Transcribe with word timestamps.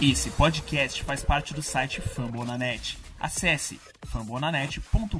Esse 0.00 0.30
podcast 0.30 1.02
faz 1.02 1.24
parte 1.24 1.52
do 1.52 1.60
site 1.60 2.00
Fambonanet. 2.00 2.96
Acesse 3.18 3.80
fambonanet.com.br. 4.06 5.18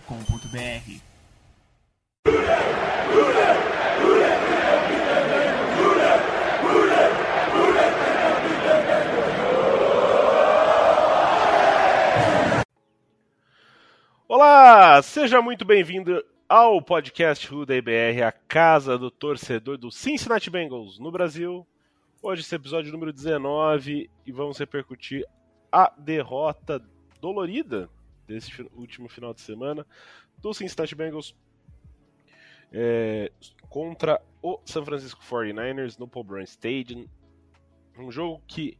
Olá, 14.28 15.02
seja 15.02 15.42
muito 15.42 15.64
bem-vindo 15.64 16.24
ao 16.48 16.80
podcast 16.80 17.48
Ruda 17.48 17.82
BR, 17.82 18.22
a 18.24 18.30
casa 18.30 18.96
do 18.96 19.10
torcedor 19.10 19.76
do 19.76 19.90
Cincinnati 19.90 20.48
Bengals 20.48 21.00
no 21.00 21.10
Brasil, 21.10 21.66
Hoje 22.20 22.42
esse 22.42 22.52
episódio 22.52 22.90
número 22.90 23.12
19 23.12 24.10
e 24.26 24.32
vamos 24.32 24.58
repercutir 24.58 25.24
a 25.70 25.88
derrota 25.96 26.84
dolorida 27.20 27.88
desse 28.26 28.60
último 28.74 29.08
final 29.08 29.32
de 29.32 29.40
semana 29.40 29.86
do 30.38 30.52
Cincinnati 30.52 30.96
Bengals 30.96 31.36
é, 32.72 33.30
contra 33.68 34.20
o 34.42 34.58
San 34.64 34.84
Francisco 34.84 35.22
49ers 35.22 35.96
no 35.96 36.08
Paul 36.08 36.24
Brown 36.24 36.42
Stadium. 36.42 37.06
Um 37.96 38.10
jogo 38.10 38.42
que 38.48 38.76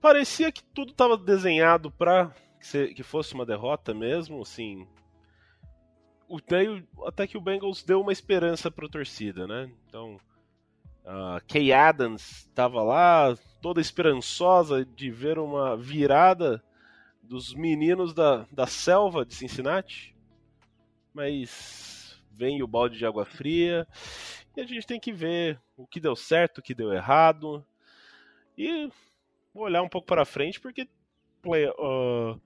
parecia 0.00 0.50
que 0.50 0.64
tudo 0.64 0.90
estava 0.90 1.16
desenhado 1.16 1.92
para 1.92 2.34
que 2.92 3.04
fosse 3.04 3.34
uma 3.34 3.46
derrota 3.46 3.94
mesmo, 3.94 4.42
assim. 4.42 4.84
Até 7.06 7.24
que 7.28 7.38
o 7.38 7.40
Bengals 7.40 7.84
deu 7.84 8.00
uma 8.00 8.12
esperança 8.12 8.68
para 8.68 8.86
a 8.86 8.90
torcida, 8.90 9.46
né? 9.46 9.70
Então, 9.86 10.18
Kay 11.46 11.72
Adams 11.72 12.46
estava 12.48 12.82
lá, 12.82 13.34
toda 13.62 13.80
esperançosa 13.80 14.84
de 14.84 15.10
ver 15.10 15.38
uma 15.38 15.76
virada 15.76 16.62
dos 17.22 17.54
meninos 17.54 18.12
da, 18.12 18.46
da 18.52 18.66
selva 18.66 19.24
de 19.24 19.34
Cincinnati. 19.34 20.14
Mas 21.14 22.20
vem 22.30 22.62
o 22.62 22.66
balde 22.66 22.98
de 22.98 23.06
água 23.06 23.24
fria 23.24 23.86
e 24.56 24.60
a 24.60 24.66
gente 24.66 24.86
tem 24.86 25.00
que 25.00 25.12
ver 25.12 25.60
o 25.76 25.86
que 25.86 26.00
deu 26.00 26.14
certo, 26.14 26.58
o 26.58 26.62
que 26.62 26.74
deu 26.74 26.92
errado 26.92 27.64
e 28.56 28.90
olhar 29.54 29.82
um 29.82 29.88
pouco 29.88 30.06
para 30.06 30.24
frente 30.24 30.60
porque 30.60 30.88
play, 31.42 31.66
uh, 31.68 32.40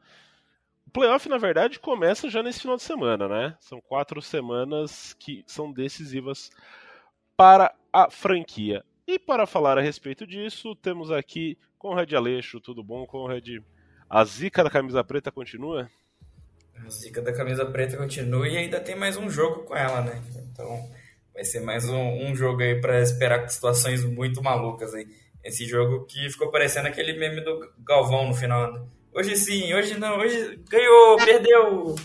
o 0.86 0.90
playoff 0.92 1.28
na 1.28 1.38
verdade 1.38 1.78
começa 1.78 2.30
já 2.30 2.42
nesse 2.42 2.60
final 2.60 2.76
de 2.76 2.82
semana, 2.82 3.28
né? 3.28 3.56
São 3.60 3.80
quatro 3.80 4.22
semanas 4.22 5.14
que 5.14 5.44
são 5.46 5.72
decisivas 5.72 6.50
para 7.36 7.74
a 7.92 8.10
franquia. 8.10 8.82
E 9.06 9.18
para 9.18 9.46
falar 9.46 9.76
a 9.76 9.82
respeito 9.82 10.26
disso, 10.26 10.74
temos 10.76 11.10
aqui 11.10 11.58
Conrad 11.78 12.12
Aleixo. 12.12 12.60
Tudo 12.60 12.82
bom, 12.82 13.04
Conrad? 13.06 13.46
A 14.08 14.24
zica 14.24 14.64
da 14.64 14.70
camisa 14.70 15.04
preta 15.04 15.30
continua? 15.30 15.90
A 16.74 16.88
zica 16.88 17.20
da 17.20 17.32
camisa 17.32 17.66
preta 17.66 17.96
continua 17.96 18.48
e 18.48 18.56
ainda 18.56 18.80
tem 18.80 18.96
mais 18.96 19.16
um 19.16 19.28
jogo 19.28 19.64
com 19.64 19.76
ela, 19.76 20.00
né? 20.00 20.22
Então 20.50 20.88
vai 21.34 21.44
ser 21.44 21.60
mais 21.60 21.88
um, 21.88 22.26
um 22.26 22.34
jogo 22.34 22.62
aí 22.62 22.80
para 22.80 23.00
esperar 23.00 23.48
situações 23.48 24.04
muito 24.04 24.42
malucas 24.42 24.94
aí. 24.94 25.06
Esse 25.44 25.66
jogo 25.66 26.04
que 26.06 26.30
ficou 26.30 26.50
parecendo 26.50 26.88
aquele 26.88 27.18
meme 27.18 27.40
do 27.40 27.72
Galvão 27.78 28.28
no 28.28 28.34
final. 28.34 28.72
Né? 28.72 28.86
Hoje 29.12 29.36
sim, 29.36 29.74
hoje 29.74 29.98
não, 29.98 30.18
hoje 30.18 30.60
ganhou, 30.68 31.16
perdeu. 31.16 31.96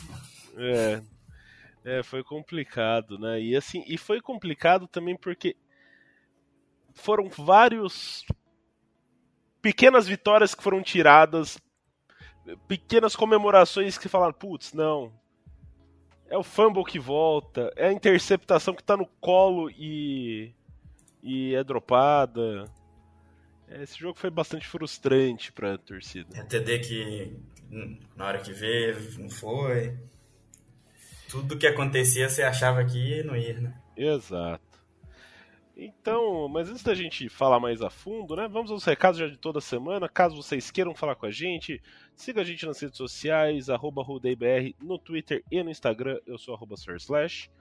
É, 0.58 1.02
é, 1.86 2.04
foi 2.04 2.24
complicado, 2.24 3.18
né? 3.20 3.40
E 3.40 3.56
assim, 3.56 3.84
e 3.88 3.98
foi 3.98 4.20
complicado 4.20 4.88
também 4.88 5.16
porque 5.16 5.56
foram 6.98 7.30
vários 7.30 8.26
pequenas 9.62 10.08
vitórias 10.08 10.54
que 10.54 10.64
foram 10.64 10.82
tiradas, 10.82 11.58
pequenas 12.68 13.16
comemorações 13.16 13.98
que 13.98 14.10
falaram, 14.10 14.34
putz, 14.34 14.74
não. 14.74 15.12
É 16.30 16.38
o 16.38 16.44
fumble 16.44 16.84
que 16.84 17.00
volta, 17.00 17.72
é 17.76 17.88
a 17.88 17.94
interceptação 17.94 18.74
que 18.74 18.84
tá 18.84 18.98
no 18.98 19.08
colo 19.22 19.70
e 19.72 20.54
e 21.24 21.56
é 21.56 21.64
dropada. 21.64 22.66
Esse 23.70 24.00
jogo 24.00 24.18
foi 24.18 24.30
bastante 24.30 24.68
frustrante 24.68 25.52
para 25.52 25.74
a 25.74 25.78
torcida. 25.78 26.38
É 26.38 26.44
TD 26.44 26.80
que 26.80 27.38
na 28.16 28.26
hora 28.26 28.40
que 28.40 28.54
vê 28.54 28.96
não 29.18 29.30
foi 29.30 29.98
tudo 31.28 31.58
que 31.58 31.68
acontecia 31.68 32.30
você 32.30 32.44
achava 32.44 32.84
que 32.86 32.98
ia 32.98 33.24
não 33.24 33.36
ia, 33.36 33.60
né? 33.60 33.78
Exato. 33.96 34.67
Então, 35.80 36.48
mas 36.50 36.70
antes 36.72 36.82
da 36.82 36.96
gente 36.96 37.30
falar 37.30 37.60
mais 37.60 37.84
a 37.84 37.90
fundo, 37.90 38.36
né? 38.36 38.48
Vamos 38.48 38.72
aos 38.72 38.84
recados 38.84 39.20
já 39.20 39.28
de 39.28 39.38
toda 39.38 39.62
semana. 39.62 40.10
Caso 40.10 40.36
vocês 40.36 40.72
queiram 40.72 40.96
falar 40.96 41.16
com 41.16 41.28
a 41.28 41.32
gente, 41.32 41.80
siga 42.16 42.42
a 42.42 42.44
gente 42.44 42.66
nas 42.66 42.80
redes 42.80 42.98
sociais, 42.98 43.70
arroba 43.70 44.04
no 44.82 44.98
Twitter 44.98 45.44
e 45.52 45.62
no 45.62 45.70
Instagram. 45.70 46.20
Eu 46.26 46.40
sou 46.40 46.56
arroba 46.56 46.74
Slash. 46.76 47.52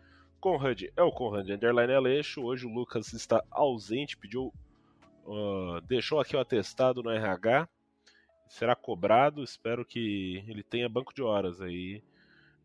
Conrad 0.41 0.85
é 0.97 1.03
o 1.03 1.13
Conrad 1.13 1.51
Underline 1.51 1.93
Aleixo. 1.93 2.43
Hoje 2.43 2.67
o 2.67 2.73
Lucas 2.73 3.13
está 3.13 3.45
ausente, 3.51 4.17
pediu. 4.17 4.51
Uh, 5.27 5.81
deixou 5.83 6.19
aqui 6.19 6.35
o 6.35 6.41
atestado 6.41 7.03
no 7.03 7.11
RH. 7.11 7.69
Será 8.49 8.75
cobrado. 8.75 9.45
Espero 9.45 9.85
que 9.85 10.43
ele 10.49 10.63
tenha 10.63 10.89
banco 10.89 11.13
de 11.13 11.21
horas 11.21 11.61
aí 11.61 12.03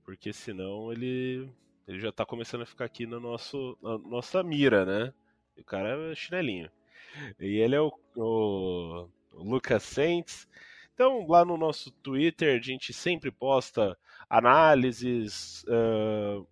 porque 0.03 0.33
senão 0.33 0.91
ele, 0.91 1.50
ele 1.88 2.00
já 2.00 2.12
tá 2.12 2.25
começando 2.25 2.62
a 2.62 2.66
ficar 2.66 2.85
aqui 2.85 3.06
no 3.06 3.19
nosso, 3.19 3.78
na 3.81 3.97
nossa 3.97 4.44
mira, 4.44 4.85
né? 4.85 5.13
O 5.61 5.63
cara 5.63 6.11
é 6.11 6.16
chinelinho. 6.16 6.69
E 7.39 7.57
ele 7.57 7.75
é 7.75 7.81
o, 7.81 7.94
o, 8.16 9.07
Lucas 9.33 9.83
Saints. 9.83 10.47
Então, 10.94 11.25
lá 11.27 11.45
no 11.45 11.55
nosso 11.57 11.91
Twitter, 11.91 12.59
a 12.59 12.61
gente 12.61 12.94
sempre 12.94 13.31
posta 13.31 13.97
análises, 14.29 15.63
uh, 15.63 16.47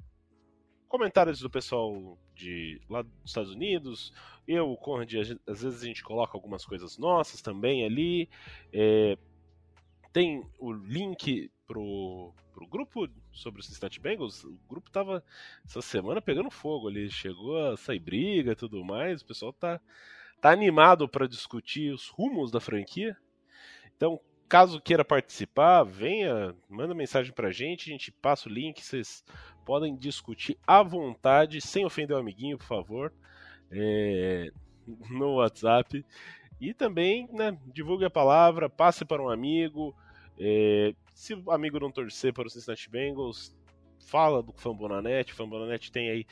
comentários 0.87 1.39
do 1.39 1.49
pessoal 1.49 2.17
de 2.35 2.81
lá 2.89 3.01
dos 3.01 3.13
Estados 3.25 3.51
Unidos. 3.51 4.13
Eu, 4.47 4.71
o 4.71 4.77
Conrad, 4.77 5.13
às 5.47 5.61
vezes 5.61 5.83
a 5.83 5.85
gente 5.85 6.03
coloca 6.03 6.37
algumas 6.37 6.65
coisas 6.65 6.97
nossas 6.97 7.41
também 7.41 7.85
ali. 7.85 8.29
É, 8.71 9.17
tem 10.13 10.43
o 10.59 10.71
link 10.71 11.51
pro, 11.69 12.33
pro 12.51 12.65
grupo 12.65 13.07
sobre 13.31 13.61
o 13.61 13.63
Cincinnati 13.63 13.99
Bengals, 13.99 14.43
o 14.43 14.57
grupo 14.67 14.89
tava 14.89 15.23
essa 15.63 15.83
semana 15.83 16.19
pegando 16.19 16.49
fogo 16.49 16.87
ali, 16.87 17.11
chegou 17.11 17.63
a 17.63 17.77
sair 17.77 17.99
briga 17.99 18.53
e 18.53 18.55
tudo 18.55 18.83
mais, 18.83 19.21
o 19.21 19.25
pessoal 19.25 19.53
tá, 19.53 19.79
tá 20.41 20.49
animado 20.49 21.07
para 21.07 21.27
discutir 21.27 21.93
os 21.93 22.07
rumos 22.07 22.49
da 22.49 22.59
franquia. 22.59 23.15
Então, 23.95 24.19
caso 24.47 24.81
queira 24.81 25.05
participar, 25.05 25.83
venha, 25.83 26.55
manda 26.67 26.95
mensagem 26.95 27.31
pra 27.31 27.51
gente, 27.51 27.87
a 27.87 27.93
gente 27.93 28.11
passa 28.11 28.49
o 28.49 28.51
link, 28.51 28.81
vocês 28.83 29.23
podem 29.63 29.95
discutir 29.95 30.57
à 30.65 30.81
vontade, 30.81 31.61
sem 31.61 31.85
ofender 31.85 32.17
o 32.17 32.19
amiguinho, 32.19 32.57
por 32.57 32.65
favor, 32.65 33.13
é, 33.69 34.49
no 35.11 35.35
WhatsApp. 35.35 36.03
E 36.59 36.73
também, 36.73 37.29
né, 37.31 37.55
divulgue 37.67 38.05
a 38.05 38.09
palavra, 38.09 38.67
passe 38.67 39.05
para 39.05 39.21
um 39.21 39.29
amigo, 39.29 39.95
é, 40.39 40.95
se 41.19 41.33
o 41.33 41.51
amigo 41.51 41.77
não 41.81 41.91
torcer 41.91 42.31
para 42.31 42.47
o 42.47 42.49
Cincinnati 42.49 42.89
Bengals, 42.89 43.53
fala 43.99 44.41
do 44.41 44.53
Fambonanet. 44.53 45.33
Fambonanet 45.33 45.91
tem 45.91 46.09
aí 46.09 46.25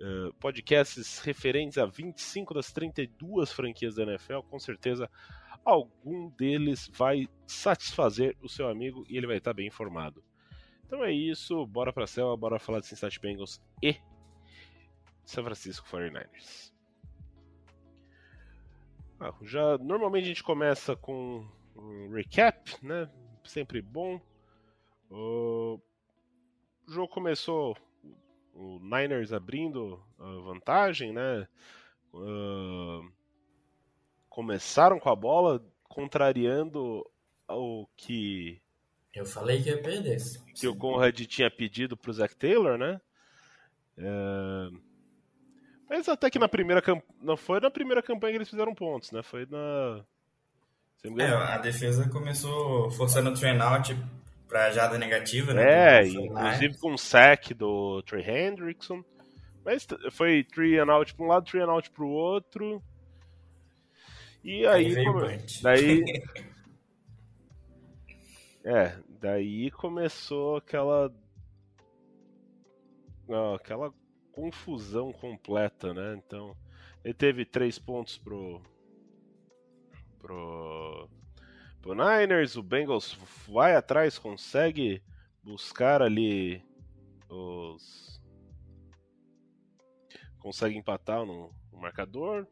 uh, 0.00 0.32
podcasts 0.40 1.18
referentes 1.18 1.76
a 1.76 1.84
25 1.84 2.54
das 2.54 2.72
32 2.72 3.52
franquias 3.52 3.96
da 3.96 4.04
NFL. 4.04 4.38
Com 4.48 4.58
certeza, 4.58 5.10
algum 5.62 6.30
deles 6.30 6.90
vai 6.94 7.28
satisfazer 7.46 8.34
o 8.40 8.48
seu 8.48 8.70
amigo 8.70 9.04
e 9.06 9.18
ele 9.18 9.26
vai 9.26 9.36
estar 9.36 9.52
bem 9.52 9.66
informado. 9.66 10.24
Então 10.86 11.04
é 11.04 11.12
isso, 11.12 11.66
bora 11.66 11.92
para 11.92 12.04
a 12.04 12.06
cela, 12.06 12.34
bora 12.34 12.58
falar 12.58 12.80
de 12.80 12.86
Cincinnati 12.86 13.20
Bengals 13.20 13.62
e 13.82 13.96
São 15.26 15.44
Francisco 15.44 15.86
49ers. 15.86 16.72
Ah, 19.20 19.34
já 19.42 19.76
normalmente 19.76 20.24
a 20.24 20.28
gente 20.28 20.42
começa 20.42 20.96
com 20.96 21.46
um 21.76 22.08
recap, 22.14 22.82
né? 22.82 23.10
Sempre 23.44 23.80
bom. 23.80 24.20
O 25.10 25.80
jogo 26.88 27.08
começou 27.08 27.76
o 28.54 28.78
Niners 28.80 29.32
abrindo 29.32 30.02
a 30.18 30.24
vantagem, 30.40 31.12
né? 31.12 31.46
Uh, 32.12 33.10
começaram 34.28 34.98
com 34.98 35.08
a 35.08 35.16
bola, 35.16 35.64
contrariando 35.84 37.04
o 37.48 37.86
que. 37.96 38.60
Eu 39.14 39.26
falei 39.26 39.62
que 39.62 39.68
ia 39.68 39.82
perder. 39.82 40.18
Que 40.54 40.66
o 40.66 40.76
Conrad 40.76 41.18
tinha 41.26 41.50
pedido 41.50 41.96
para 41.96 42.10
o 42.10 42.14
Zach 42.14 42.34
Taylor, 42.36 42.78
né? 42.78 43.00
Uh, 43.98 44.80
mas 45.88 46.08
até 46.08 46.30
que 46.30 46.38
na 46.38 46.48
primeira 46.48 46.80
campanha. 46.80 47.14
Não 47.20 47.36
foi 47.36 47.60
na 47.60 47.70
primeira 47.70 48.02
campanha 48.02 48.32
que 48.32 48.38
eles 48.38 48.48
fizeram 48.48 48.74
pontos, 48.74 49.12
né? 49.12 49.22
Foi 49.22 49.46
na. 49.46 50.04
É, 51.04 51.26
a 51.26 51.58
defesa 51.58 52.08
começou 52.08 52.90
forçando 52.92 53.30
o 53.30 53.34
train 53.34 53.58
out 53.60 53.96
pra 54.46 54.70
jada 54.70 54.96
negativa, 54.98 55.52
né? 55.52 55.98
É, 56.00 56.06
inclusive 56.06 56.78
com 56.78 56.92
um 56.92 56.98
sack 56.98 57.52
do 57.54 58.02
Trey 58.02 58.24
Hendrickson. 58.28 59.02
Mas 59.64 59.86
foi 60.12 60.44
three 60.44 60.78
and 60.78 60.90
out 60.92 61.12
pra 61.14 61.24
um 61.24 61.28
lado, 61.28 61.44
three 61.46 61.60
and 61.62 61.70
out 61.70 61.90
pro 61.90 62.08
outro. 62.08 62.82
E 64.44 64.66
aí, 64.66 64.96
Aí 64.96 65.08
o 65.08 65.12
come- 65.12 65.38
daí 65.62 66.02
É, 68.64 68.96
daí 69.20 69.70
começou 69.72 70.56
aquela 70.56 71.12
não, 73.28 73.54
aquela 73.54 73.92
confusão 74.32 75.12
completa, 75.12 75.92
né? 75.92 76.20
Então, 76.24 76.56
ele 77.04 77.14
teve 77.14 77.44
três 77.44 77.76
pontos 77.78 78.16
pro 78.18 78.60
pro 80.22 81.08
pro 81.82 81.94
Niners, 81.94 82.56
o 82.56 82.62
Bengals 82.62 83.18
vai 83.48 83.74
atrás, 83.76 84.18
consegue 84.18 85.02
buscar 85.42 86.00
ali 86.00 86.64
os 87.28 88.22
consegue 90.38 90.76
empatar 90.76 91.26
no, 91.26 91.52
no 91.72 91.78
marcador, 91.78 92.46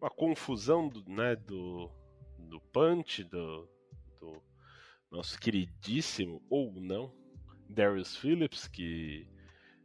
uma 0.00 0.10
confusão 0.10 0.88
do, 0.88 1.08
né, 1.08 1.36
do 1.36 1.90
do 2.38 2.60
punch 2.72 3.24
do, 3.24 3.68
do 4.20 4.42
nosso 5.10 5.38
queridíssimo 5.38 6.42
ou 6.50 6.72
não 6.80 7.12
Darius 7.68 8.16
Phillips 8.16 8.68
que 8.68 9.28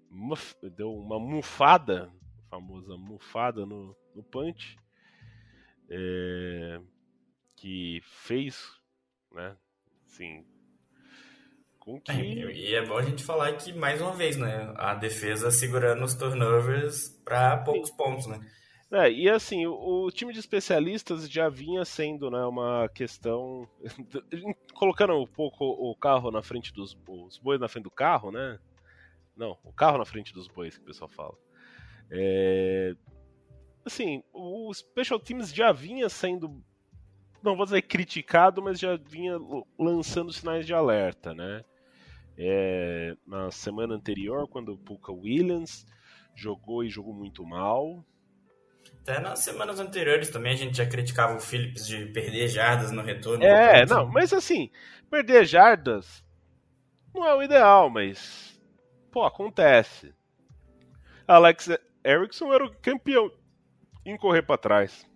muf- 0.10 0.56
deu 0.76 0.94
uma 0.94 1.20
mufada, 1.20 2.12
famosa 2.50 2.98
mufada 2.98 3.66
no, 3.66 3.96
no 4.14 4.24
punch, 4.24 4.78
é, 5.90 6.82
que 7.62 8.02
fez, 8.04 8.72
né, 9.32 9.56
assim, 10.08 10.44
com 11.80 12.02
que... 12.02 12.12
E 12.12 12.74
é 12.74 12.84
bom 12.84 12.98
a 12.98 13.04
gente 13.04 13.24
falar 13.24 13.54
que, 13.54 13.72
mais 13.72 14.02
uma 14.02 14.14
vez, 14.14 14.36
né? 14.36 14.74
A 14.78 14.96
defesa 14.96 15.52
segurando 15.52 16.04
os 16.04 16.16
turnovers 16.16 17.10
para 17.24 17.58
poucos 17.58 17.92
pontos, 17.92 18.26
né? 18.26 18.40
É, 18.92 19.12
e 19.12 19.30
assim, 19.30 19.68
o, 19.68 20.06
o 20.06 20.12
time 20.12 20.34
de 20.34 20.40
especialistas 20.40 21.30
já 21.30 21.50
vinha 21.50 21.86
sendo 21.86 22.32
né, 22.32 22.44
uma 22.46 22.90
questão. 22.90 23.70
colocando 24.74 25.14
um 25.14 25.28
pouco 25.28 25.64
o 25.64 25.96
carro 25.96 26.32
na 26.32 26.42
frente 26.42 26.74
dos. 26.74 26.98
os 27.08 27.38
bois 27.38 27.60
na 27.60 27.70
frente 27.70 27.86
do 27.86 27.92
carro, 27.92 28.32
né? 28.32 28.60
Não, 29.38 29.58
o 29.64 29.72
carro 29.72 30.00
na 30.00 30.06
frente 30.06 30.34
dos 30.34 30.48
bois 30.48 30.78
que 30.78 30.84
o 30.84 30.88
pessoal 30.88 31.10
fala. 31.10 31.38
É, 32.10 32.94
assim, 33.86 34.24
o 34.34 34.74
Special 34.74 35.20
Teams 35.20 35.54
já 35.54 35.72
vinha 35.72 36.10
sendo. 36.10 36.62
Não 37.44 37.56
vou 37.56 37.66
dizer 37.66 37.82
criticado, 37.82 38.62
mas 38.62 38.80
já 38.80 38.96
vinha 38.96 39.38
lançando 39.78 40.32
sinais 40.32 40.66
de 40.66 40.74
alerta, 40.74 41.34
né? 41.34 41.64
É, 42.38 43.16
na 43.26 43.52
semana 43.52 43.96
anterior, 43.96 44.48
quando 44.48 44.74
o 44.74 44.78
Puka 44.78 45.12
Williams 45.12 45.86
jogou 46.36 46.84
e 46.84 46.90
jogou 46.90 47.14
muito 47.14 47.46
mal, 47.46 48.06
Até 49.02 49.20
nas 49.20 49.40
semanas 49.40 49.80
anteriores 49.80 50.30
também 50.30 50.54
a 50.54 50.56
gente 50.56 50.78
já 50.78 50.86
criticava 50.86 51.36
o 51.36 51.40
Phillips 51.40 51.86
de 51.88 52.06
perder 52.08 52.48
jardas 52.48 52.92
no 52.92 53.02
retorno. 53.02 53.44
É, 53.44 53.82
punch. 53.82 53.90
não, 53.90 54.08
mas 54.08 54.32
assim, 54.34 54.70
perder 55.10 55.46
jardas 55.46 56.24
não 57.14 57.26
é 57.26 57.36
o 57.36 57.44
ideal, 57.44 57.90
mas. 57.90 58.60
Pô, 59.12 59.24
acontece. 59.24 60.14
Alex 61.28 61.70
Erickson 62.06 62.54
era 62.54 62.66
o 62.66 62.76
campeão 62.82 63.32
em 64.06 64.18
correr 64.18 64.42
pra 64.42 64.58
trás. 64.58 65.08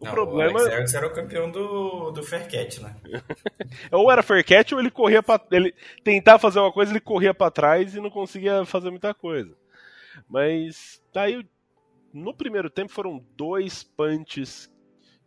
O 0.00 0.04
Não, 0.04 0.12
problema. 0.12 0.60
O 0.60 0.62
Alex 0.62 0.94
era 0.94 1.06
o 1.06 1.12
campeão 1.12 1.50
do, 1.50 2.12
do 2.12 2.22
Faircat, 2.22 2.80
né? 2.80 2.96
Ou 3.90 4.10
era 4.10 4.22
Faircat 4.22 4.72
ou 4.72 4.80
ele 4.80 4.90
corria 4.90 5.22
pra. 5.22 5.40
Ele 5.50 5.74
tentava 6.04 6.38
fazer 6.38 6.60
uma 6.60 6.72
coisa, 6.72 6.92
ele 6.92 7.00
corria 7.00 7.34
pra 7.34 7.50
trás 7.50 7.94
e 7.94 8.00
não 8.00 8.10
conseguia 8.10 8.64
fazer 8.64 8.90
muita 8.90 9.12
coisa. 9.12 9.56
Mas 10.28 11.02
daí 11.12 11.44
no 12.12 12.32
primeiro 12.32 12.70
tempo 12.70 12.92
foram 12.92 13.24
dois 13.36 13.82
punches 13.82 14.70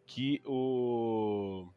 que 0.05 0.41
o 0.45 1.67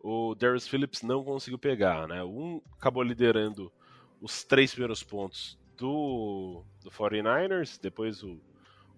o 0.00 0.34
Darius 0.34 0.68
Phillips 0.68 1.02
não 1.02 1.24
conseguiu 1.24 1.58
pegar, 1.58 2.06
né? 2.06 2.22
Um 2.22 2.60
acabou 2.78 3.02
liderando 3.02 3.72
os 4.20 4.44
três 4.44 4.70
primeiros 4.72 5.02
pontos 5.02 5.58
do, 5.76 6.62
do 6.82 6.90
49ers, 6.90 7.78
depois 7.80 8.22
o, 8.22 8.38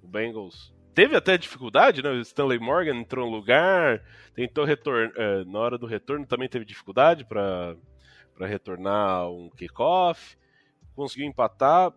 o 0.03 0.09
Bengals 0.09 0.75
teve 0.97 1.15
até 1.15 1.37
dificuldade, 1.37 2.03
né? 2.03 2.11
O 2.11 2.21
Stanley 2.23 2.59
Morgan 2.59 2.97
entrou 2.97 3.27
no 3.31 3.37
lugar, 3.37 4.03
tentou 4.35 4.65
retornar, 4.65 5.13
na 5.47 5.59
hora 5.59 5.77
do 5.77 5.87
retorno 5.87 6.27
também 6.27 6.49
teve 6.49 6.65
dificuldade 6.65 7.25
para 7.25 7.77
retornar 8.41 9.31
um 9.31 9.51
kickoff, 9.51 10.37
conseguiu 10.95 11.27
empatar. 11.29 11.93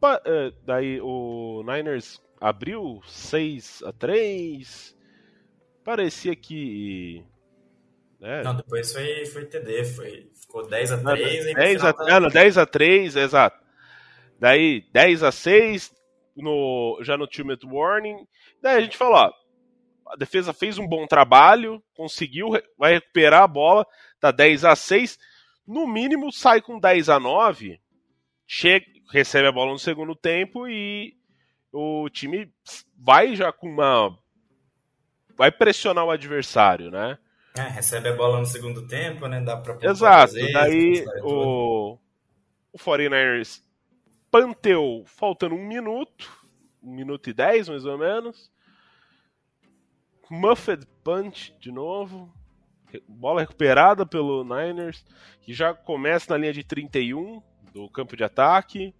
Pa- 0.00 0.22
eh, 0.24 0.52
daí 0.64 1.00
o 1.02 1.64
Niners 1.66 2.22
abriu 2.40 3.02
6 3.04 3.82
a 3.82 3.92
3 3.92 4.96
Parecia 5.88 6.36
que. 6.36 7.24
Né, 8.20 8.42
Não, 8.42 8.54
depois 8.54 8.92
foi, 8.92 9.24
foi 9.26 9.46
TD, 9.46 9.84
foi, 9.84 10.30
ficou 10.34 10.68
10 10.68 10.92
a 10.92 10.98
3 10.98 11.46
e 11.46 11.48
no 11.48 11.54
10 11.54 11.84
a, 11.84 11.92
tá- 11.94 12.20
não, 12.20 12.28
10 12.28 12.58
a 12.58 12.66
3, 12.66 13.16
exato. 13.16 13.58
Daí 14.38 14.84
10 14.92 15.22
a 15.22 15.32
6 15.32 15.97
no, 16.42 16.98
já 17.02 17.16
no 17.16 17.26
two 17.26 17.44
warning. 17.70 18.26
Daí 18.62 18.76
a 18.76 18.80
gente 18.80 18.96
falou, 18.96 19.16
ó, 19.16 19.32
a 20.12 20.16
defesa 20.16 20.52
fez 20.52 20.78
um 20.78 20.86
bom 20.86 21.06
trabalho, 21.06 21.82
conseguiu, 21.94 22.50
vai 22.78 22.94
recuperar 22.94 23.42
a 23.42 23.48
bola, 23.48 23.86
tá 24.20 24.30
10 24.30 24.64
a 24.64 24.74
6, 24.74 25.18
no 25.66 25.86
mínimo 25.86 26.32
sai 26.32 26.60
com 26.60 26.78
10 26.78 27.08
a 27.08 27.20
9, 27.20 27.80
chega, 28.46 28.86
recebe 29.12 29.48
a 29.48 29.52
bola 29.52 29.72
no 29.72 29.78
segundo 29.78 30.14
tempo 30.14 30.66
e 30.66 31.14
o 31.72 32.08
time 32.08 32.50
vai 32.96 33.36
já 33.36 33.52
com 33.52 33.68
uma 33.68 34.16
vai 35.36 35.52
pressionar 35.52 36.04
o 36.04 36.10
adversário, 36.10 36.90
né? 36.90 37.18
É, 37.56 37.62
recebe 37.62 38.08
a 38.08 38.16
bola 38.16 38.38
no 38.38 38.46
segundo 38.46 38.86
tempo, 38.86 39.26
né? 39.26 39.40
Dá 39.40 39.56
pra 39.56 39.76
Exato, 39.82 40.34
daí 40.52 41.04
o, 41.22 41.98
o 42.72 42.78
49ers 42.78 43.62
panteu 44.30 45.04
faltando 45.06 45.54
um 45.54 45.66
minuto, 45.66 46.30
um 46.82 46.94
minuto 46.94 47.30
e 47.30 47.32
dez 47.32 47.68
mais 47.68 47.84
ou 47.84 47.98
menos. 47.98 48.50
Muffed 50.30 50.86
punch 51.02 51.56
de 51.58 51.72
novo, 51.72 52.32
bola 53.08 53.40
recuperada 53.40 54.04
pelo 54.04 54.44
Niners, 54.44 55.04
que 55.40 55.52
já 55.52 55.72
começa 55.74 56.32
na 56.32 56.38
linha 56.38 56.52
de 56.52 56.62
31 56.62 57.42
do 57.72 57.88
campo 57.88 58.16
de 58.16 58.24
ataque. 58.24 58.94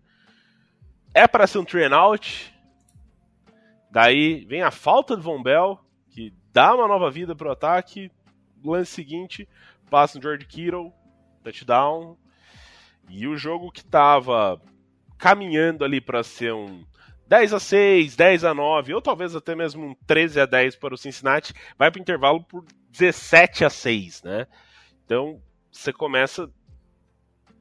É 1.13 1.27
para 1.27 1.47
ser 1.47 1.59
um 1.59 1.65
train 1.65 1.93
out. 1.93 2.55
Daí 3.91 4.45
vem 4.45 4.63
a 4.63 4.71
falta 4.71 5.17
de 5.17 5.23
Von 5.23 5.43
Bell, 5.43 5.79
que 6.11 6.33
dá 6.53 6.75
uma 6.75 6.89
nova 6.89 7.11
vida 7.11 7.35
pro 7.35 7.51
ataque. 7.51 8.11
Lance 8.65 8.93
seguinte, 8.93 9.49
passa 9.91 10.19
no 10.19 10.23
George 10.23 10.47
Kittle, 10.47 10.93
touchdown. 11.43 12.17
E 13.09 13.27
o 13.27 13.37
jogo 13.37 13.73
que 13.73 13.85
tava 13.85 14.61
caminhando 15.19 15.85
ali 15.85 16.01
para 16.01 16.23
ser 16.23 16.53
um 16.53 16.85
10 17.27 17.53
a 17.53 17.61
6, 17.61 18.17
10 18.17 18.45
a 18.45 18.55
9, 18.55 18.95
ou 18.95 19.03
talvez 19.03 19.35
até 19.37 19.55
mesmo 19.55 19.85
um 19.85 19.95
13 20.07 20.41
a 20.41 20.47
10 20.47 20.77
para 20.77 20.95
o 20.95 20.99
Cincinnati, 20.99 21.53
vai 21.77 21.91
para 21.91 21.99
o 21.99 22.03
intervalo 22.03 22.43
por 22.45 22.65
17 22.91 23.65
a 23.65 23.71
6, 23.71 24.23
né? 24.23 24.47
Então, 25.05 25.41
você 25.71 25.93
começa 25.93 26.51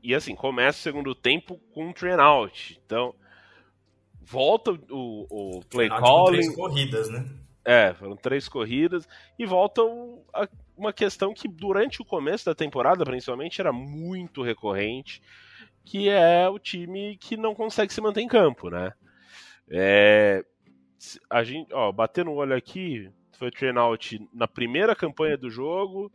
e 0.01 0.15
assim, 0.15 0.35
começa 0.35 0.79
o 0.79 0.81
segundo 0.83 1.13
tempo 1.13 1.59
com 1.73 1.87
um 1.87 1.93
train 1.93 2.19
out. 2.19 2.79
Então, 2.85 3.13
volta 4.21 4.71
o, 4.89 5.25
o 5.29 5.61
play 5.69 5.89
tipo, 5.89 5.99
calling, 6.01 6.31
três 6.37 6.55
corridas, 6.55 7.09
né? 7.09 7.25
é, 7.65 7.93
foram 7.93 8.15
três 8.15 8.47
corridas. 8.47 9.07
E 9.37 9.45
volta 9.45 9.81
o- 9.83 10.23
a- 10.33 10.47
uma 10.77 10.93
questão 10.93 11.33
que 11.33 11.47
durante 11.47 12.01
o 12.01 12.05
começo 12.05 12.45
da 12.45 12.55
temporada, 12.55 13.03
principalmente, 13.03 13.59
era 13.59 13.73
muito 13.73 14.41
recorrente, 14.43 15.21
que 15.89 16.09
é 16.09 16.49
o 16.49 16.59
time 16.59 17.15
que 17.17 17.37
não 17.37 17.55
consegue 17.55 17.93
se 17.93 18.01
manter 18.01 18.19
em 18.19 18.27
campo, 18.27 18.69
né? 18.69 18.91
É, 19.69 20.43
a 21.29 21.43
gente, 21.45 21.73
ó, 21.73 21.91
batendo 21.93 22.31
o 22.31 22.35
olho 22.35 22.53
aqui, 22.55 23.09
foi 23.37 23.49
train 23.51 23.77
out 23.77 24.19
na 24.33 24.47
primeira 24.47 24.93
campanha 24.93 25.37
do 25.37 25.49
jogo, 25.49 26.11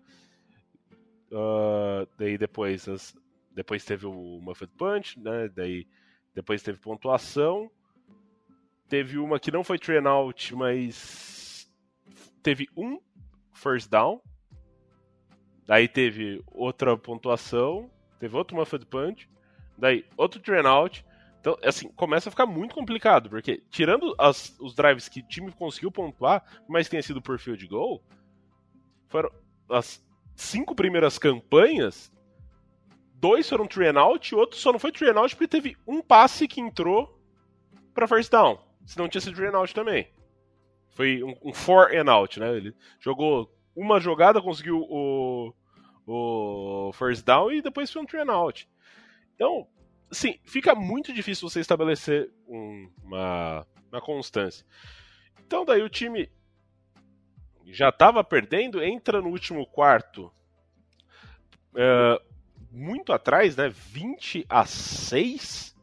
ah, 1.32 2.06
daí 2.18 2.36
depois, 2.36 2.86
as- 2.86 3.16
depois 3.50 3.82
teve 3.84 4.06
o 4.06 4.12
Muffet 4.42 4.68
Punch, 4.76 5.18
né? 5.18 5.48
Daí 5.48 5.86
depois 6.34 6.62
teve 6.62 6.78
pontuação. 6.78 7.70
Teve 8.88 9.16
uma 9.18 9.40
que 9.40 9.50
não 9.50 9.64
foi 9.64 9.78
train 9.78 10.06
out, 10.06 10.54
mas 10.54 11.66
teve 12.42 12.68
um 12.76 13.00
first 13.54 13.88
down. 13.90 14.20
Daí 15.66 15.88
teve 15.88 16.42
outra 16.46 16.94
pontuação, 16.98 17.90
teve 18.18 18.36
outro 18.36 18.56
Muffet 18.56 18.84
Punch, 18.84 19.30
daí 19.76 20.04
outro 20.16 20.40
train 20.40 20.66
out. 20.66 21.04
Então, 21.40 21.56
assim, 21.64 21.88
começa 21.88 22.28
a 22.28 22.30
ficar 22.30 22.46
muito 22.46 22.74
complicado, 22.74 23.28
porque 23.28 23.62
tirando 23.68 24.14
as- 24.16 24.56
os 24.60 24.74
drives 24.74 25.08
que 25.08 25.20
o 25.20 25.26
time 25.26 25.50
conseguiu 25.52 25.90
pontuar, 25.90 26.44
mas 26.68 26.88
tenha 26.88 27.02
sido 27.02 27.20
por 27.20 27.38
field 27.38 27.66
goal, 27.66 28.00
foram 29.08 29.30
as 29.68 30.04
cinco 30.36 30.74
primeiras 30.74 31.18
campanhas, 31.18 32.12
dois 33.14 33.48
foram 33.48 33.66
train 33.66 33.96
out, 33.96 34.32
e 34.32 34.36
outro 34.36 34.56
só 34.58 34.70
não 34.70 34.78
foi 34.78 34.92
train 34.92 35.16
out 35.16 35.34
porque 35.34 35.48
teve 35.48 35.76
um 35.86 36.00
passe 36.00 36.46
que 36.46 36.60
entrou 36.60 37.20
para 37.92 38.06
first 38.06 38.30
down. 38.30 38.58
Senão 38.86 39.08
tinha 39.08 39.20
sido 39.20 39.34
train 39.36 39.54
out 39.54 39.74
também. 39.74 40.08
Foi 40.90 41.22
um, 41.24 41.34
um 41.42 41.52
four 41.52 41.90
and 41.96 42.10
out, 42.10 42.38
né? 42.38 42.56
Ele 42.56 42.74
jogou 43.00 43.52
uma 43.74 43.98
jogada, 43.98 44.40
conseguiu 44.40 44.80
o, 44.88 45.52
o 46.06 46.92
first 46.92 47.24
down 47.24 47.50
e 47.50 47.62
depois 47.62 47.90
foi 47.90 48.02
um 48.02 48.06
three 48.06 48.20
and 48.20 48.32
out. 48.32 48.68
Então, 49.34 49.66
sim, 50.10 50.38
fica 50.44 50.74
muito 50.74 51.12
difícil 51.12 51.48
você 51.48 51.60
estabelecer 51.60 52.30
um, 52.46 52.90
uma, 53.02 53.66
uma 53.90 54.00
constância. 54.00 54.64
Então 55.44 55.64
daí 55.64 55.82
o 55.82 55.88
time 55.88 56.30
já 57.66 57.88
estava 57.88 58.22
perdendo, 58.22 58.82
entra 58.82 59.20
no 59.20 59.28
último 59.28 59.66
quarto 59.66 60.32
uh, 61.72 62.32
muito 62.70 63.12
atrás, 63.12 63.56
né? 63.56 63.68
20 63.68 64.46
a 64.48 64.64
6. 64.64 65.76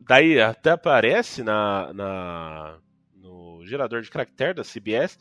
Daí 0.00 0.40
até 0.40 0.70
aparece 0.70 1.42
na, 1.42 1.92
na, 1.92 2.78
no 3.14 3.64
gerador 3.64 4.02
de 4.02 4.10
caractere 4.10 4.54
da 4.54 4.62
CBS. 4.62 5.18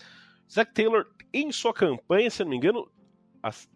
Zach 0.51 0.71
Taylor, 0.73 1.07
em 1.31 1.51
sua 1.51 1.73
campanha, 1.73 2.29
se 2.29 2.43
não 2.43 2.49
me 2.49 2.57
engano, 2.57 2.91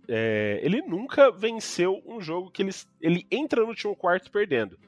é, 0.07 0.59
ele 0.63 0.81
nunca 0.81 1.29
venceu 1.31 2.01
um 2.05 2.21
jogo 2.21 2.50
que 2.50 2.62
ele, 2.62 2.71
ele 3.01 3.27
entra 3.29 3.62
no 3.62 3.67
último 3.67 3.95
quarto 3.95 4.31
perdendo. 4.31 4.79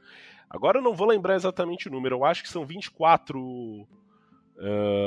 Agora 0.50 0.80
eu 0.80 0.82
não 0.82 0.96
vou 0.96 1.08
lembrar 1.08 1.36
exatamente 1.36 1.88
o 1.88 1.92
número, 1.92 2.16
eu 2.16 2.26
acho 2.26 2.42
que 2.42 2.50
são 2.50 2.66
24 2.66 3.40
uh, 3.40 3.88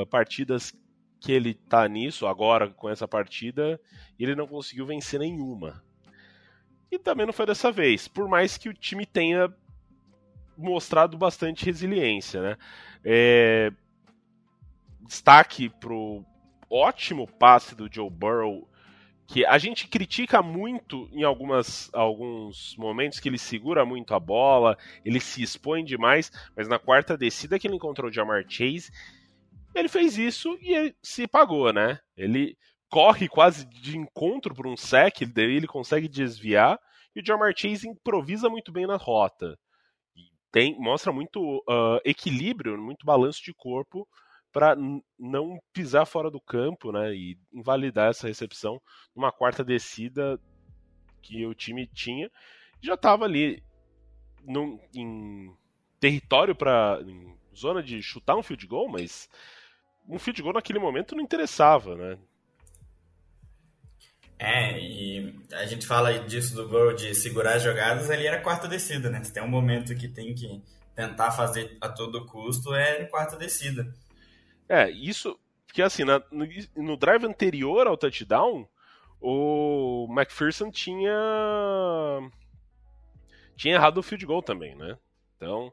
partidas 0.09 0.73
que 1.19 1.31
ele 1.31 1.53
tá 1.53 1.87
nisso, 1.87 2.27
agora 2.27 2.69
com 2.69 2.89
essa 2.89 3.07
partida, 3.07 3.79
e 4.19 4.23
ele 4.23 4.35
não 4.35 4.47
conseguiu 4.47 4.85
vencer 4.85 5.19
nenhuma. 5.19 5.83
E 6.91 6.99
também 6.99 7.25
não 7.25 7.33
foi 7.33 7.45
dessa 7.45 7.71
vez, 7.71 8.07
por 8.07 8.27
mais 8.27 8.57
que 8.57 8.69
o 8.69 8.73
time 8.73 9.05
tenha 9.05 9.53
mostrado 10.57 11.17
bastante 11.17 11.65
resiliência, 11.65 12.41
né? 12.41 12.57
É... 13.03 13.71
Destaque 15.01 15.69
pro 15.69 16.23
ótimo 16.69 17.27
passe 17.27 17.75
do 17.75 17.91
Joe 17.91 18.09
Burrow, 18.09 18.67
que 19.27 19.45
a 19.45 19.57
gente 19.57 19.87
critica 19.87 20.41
muito 20.41 21.09
em 21.11 21.23
algumas, 21.23 21.89
alguns 21.93 22.75
momentos 22.77 23.19
que 23.19 23.29
ele 23.29 23.37
segura 23.37 23.85
muito 23.85 24.13
a 24.13 24.19
bola, 24.19 24.77
ele 25.03 25.19
se 25.19 25.41
expõe 25.41 25.83
demais, 25.83 26.31
mas 26.55 26.67
na 26.67 26.77
quarta 26.77 27.17
descida 27.17 27.57
que 27.57 27.67
ele 27.67 27.75
encontrou 27.75 28.09
o 28.09 28.13
Jamar 28.13 28.43
Chase, 28.47 28.91
ele 29.73 29.87
fez 29.87 30.17
isso 30.17 30.57
e 30.61 30.93
se 31.01 31.27
pagou, 31.27 31.71
né? 31.73 31.99
Ele 32.15 32.57
corre 32.89 33.27
quase 33.27 33.65
de 33.65 33.97
encontro 33.97 34.53
por 34.53 34.67
um 34.67 34.77
sec, 34.77 35.21
daí 35.33 35.55
ele 35.55 35.67
consegue 35.67 36.07
desviar 36.07 36.79
e 37.15 37.21
o 37.21 37.25
Jamar 37.25 37.53
Chase 37.55 37.87
improvisa 37.87 38.49
muito 38.49 38.71
bem 38.71 38.85
na 38.85 38.97
rota. 38.97 39.57
Tem, 40.51 40.77
mostra 40.79 41.11
muito 41.11 41.41
uh, 41.67 41.99
equilíbrio, 42.05 42.77
muito 42.77 43.05
balanço 43.05 43.43
de 43.43 43.53
corpo 43.53 44.07
para 44.53 44.77
não 45.19 45.59
pisar 45.73 46.05
fora 46.05 46.29
do 46.29 46.39
campo, 46.39 46.91
né, 46.91 47.13
e 47.13 47.37
invalidar 47.51 48.11
essa 48.11 48.27
recepção 48.27 48.79
numa 49.15 49.31
quarta 49.31 49.63
descida 49.63 50.39
que 51.21 51.45
o 51.45 51.55
time 51.55 51.87
tinha, 51.87 52.29
já 52.79 52.93
estava 52.93 53.25
ali 53.25 53.63
em 54.95 55.51
território 55.99 56.55
para 56.55 56.99
zona 57.55 57.81
de 57.81 58.01
chutar 58.01 58.35
um 58.35 58.43
field 58.43 58.67
goal, 58.67 58.87
mas 58.87 59.27
um 60.07 60.19
field 60.19 60.41
goal 60.41 60.53
naquele 60.53 60.79
momento 60.79 61.15
não 61.15 61.23
interessava, 61.23 61.95
né? 61.95 62.19
É, 64.37 64.77
e 64.77 65.33
a 65.53 65.65
gente 65.65 65.87
fala 65.87 66.19
disso 66.19 66.53
do 66.53 66.67
gol 66.67 66.93
de 66.93 67.15
segurar 67.15 67.55
as 67.55 67.63
jogadas, 67.63 68.09
ali 68.09 68.27
era 68.27 68.41
quarta 68.41 68.67
descida, 68.67 69.09
né? 69.09 69.23
Se 69.23 69.31
tem 69.31 69.41
um 69.41 69.47
momento 69.47 69.95
que 69.95 70.07
tem 70.07 70.35
que 70.35 70.61
tentar 70.93 71.31
fazer 71.31 71.77
a 71.79 71.87
todo 71.87 72.25
custo, 72.25 72.73
é 72.75 73.05
quarta 73.05 73.37
descida. 73.37 73.93
É, 74.67 74.89
isso. 74.89 75.37
Porque 75.65 75.81
assim, 75.81 76.03
na, 76.03 76.21
no, 76.31 76.47
no, 76.75 76.97
drive 76.97 77.25
anterior 77.25 77.87
ao 77.87 77.97
touchdown, 77.97 78.67
o 79.19 80.07
McPherson 80.11 80.69
tinha. 80.71 81.11
Tinha 83.55 83.75
errado 83.75 83.97
o 83.97 84.03
field 84.03 84.25
goal 84.25 84.41
também, 84.41 84.75
né? 84.75 84.97
Então, 85.35 85.71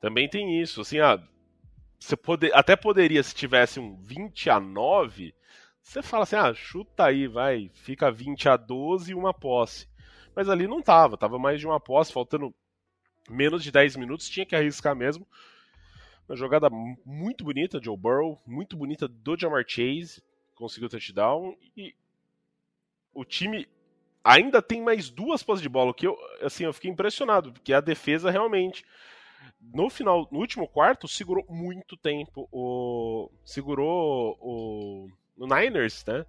também 0.00 0.28
tem 0.28 0.60
isso. 0.60 0.80
Assim, 0.80 0.98
ah, 1.00 1.22
você 1.98 2.16
pode, 2.16 2.52
até 2.52 2.74
poderia, 2.74 3.22
se 3.22 3.34
tivesse 3.34 3.78
um 3.78 3.96
20 3.96 4.50
a 4.50 4.58
9, 4.58 5.34
você 5.82 6.02
fala 6.02 6.24
assim, 6.24 6.36
ah, 6.36 6.52
chuta 6.52 7.04
aí, 7.04 7.26
vai, 7.26 7.70
fica 7.74 8.10
20 8.10 8.48
a 8.48 8.56
12 8.56 9.12
e 9.12 9.14
uma 9.14 9.32
posse. 9.32 9.88
Mas 10.34 10.48
ali 10.48 10.66
não 10.66 10.82
tava, 10.82 11.16
tava 11.16 11.38
mais 11.38 11.60
de 11.60 11.66
uma 11.66 11.78
posse, 11.78 12.12
faltando 12.12 12.54
menos 13.28 13.62
de 13.62 13.70
10 13.70 13.96
minutos, 13.96 14.28
tinha 14.28 14.46
que 14.46 14.56
arriscar 14.56 14.96
mesmo. 14.96 15.26
Uma 16.28 16.36
jogada 16.36 16.68
muito 17.04 17.44
bonita, 17.44 17.80
Joe 17.82 17.96
Burrow, 17.96 18.40
muito 18.46 18.76
bonita 18.76 19.06
do 19.06 19.38
Jamar 19.38 19.64
Chase, 19.66 20.22
conseguiu 20.54 20.88
touchdown 20.88 21.56
e 21.76 21.94
o 23.12 23.24
time 23.24 23.68
ainda 24.24 24.62
tem 24.62 24.80
mais 24.80 25.10
duas 25.10 25.42
posses 25.42 25.62
de 25.62 25.68
bola, 25.68 25.92
que 25.92 26.06
eu, 26.06 26.16
assim, 26.40 26.64
eu 26.64 26.72
fiquei 26.72 26.90
impressionado, 26.90 27.52
porque 27.52 27.72
a 27.72 27.80
defesa 27.80 28.30
realmente 28.30 28.84
no 29.60 29.88
final, 29.90 30.28
no 30.30 30.38
último 30.38 30.66
quarto, 30.68 31.08
segurou 31.08 31.44
muito 31.48 31.96
tempo 31.96 32.48
o 32.50 33.30
segurou 33.44 34.36
o, 34.40 35.08
o 35.36 35.46
Niners, 35.46 36.04
né? 36.06 36.24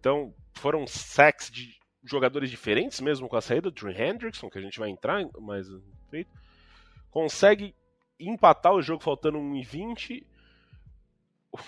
Então, 0.00 0.34
foram 0.54 0.86
sacks 0.86 1.50
de 1.50 1.76
jogadores 2.04 2.50
diferentes, 2.50 3.00
mesmo 3.00 3.28
com 3.28 3.36
a 3.36 3.40
saída 3.40 3.70
do 3.70 3.74
Drew 3.74 3.90
Hendrickson, 3.90 4.48
que 4.48 4.58
a 4.58 4.62
gente 4.62 4.78
vai 4.78 4.88
entrar 4.88 5.26
mais 5.40 5.66
feito. 6.10 6.30
Consegue 7.10 7.74
empatar 8.18 8.72
o 8.72 8.82
jogo 8.82 9.02
faltando 9.02 9.38
1 9.38 9.56
e 9.56 9.62
20. 9.62 10.26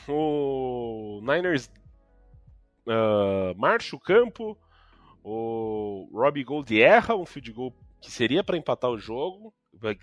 O 0.08 1.20
Niners 1.22 1.70
uh, 2.86 3.56
marcha 3.56 3.96
o 3.96 4.00
campo. 4.00 4.56
O 5.22 6.08
Robbie 6.12 6.44
Gold 6.44 6.80
erra 6.80 7.14
um 7.14 7.26
field 7.26 7.52
goal 7.52 7.74
que 8.00 8.10
seria 8.10 8.42
para 8.42 8.56
empatar 8.56 8.90
o 8.90 8.98
jogo, 8.98 9.52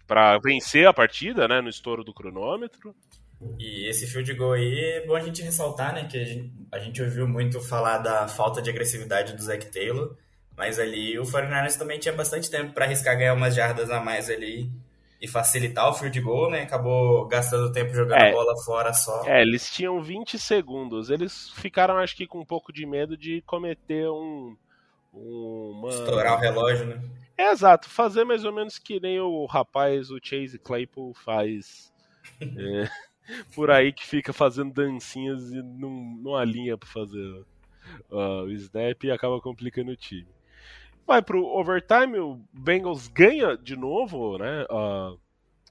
para 0.06 0.38
vencer 0.38 0.88
a 0.88 0.94
partida, 0.94 1.48
né, 1.48 1.60
no 1.62 1.70
estouro 1.70 2.04
do 2.04 2.13
cronômetro. 2.13 2.96
E 3.60 3.88
esse 3.88 4.06
field 4.06 4.32
goal 4.36 4.54
aí 4.54 4.80
é 4.80 5.06
bom 5.06 5.16
a 5.16 5.20
gente 5.20 5.42
ressaltar, 5.42 5.94
né, 5.94 6.06
que 6.06 6.18
a 6.18 6.25
gente, 6.25 6.51
a 6.72 6.80
gente 6.80 7.01
ouviu 7.01 7.27
muito 7.27 7.60
falar 7.60 7.98
da 7.98 8.27
falta 8.27 8.62
de 8.62 8.70
agressividade 8.70 9.34
do 9.34 9.42
Zach 9.42 9.66
Taylor, 9.72 10.16
mas 10.56 10.77
ali 10.80 11.18
o 11.18 11.24
49ers 11.24 11.77
também 11.77 12.00
tinha 12.00 12.13
bastante 12.13 12.50
tempo 12.50 12.74
para 12.74 12.86
arriscar 12.86 13.18
ganhar 13.18 13.34
umas 13.34 13.56
jardas 13.56 13.89
a 13.89 14.00
mais 14.00 14.30
ali 14.30 14.72
e 15.19 15.27
facilitar 15.27 15.89
o 15.89 15.93
field 15.93 16.19
goal, 16.21 16.50
né? 16.51 16.62
Acabou 16.62 17.27
gastando 17.27 17.71
tempo 17.71 17.93
jogando 17.93 18.19
é, 18.19 18.29
a 18.29 18.33
bola 18.33 18.55
fora 18.63 18.93
só. 18.93 19.24
É, 19.25 19.41
eles 19.41 19.71
tinham 19.71 20.01
20 20.01 20.38
segundos. 20.38 21.09
Eles 21.09 21.50
ficaram, 21.51 21.97
acho 21.97 22.15
que, 22.15 22.27
com 22.27 22.39
um 22.39 22.45
pouco 22.45 22.71
de 22.71 22.86
medo 22.86 23.17
de 23.17 23.41
cometer 23.41 24.07
um. 24.09 24.55
Uma... 25.12 25.89
Estourar 25.89 26.38
o 26.38 26.39
relógio, 26.39 26.86
né? 26.86 27.01
É 27.38 27.51
exato, 27.51 27.88
fazer 27.88 28.24
mais 28.24 28.43
ou 28.43 28.51
menos 28.51 28.79
que 28.79 29.00
nem 29.00 29.19
o 29.19 29.45
rapaz, 29.45 30.09
o 30.09 30.19
Chase 30.21 30.57
Claypool, 30.57 31.13
faz 31.13 31.93
é, 32.41 32.89
por 33.53 33.69
aí 33.69 33.93
que 33.93 34.05
fica 34.05 34.33
fazendo 34.33 34.74
dancinhas 34.74 35.51
e 35.51 35.62
não, 35.62 36.17
não 36.19 36.36
alinha 36.36 36.75
para 36.75 36.89
fazer 36.89 37.45
uh, 38.09 38.43
o 38.43 38.51
snap 38.51 39.03
e 39.03 39.12
acaba 39.12 39.39
complicando 39.39 39.91
o 39.91 39.95
time. 39.95 40.27
Vai 41.07 41.21
pro 41.21 41.41
overtime, 41.41 42.19
o 42.19 42.37
Bengals 42.51 43.07
ganha 43.07 43.57
de 43.57 43.77
novo, 43.77 44.37
né? 44.37 44.65
Uh, 44.69 45.13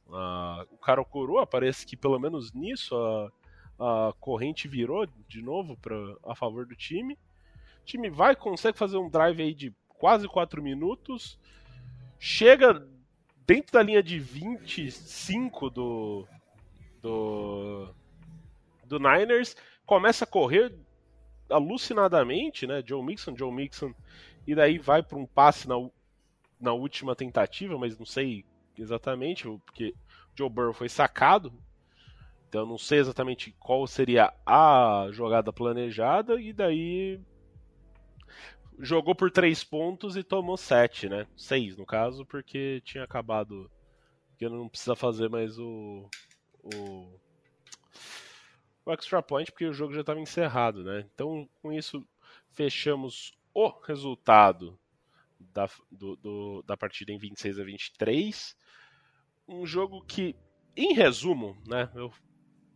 uh, 0.09 0.67
o 0.71 0.79
cara 0.79 1.05
coroa, 1.05 1.47
parece 1.47 1.85
que 1.85 1.95
pelo 1.95 2.19
menos 2.19 2.55
nisso 2.55 2.97
a, 3.79 4.09
a 4.09 4.13
corrente 4.19 4.67
virou 4.67 5.07
de 5.29 5.43
novo 5.43 5.77
pra, 5.77 5.95
a 6.25 6.35
favor 6.35 6.65
do 6.65 6.75
time. 6.75 7.19
O 7.83 7.85
time 7.85 8.09
vai, 8.09 8.35
consegue 8.35 8.79
fazer 8.79 8.97
um 8.97 9.11
drive 9.11 9.43
aí 9.43 9.53
de 9.53 9.75
quase 9.99 10.27
4 10.27 10.63
minutos. 10.63 11.39
Chega 12.19 12.83
dentro 13.47 13.75
da 13.75 13.83
linha 13.83 14.03
de 14.03 14.19
25 14.19 15.69
do, 15.69 16.27
do, 17.03 17.89
do 18.87 18.99
Niners, 18.99 19.55
começa 19.85 20.25
a 20.25 20.27
correr 20.27 20.75
alucinadamente, 21.51 22.67
né? 22.67 22.83
Joe 22.85 23.05
Mixon, 23.05 23.37
Joe 23.37 23.53
Mixon 23.53 23.95
e 24.47 24.55
daí 24.55 24.79
vai 24.79 25.03
para 25.03 25.19
um 25.19 25.27
passe 25.27 25.69
na, 25.69 25.75
na 26.61 26.73
última 26.73 27.15
tentativa, 27.15 27.77
mas 27.79 27.99
não 27.99 28.07
sei 28.07 28.45
exatamente, 28.79 29.45
porque 29.65 29.95
Joe 30.35 30.49
Burrow 30.49 30.73
foi 30.73 30.89
sacado, 30.89 31.53
então 32.49 32.65
não 32.65 32.79
sei 32.79 32.99
exatamente 32.99 33.55
qual 33.59 33.87
seria 33.87 34.33
a 34.45 35.09
jogada 35.11 35.53
planejada, 35.53 36.41
e 36.41 36.53
daí 36.53 37.21
jogou 38.79 39.15
por 39.15 39.31
três 39.31 39.65
pontos 39.65 40.17
e 40.17 40.23
tomou 40.23 40.57
sete, 40.57 41.09
né? 41.09 41.27
Seis, 41.37 41.77
no 41.77 41.87
caso, 41.87 42.25
porque 42.27 42.81
tinha 42.85 43.05
acabado. 43.05 43.71
Porque 44.31 44.49
não 44.49 44.69
precisa 44.69 44.95
fazer 44.95 45.29
mais 45.29 45.59
o. 45.59 46.09
o, 46.63 47.19
o 48.85 48.93
extra 48.93 49.23
point, 49.23 49.51
porque 49.51 49.67
o 49.67 49.73
jogo 49.73 49.95
já 49.95 50.01
estava 50.01 50.21
encerrado, 50.21 50.85
né? 50.85 51.07
Então, 51.15 51.49
com 51.63 51.73
isso, 51.73 52.07
fechamos 52.51 53.37
o 53.57 53.71
resultado 53.87 54.79
da, 55.41 55.67
do, 55.91 56.15
do, 56.17 56.63
da 56.67 56.77
partida 56.77 57.11
em 57.11 57.17
26 57.17 57.59
a 57.59 57.65
23. 57.65 58.55
Um 59.49 59.65
jogo 59.65 60.05
que, 60.05 60.37
em 60.77 60.93
resumo, 60.93 61.57
né, 61.67 61.91
eu 61.95 62.13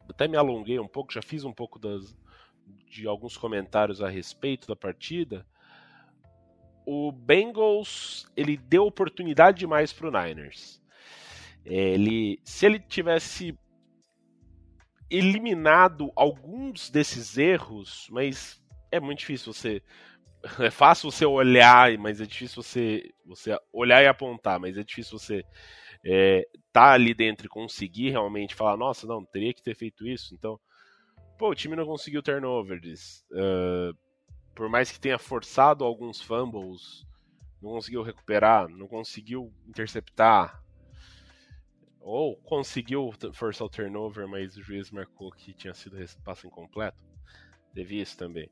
até 0.09 0.27
me 0.27 0.39
alonguei 0.39 0.79
um 0.79 0.89
pouco, 0.89 1.13
já 1.13 1.21
fiz 1.21 1.45
um 1.45 1.53
pouco 1.53 1.79
das, 1.79 2.17
de 2.89 3.07
alguns 3.07 3.37
comentários 3.37 4.01
a 4.01 4.09
respeito 4.09 4.67
da 4.67 4.75
partida. 4.75 5.47
O 6.87 7.13
Bengals 7.13 8.27
ele 8.35 8.57
deu 8.57 8.87
oportunidade 8.87 9.59
demais 9.59 9.93
para 9.93 10.09
o 10.09 10.11
Niners. 10.11 10.83
Ele, 11.63 12.41
se 12.43 12.65
ele 12.65 12.81
tivesse 12.81 13.55
eliminado 15.11 16.11
alguns 16.17 16.89
desses 16.89 17.37
erros, 17.37 18.09
mas 18.11 18.63
é 18.91 18.99
muito 18.99 19.19
difícil 19.19 19.53
você. 19.53 19.83
É 20.59 20.71
fácil 20.71 21.11
você 21.11 21.25
olhar, 21.25 21.97
mas 21.99 22.21
é 22.21 22.27
difícil 22.27 22.63
você, 22.63 23.11
você 23.25 23.59
olhar 23.73 24.03
e 24.03 24.07
apontar, 24.07 24.59
mas 24.59 24.77
é 24.77 24.83
difícil 24.83 25.19
você 25.19 25.45
é, 26.05 26.47
tá 26.73 26.93
ali 26.93 27.15
dentro 27.15 27.47
e 27.47 27.49
conseguir 27.49 28.11
realmente 28.11 28.55
falar, 28.55 28.77
nossa, 28.77 29.07
não, 29.07 29.25
teria 29.25 29.53
que 29.53 29.63
ter 29.63 29.75
feito 29.75 30.07
isso. 30.07 30.35
Então, 30.35 30.59
pô, 31.39 31.51
o 31.51 31.55
time 31.55 31.77
não 31.77 31.87
conseguiu 31.87 32.23
turnovers. 32.23 33.25
Uh, 33.31 33.97
por 34.55 34.69
mais 34.69 34.91
que 34.91 35.01
tenha 35.01 35.19
forçado 35.19 35.85
alguns 35.85 36.21
fumbles, 36.21 37.07
não 37.61 37.73
conseguiu 37.73 38.03
recuperar, 38.03 38.69
não 38.69 38.89
conseguiu 38.89 39.53
interceptar. 39.69 40.63
Ou 42.01 42.35
conseguiu 42.37 43.13
forçar 43.35 43.67
o 43.67 43.71
turnover, 43.71 44.27
mas 44.27 44.57
o 44.57 44.63
juiz 44.63 44.91
marcou 44.91 45.31
que 45.31 45.53
tinha 45.53 45.75
sido 45.75 45.99
passo 46.25 46.47
incompleto. 46.47 46.99
Teve 47.75 48.01
isso 48.01 48.17
também. 48.17 48.51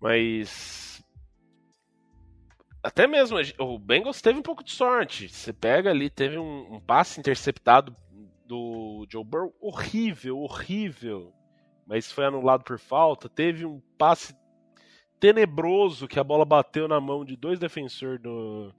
Mas. 0.00 1.04
Até 2.82 3.06
mesmo 3.06 3.36
o 3.58 3.78
Bengals 3.78 4.22
teve 4.22 4.38
um 4.38 4.42
pouco 4.42 4.64
de 4.64 4.72
sorte. 4.72 5.28
Você 5.28 5.52
pega 5.52 5.90
ali, 5.90 6.08
teve 6.08 6.38
um, 6.38 6.76
um 6.76 6.80
passe 6.80 7.20
interceptado 7.20 7.94
do 8.46 9.06
Joe 9.10 9.22
Burrow 9.22 9.54
horrível, 9.60 10.38
horrível. 10.38 11.32
Mas 11.86 12.10
foi 12.10 12.24
anulado 12.24 12.64
por 12.64 12.78
falta. 12.78 13.28
Teve 13.28 13.66
um 13.66 13.80
passe 13.98 14.34
tenebroso 15.20 16.08
que 16.08 16.18
a 16.18 16.24
bola 16.24 16.46
bateu 16.46 16.88
na 16.88 17.00
mão 17.00 17.24
de 17.24 17.36
dois 17.36 17.58
defensores 17.58 18.20
do, 18.22 18.72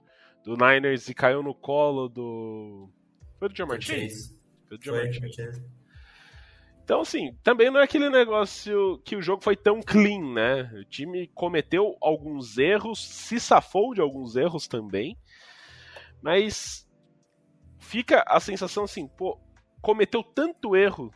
do 0.44 0.56
Niners 0.56 1.08
e 1.08 1.14
caiu 1.14 1.42
no 1.42 1.54
colo 1.54 2.08
do. 2.08 2.90
Foi 3.38 3.48
do 3.48 3.54
John 3.54 3.80
Chase? 3.80 4.36
Foi 4.68 4.76
do 4.76 4.82
John 4.82 5.12
Chase. 5.12 5.62
Então, 6.84 7.00
assim, 7.00 7.36
também 7.44 7.70
não 7.70 7.80
é 7.80 7.84
aquele 7.84 8.10
negócio 8.10 8.98
que 9.04 9.14
o 9.14 9.22
jogo 9.22 9.42
foi 9.42 9.56
tão 9.56 9.80
clean, 9.80 10.34
né? 10.34 10.62
O 10.80 10.84
time 10.84 11.28
cometeu 11.28 11.96
alguns 12.00 12.58
erros, 12.58 13.04
se 13.04 13.38
safou 13.38 13.94
de 13.94 14.00
alguns 14.00 14.34
erros 14.34 14.66
também, 14.66 15.16
mas 16.20 16.88
fica 17.78 18.24
a 18.26 18.40
sensação 18.40 18.84
assim, 18.84 19.06
pô, 19.06 19.38
cometeu 19.80 20.22
tanto 20.22 20.74
erro 20.74 21.12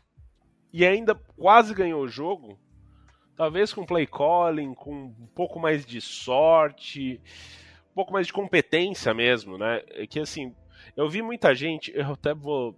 e 0.73 0.85
ainda 0.85 1.15
quase 1.15 1.75
ganhou 1.75 2.03
o 2.03 2.09
jogo. 2.09 2.59
Talvez 3.35 3.73
com 3.73 3.85
play 3.85 4.07
calling, 4.07 4.73
com 4.73 4.95
um 4.95 5.29
pouco 5.35 5.59
mais 5.59 5.85
de 5.85 6.01
sorte, 6.01 7.21
um 7.91 7.95
pouco 7.95 8.13
mais 8.13 8.29
de 8.29 8.33
competência 8.33 9.13
mesmo, 9.13 9.59
né? 9.59 9.83
É 9.91 10.07
que 10.07 10.21
assim, 10.21 10.55
eu 10.97 11.09
vi 11.09 11.23
muita 11.23 11.55
gente, 11.55 11.93
eu 11.95 12.13
até 12.13 12.33
vou 12.33 12.75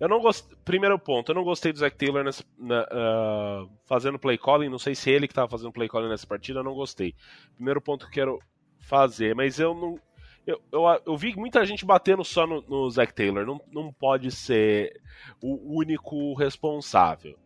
eu 0.00 0.08
não 0.08 0.20
gostei. 0.20 0.56
Primeiro 0.64 0.98
ponto, 0.98 1.30
eu 1.30 1.34
não 1.34 1.44
gostei 1.44 1.72
do 1.72 1.78
Zach 1.78 1.96
Taylor 1.96 2.24
na, 2.58 2.82
uh, 2.82 3.70
fazendo 3.84 4.18
play 4.18 4.38
calling. 4.38 4.68
Não 4.68 4.78
sei 4.78 4.94
se 4.94 5.10
ele 5.10 5.26
que 5.26 5.32
estava 5.32 5.48
fazendo 5.48 5.72
play 5.72 5.88
calling 5.88 6.08
nessa 6.08 6.26
partida, 6.26 6.60
eu 6.60 6.64
não 6.64 6.74
gostei. 6.74 7.14
Primeiro 7.54 7.80
ponto 7.80 8.04
que 8.04 8.20
eu 8.20 8.26
quero 8.26 8.42
fazer, 8.80 9.34
mas 9.34 9.58
eu 9.58 9.74
não. 9.74 10.00
Eu, 10.46 10.62
eu, 10.72 10.82
eu 11.04 11.16
vi 11.16 11.34
muita 11.36 11.66
gente 11.66 11.84
batendo 11.84 12.24
só 12.24 12.46
no, 12.46 12.62
no 12.62 12.88
Zach 12.90 13.12
Taylor. 13.12 13.44
Não, 13.44 13.60
não 13.70 13.92
pode 13.92 14.30
ser 14.30 15.00
o 15.42 15.76
único 15.78 16.34
responsável. 16.34 17.38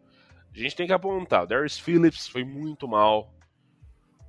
A 0.55 0.59
gente 0.59 0.77
tem 0.77 0.87
que 0.87 0.93
apontar. 0.93 1.45
O 1.45 1.47
Darius 1.47 1.79
Phillips 1.79 2.29
foi 2.29 2.45
muito 2.45 2.87
mal. 2.87 3.33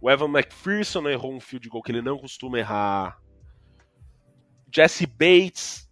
O 0.01 0.09
Evan 0.09 0.29
McPherson 0.29 1.07
errou 1.07 1.33
um 1.33 1.39
field 1.39 1.67
goal 1.69 1.83
que 1.83 1.91
ele 1.91 2.01
não 2.01 2.17
costuma 2.17 2.57
errar. 2.57 3.21
Jesse 4.73 5.05
Bates 5.05 5.89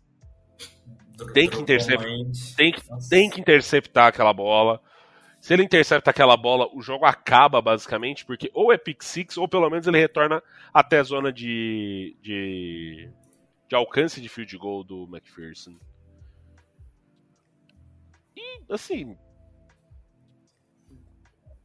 tem 1.33 1.49
que, 1.49 1.59
interceptar, 1.59 2.07
tem, 2.55 2.71
que, 2.71 2.81
tem 3.09 3.29
que 3.29 3.41
interceptar 3.41 4.07
aquela 4.07 4.33
bola. 4.33 4.81
Se 5.39 5.53
ele 5.53 5.63
intercepta 5.63 6.11
aquela 6.11 6.37
bola, 6.37 6.69
o 6.73 6.81
jogo 6.81 7.05
acaba 7.05 7.61
basicamente, 7.61 8.25
porque 8.25 8.51
ou 8.53 8.71
é 8.71 8.77
pick 8.77 9.01
six, 9.01 9.37
ou 9.37 9.47
pelo 9.47 9.69
menos 9.69 9.87
ele 9.87 9.99
retorna 9.99 10.41
até 10.71 10.99
a 10.99 11.03
zona 11.03 11.33
de, 11.33 12.15
de, 12.21 13.09
de 13.67 13.75
alcance 13.75 14.21
de 14.21 14.29
field 14.29 14.55
goal 14.57 14.83
do 14.83 15.07
McPherson. 15.11 15.75
E, 18.35 18.61
assim, 18.69 19.17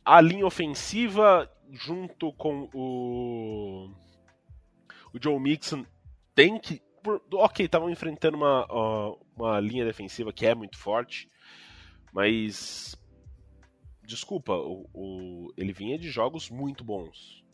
a 0.04 0.20
linha 0.20 0.46
ofensiva 0.46 1.50
junto 1.70 2.32
com 2.32 2.70
o, 2.72 3.90
o 5.12 5.18
Joe 5.20 5.38
Mixon 5.38 5.84
tem 6.34 6.58
que 6.58 6.80
por, 7.06 7.22
ok, 7.34 7.64
estavam 7.64 7.88
enfrentando 7.88 8.36
uma, 8.36 8.66
uma 9.36 9.60
linha 9.60 9.84
defensiva 9.84 10.32
que 10.32 10.44
é 10.44 10.56
muito 10.56 10.76
forte, 10.76 11.30
mas 12.12 12.96
desculpa, 14.02 14.52
o, 14.54 14.88
o, 14.92 15.52
ele 15.56 15.72
vinha 15.72 15.96
de 15.96 16.10
jogos 16.10 16.50
muito 16.50 16.82
bons. 16.82 17.44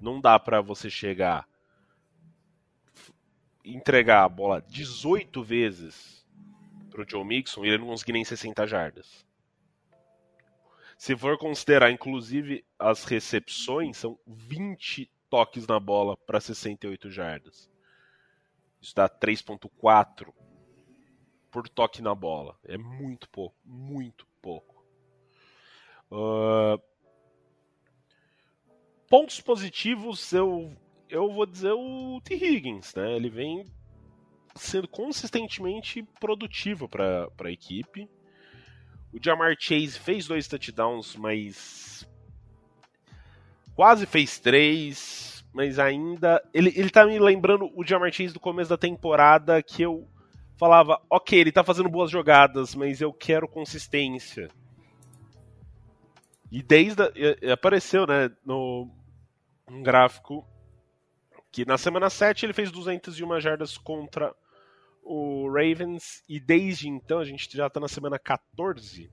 Não 0.00 0.20
dá 0.20 0.38
para 0.38 0.60
você 0.60 0.88
chegar 0.88 1.48
entregar 3.64 4.24
a 4.24 4.28
bola 4.28 4.62
18 4.68 5.42
vezes 5.42 6.24
pro 6.90 7.08
Joe 7.08 7.24
Mixon 7.24 7.64
e 7.64 7.68
ele 7.68 7.78
não 7.78 7.86
conseguir 7.86 8.12
nem 8.12 8.24
60 8.24 8.66
jardas. 8.68 9.26
Se 10.96 11.16
for 11.16 11.36
considerar 11.38 11.90
inclusive 11.90 12.64
as 12.78 13.04
recepções, 13.04 13.96
são 13.96 14.16
20 14.26 15.10
toques 15.28 15.66
na 15.66 15.80
bola 15.80 16.16
para 16.16 16.40
68 16.40 17.10
jardas. 17.10 17.73
Isso 18.84 18.94
dá 18.94 19.08
3.4 19.08 20.30
por 21.50 21.66
toque 21.70 22.02
na 22.02 22.14
bola. 22.14 22.54
É 22.64 22.76
muito 22.76 23.26
pouco, 23.30 23.56
muito 23.64 24.26
pouco. 24.42 24.84
Uh... 26.10 26.78
Pontos 29.08 29.40
positivos, 29.40 30.30
eu, 30.34 30.76
eu 31.08 31.32
vou 31.32 31.46
dizer 31.46 31.72
o 31.72 32.20
T. 32.22 32.34
Higgins, 32.34 32.94
né? 32.94 33.16
Ele 33.16 33.30
vem 33.30 33.64
sendo 34.54 34.86
consistentemente 34.86 36.02
produtivo 36.20 36.86
para 36.86 37.30
a 37.38 37.50
equipe. 37.50 38.06
O 39.14 39.18
Jamar 39.22 39.56
Chase 39.58 39.98
fez 39.98 40.26
dois 40.26 40.46
touchdowns, 40.46 41.16
mas 41.16 42.06
quase 43.74 44.04
fez 44.04 44.38
três 44.38 45.23
mas 45.54 45.78
ainda. 45.78 46.42
Ele, 46.52 46.72
ele 46.74 46.90
tá 46.90 47.06
me 47.06 47.18
lembrando 47.18 47.70
o 47.76 47.86
Jamar 47.86 48.12
Chase 48.12 48.34
do 48.34 48.40
começo 48.40 48.68
da 48.68 48.76
temporada 48.76 49.62
que 49.62 49.82
eu 49.82 50.06
falava, 50.58 51.00
ok, 51.08 51.38
ele 51.38 51.52
tá 51.52 51.62
fazendo 51.62 51.88
boas 51.88 52.10
jogadas, 52.10 52.74
mas 52.74 53.00
eu 53.00 53.12
quero 53.12 53.48
consistência. 53.48 54.48
E 56.50 56.60
desde. 56.60 57.02
A, 57.02 57.52
apareceu, 57.52 58.04
né, 58.04 58.30
no 58.44 58.90
um 59.70 59.82
gráfico 59.82 60.46
que 61.50 61.64
na 61.64 61.78
semana 61.78 62.10
7 62.10 62.44
ele 62.44 62.52
fez 62.52 62.70
201 62.70 63.40
jardas 63.40 63.78
contra 63.78 64.34
o 65.02 65.48
Ravens 65.48 66.22
e 66.28 66.40
desde 66.40 66.88
então 66.88 67.20
a 67.20 67.24
gente 67.24 67.48
já 67.56 67.70
tá 67.70 67.78
na 67.78 67.88
semana 67.88 68.18
14. 68.18 69.10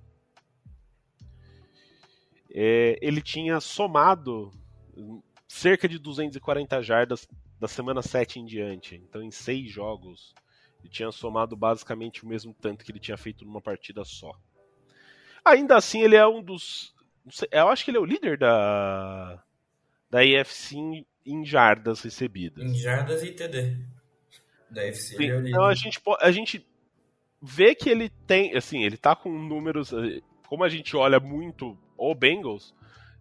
É, 2.53 2.97
ele 2.99 3.21
tinha 3.21 3.59
somado 3.59 4.51
cerca 5.51 5.87
de 5.87 5.99
240 5.99 6.81
jardas 6.81 7.27
da 7.59 7.67
semana 7.67 8.01
7 8.01 8.39
em 8.39 8.45
diante. 8.45 8.95
Então, 8.95 9.21
em 9.21 9.31
seis 9.31 9.69
jogos, 9.69 10.33
ele 10.79 10.89
tinha 10.89 11.11
somado 11.11 11.57
basicamente 11.57 12.23
o 12.23 12.27
mesmo 12.27 12.53
tanto 12.53 12.85
que 12.85 12.91
ele 12.91 12.99
tinha 12.99 13.17
feito 13.17 13.43
numa 13.43 13.61
partida 13.61 14.05
só. 14.05 14.31
Ainda 15.43 15.75
assim, 15.75 16.01
ele 16.01 16.15
é 16.15 16.25
um 16.25 16.41
dos. 16.41 16.95
Sei, 17.29 17.49
eu 17.51 17.67
acho 17.67 17.83
que 17.83 17.91
ele 17.91 17.97
é 17.97 18.01
o 18.01 18.05
líder 18.05 18.37
da, 18.37 19.43
da 20.09 20.25
EFC 20.25 20.77
em, 20.77 21.05
em 21.25 21.45
jardas 21.45 22.01
recebidas. 22.01 22.63
Em 22.63 22.73
jardas 22.73 23.21
e 23.21 23.31
TD. 23.31 23.77
Da 24.69 24.87
EFC, 24.87 25.17
Sim, 25.17 25.23
ele 25.23 25.31
é 25.31 25.35
o 25.35 25.37
líder. 25.39 25.49
Então, 25.49 25.65
a 25.65 25.75
gente, 25.75 26.01
a 26.21 26.31
gente 26.31 26.65
vê 27.41 27.75
que 27.75 27.89
ele 27.89 28.09
tem. 28.25 28.55
Assim, 28.55 28.83
ele 28.83 28.95
tá 28.95 29.15
com 29.17 29.29
números. 29.29 29.91
Eh, 29.91 30.21
como 30.47 30.63
a 30.63 30.69
gente 30.69 30.95
olha 30.95 31.19
muito 31.19 31.77
o 31.97 32.15
Bengals, 32.15 32.73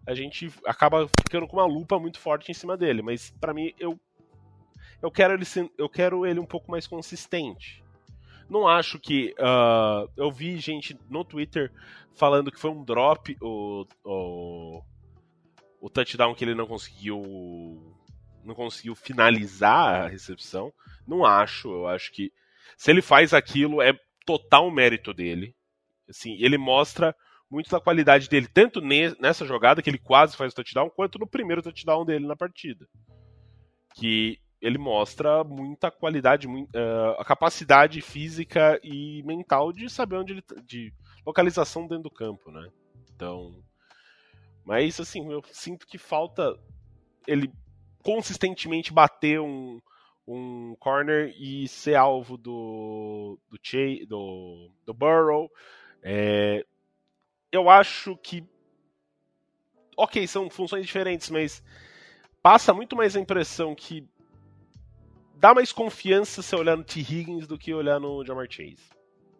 a 0.05 0.13
gente 0.13 0.51
acaba 0.65 1.07
ficando 1.07 1.47
com 1.47 1.57
uma 1.57 1.65
lupa 1.65 1.99
muito 1.99 2.19
forte 2.19 2.51
em 2.51 2.53
cima 2.53 2.75
dele. 2.75 3.01
Mas 3.01 3.31
para 3.39 3.53
mim, 3.53 3.73
eu 3.79 3.99
eu 5.01 5.11
quero 5.11 5.33
ele 5.33 5.45
eu 5.77 5.89
quero 5.89 6.25
ele 6.25 6.39
um 6.39 6.45
pouco 6.45 6.71
mais 6.71 6.87
consistente. 6.87 7.83
Não 8.49 8.67
acho 8.67 8.99
que 8.99 9.33
uh, 9.39 10.11
eu 10.17 10.31
vi 10.31 10.57
gente 10.57 10.97
no 11.09 11.23
Twitter 11.23 11.71
falando 12.13 12.51
que 12.51 12.59
foi 12.59 12.69
um 12.69 12.83
drop 12.83 13.35
o, 13.41 13.87
o, 14.03 14.83
o 15.79 15.89
touchdown 15.89 16.35
que 16.35 16.43
ele 16.43 16.55
não 16.55 16.67
conseguiu 16.67 17.21
não 18.43 18.55
conseguiu 18.55 18.95
finalizar 18.95 20.03
a 20.03 20.07
recepção. 20.07 20.73
Não 21.07 21.25
acho. 21.25 21.69
Eu 21.69 21.87
acho 21.87 22.11
que 22.11 22.31
se 22.75 22.91
ele 22.91 23.01
faz 23.01 23.33
aquilo 23.33 23.81
é 23.81 23.93
total 24.25 24.69
mérito 24.71 25.13
dele. 25.13 25.55
Assim, 26.09 26.35
ele 26.39 26.57
mostra 26.57 27.15
muito 27.51 27.69
da 27.69 27.81
qualidade 27.81 28.29
dele, 28.29 28.47
tanto 28.47 28.79
nessa 28.79 29.45
jogada 29.45 29.81
que 29.81 29.89
ele 29.89 29.97
quase 29.97 30.37
faz 30.37 30.53
o 30.53 30.55
touchdown, 30.55 30.89
quanto 30.89 31.19
no 31.19 31.27
primeiro 31.27 31.61
touchdown 31.61 32.05
dele 32.05 32.25
na 32.25 32.35
partida. 32.35 32.87
Que 33.93 34.39
ele 34.61 34.77
mostra 34.77 35.43
muita 35.43 35.91
qualidade, 35.91 36.47
uh, 36.47 37.19
a 37.19 37.25
capacidade 37.25 37.99
física 37.99 38.79
e 38.81 39.21
mental 39.23 39.73
de 39.73 39.89
saber 39.89 40.15
onde 40.15 40.33
ele. 40.33 40.41
Tá, 40.41 40.55
de 40.65 40.93
localização 41.25 41.87
dentro 41.87 42.03
do 42.03 42.11
campo, 42.11 42.49
né? 42.51 42.69
Então. 43.13 43.61
Mas 44.63 44.99
assim, 44.99 45.29
eu 45.29 45.43
sinto 45.51 45.85
que 45.85 45.97
falta 45.97 46.55
ele 47.27 47.51
consistentemente 48.03 48.93
bater 48.93 49.41
um, 49.41 49.81
um 50.27 50.75
corner 50.79 51.33
e 51.37 51.67
ser 51.67 51.95
alvo 51.95 52.37
do 52.37 53.39
do, 53.49 53.59
Che, 53.61 54.05
do, 54.05 54.71
do 54.85 54.93
Burrow. 54.93 55.49
É, 56.03 56.65
eu 57.51 57.69
acho 57.69 58.15
que. 58.17 58.43
Ok, 59.97 60.25
são 60.27 60.49
funções 60.49 60.85
diferentes, 60.85 61.29
mas 61.29 61.63
passa 62.41 62.73
muito 62.73 62.95
mais 62.95 63.15
a 63.15 63.19
impressão 63.19 63.75
que 63.75 64.07
dá 65.35 65.53
mais 65.53 65.71
confiança 65.71 66.41
se 66.41 66.55
olhar 66.55 66.77
no 66.77 66.83
T. 66.83 66.99
Higgins 66.99 67.47
do 67.47 67.57
que 67.57 67.73
olhar 67.73 67.99
no 67.99 68.25
Jamar 68.25 68.47
Chase. 68.49 68.89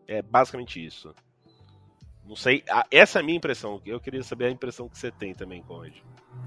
É 0.08 0.22
basicamente 0.22 0.84
isso. 0.84 1.14
Não 2.26 2.36
sei, 2.36 2.64
essa 2.90 3.20
é 3.20 3.22
a 3.22 3.24
minha 3.24 3.38
impressão. 3.38 3.82
Eu 3.86 4.00
queria 4.00 4.24
saber 4.24 4.46
a 4.46 4.52
impressão 4.52 4.88
que 4.88 4.98
você 4.98 5.12
tem 5.12 5.34
também, 5.34 5.62
Conrad. 5.64 5.94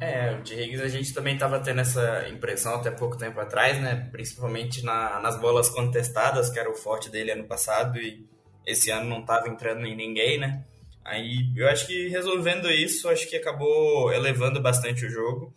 É, 0.01 0.33
o 0.33 0.43
T. 0.43 0.55
Higgins 0.55 0.81
a 0.81 0.89
gente 0.89 1.13
também 1.13 1.35
estava 1.35 1.61
tendo 1.61 1.81
essa 1.81 2.29
impressão 2.29 2.77
até 2.77 2.91
pouco 2.91 3.17
tempo 3.17 3.41
atrás, 3.41 3.81
né? 3.81 4.09
Principalmente 4.11 4.85
na, 4.85 5.21
nas 5.21 5.39
bolas 5.41 5.69
contestadas, 5.69 6.51
que 6.51 6.59
era 6.59 6.71
o 6.71 6.75
forte 6.75 7.11
dele 7.11 7.33
ano 7.33 7.45
passado, 7.45 7.99
e 7.99 8.27
esse 8.65 8.91
ano 8.91 9.09
não 9.09 9.21
estava 9.21 9.49
entrando 9.49 9.85
em 9.85 9.97
ninguém, 9.97 10.39
né? 10.39 10.65
Aí 11.05 11.53
eu 11.55 11.69
acho 11.69 11.87
que 11.87 12.09
resolvendo 12.09 12.71
isso, 12.71 13.09
acho 13.09 13.29
que 13.29 13.37
acabou 13.37 14.13
elevando 14.13 14.61
bastante 14.61 15.05
o 15.05 15.11
jogo 15.11 15.55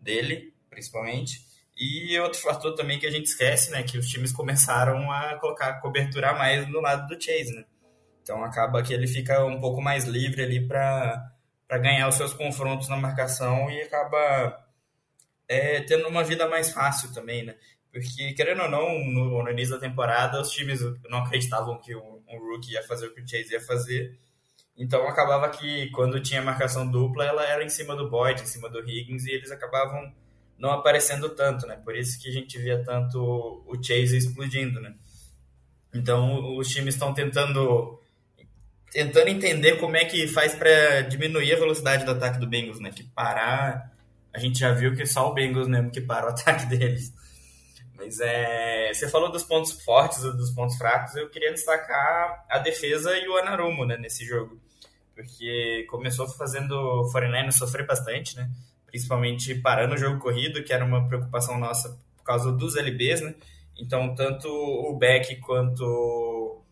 dele, 0.00 0.52
principalmente. 0.68 1.46
E 1.76 2.18
outro 2.18 2.40
fator 2.40 2.74
também 2.74 2.98
que 2.98 3.06
a 3.06 3.10
gente 3.10 3.26
esquece, 3.26 3.70
né, 3.70 3.84
que 3.84 3.96
os 3.96 4.08
times 4.08 4.32
começaram 4.32 5.10
a 5.12 5.36
colocar 5.36 5.80
cobertura 5.80 6.30
a 6.30 6.34
mais 6.34 6.68
no 6.68 6.80
lado 6.80 7.06
do 7.06 7.22
Chase, 7.22 7.54
né? 7.54 7.64
Então 8.22 8.42
acaba 8.44 8.82
que 8.82 8.92
ele 8.92 9.06
fica 9.06 9.44
um 9.44 9.60
pouco 9.60 9.80
mais 9.80 10.04
livre 10.04 10.42
ali 10.42 10.66
para 10.66 11.32
ganhar 11.70 12.08
os 12.08 12.16
seus 12.16 12.32
confrontos 12.32 12.88
na 12.88 12.96
marcação 12.96 13.70
e 13.70 13.80
acaba 13.80 14.68
é, 15.48 15.80
tendo 15.82 16.08
uma 16.08 16.24
vida 16.24 16.46
mais 16.48 16.70
fácil 16.72 17.12
também, 17.14 17.44
né? 17.44 17.54
Porque, 17.90 18.34
querendo 18.34 18.62
ou 18.62 18.70
não, 18.70 18.98
no, 18.98 19.42
no 19.42 19.50
início 19.50 19.74
da 19.74 19.80
temporada, 19.80 20.40
os 20.40 20.50
times 20.50 20.80
não 21.08 21.18
acreditavam 21.18 21.80
que 21.80 21.96
um, 21.96 22.22
um 22.28 22.38
rookie 22.38 22.72
ia 22.72 22.82
fazer 22.82 23.06
o 23.06 23.14
que 23.14 23.22
o 23.22 23.28
Chase 23.28 23.52
ia 23.52 23.60
fazer. 23.60 24.18
Então 24.78 25.08
acabava 25.08 25.48
que 25.48 25.90
quando 25.90 26.22
tinha 26.22 26.40
marcação 26.40 26.88
dupla, 26.88 27.24
ela 27.24 27.44
era 27.44 27.64
em 27.64 27.68
cima 27.68 27.96
do 27.96 28.08
Boyd, 28.08 28.40
em 28.40 28.46
cima 28.46 28.70
do 28.70 28.78
Higgins, 28.78 29.26
e 29.26 29.32
eles 29.32 29.50
acabavam 29.50 30.12
não 30.56 30.70
aparecendo 30.70 31.28
tanto, 31.30 31.66
né? 31.66 31.76
Por 31.84 31.96
isso 31.96 32.20
que 32.20 32.28
a 32.28 32.32
gente 32.32 32.56
via 32.58 32.82
tanto 32.84 33.18
o 33.66 33.74
Chase 33.82 34.16
explodindo, 34.16 34.80
né? 34.80 34.94
Então 35.92 36.56
os 36.56 36.68
times 36.68 36.94
estão 36.94 37.12
tentando 37.12 38.00
tentando 38.92 39.28
entender 39.28 39.76
como 39.78 39.96
é 39.96 40.04
que 40.04 40.28
faz 40.28 40.54
para 40.54 41.02
diminuir 41.02 41.52
a 41.52 41.58
velocidade 41.58 42.04
do 42.04 42.12
ataque 42.12 42.38
do 42.38 42.46
Bengals, 42.46 42.80
né? 42.80 42.92
Que 42.92 43.02
parar, 43.02 43.92
a 44.32 44.38
gente 44.38 44.60
já 44.60 44.72
viu 44.72 44.94
que 44.94 45.04
só 45.06 45.28
o 45.28 45.34
Bengals 45.34 45.66
mesmo 45.66 45.90
que 45.90 46.00
para 46.00 46.26
o 46.26 46.28
ataque 46.30 46.66
deles. 46.66 47.12
Mas 47.96 48.20
é, 48.20 48.92
você 48.94 49.08
falou 49.08 49.30
dos 49.32 49.42
pontos 49.42 49.72
fortes 49.82 50.18
e 50.18 50.36
dos 50.36 50.50
pontos 50.50 50.76
fracos, 50.76 51.16
eu 51.16 51.28
queria 51.30 51.52
destacar 51.52 52.44
a 52.48 52.58
defesa 52.58 53.16
e 53.18 53.28
o 53.28 53.36
Anarumo, 53.36 53.84
né, 53.84 53.96
nesse 53.96 54.24
jogo 54.24 54.67
porque 55.18 55.84
começou 55.90 56.28
fazendo 56.28 56.70
o 56.70 57.10
49 57.10 57.50
sofrer 57.50 57.84
bastante, 57.84 58.36
né? 58.36 58.48
Principalmente 58.86 59.52
parando 59.56 59.96
o 59.96 59.98
jogo 59.98 60.20
corrido, 60.20 60.62
que 60.62 60.72
era 60.72 60.84
uma 60.84 61.08
preocupação 61.08 61.58
nossa 61.58 61.98
por 62.16 62.22
causa 62.22 62.52
dos 62.52 62.76
LBs, 62.76 63.22
né? 63.22 63.34
Então, 63.76 64.14
tanto 64.14 64.48
o 64.48 64.96
Beck 64.96 65.34
quanto 65.40 66.62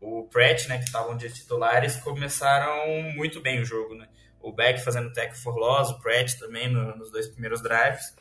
o 0.00 0.28
Pratt, 0.28 0.66
né, 0.66 0.78
que 0.78 0.84
estavam 0.84 1.16
de 1.16 1.32
titulares, 1.32 1.94
começaram 1.96 3.00
muito 3.14 3.40
bem 3.40 3.60
o 3.60 3.64
jogo, 3.64 3.94
né? 3.94 4.08
O 4.42 4.52
Beck 4.52 4.80
fazendo 4.80 5.12
tech 5.12 5.36
for 5.38 5.54
loss, 5.56 5.90
o 5.90 6.00
Pratt 6.00 6.34
também 6.34 6.68
no, 6.68 6.96
nos 6.96 7.12
dois 7.12 7.28
primeiros 7.28 7.62
drives. 7.62 8.12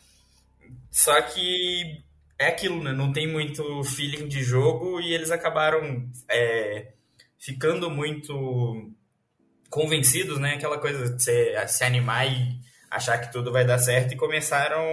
Só 0.91 1.19
que 1.19 2.03
é 2.37 2.45
aquilo, 2.45 2.81
né? 2.83 2.91
Não 2.91 3.11
tem 3.11 3.27
muito 3.27 3.83
feeling 3.83 4.27
de 4.27 4.43
jogo 4.43 5.01
e 5.01 5.15
eles 5.15 5.31
acabaram 5.31 6.07
é, 6.29 6.93
ficando 7.39 7.89
muito 7.89 8.93
convencidos, 9.73 10.39
né? 10.39 10.53
Aquela 10.53 10.77
coisa 10.77 11.09
de 11.09 11.21
se, 11.21 11.67
se 11.67 11.83
animar 11.83 12.27
e 12.27 12.59
achar 12.91 13.17
que 13.17 13.31
tudo 13.31 13.51
vai 13.51 13.65
dar 13.65 13.79
certo 13.79 14.13
e 14.13 14.17
começaram 14.17 14.85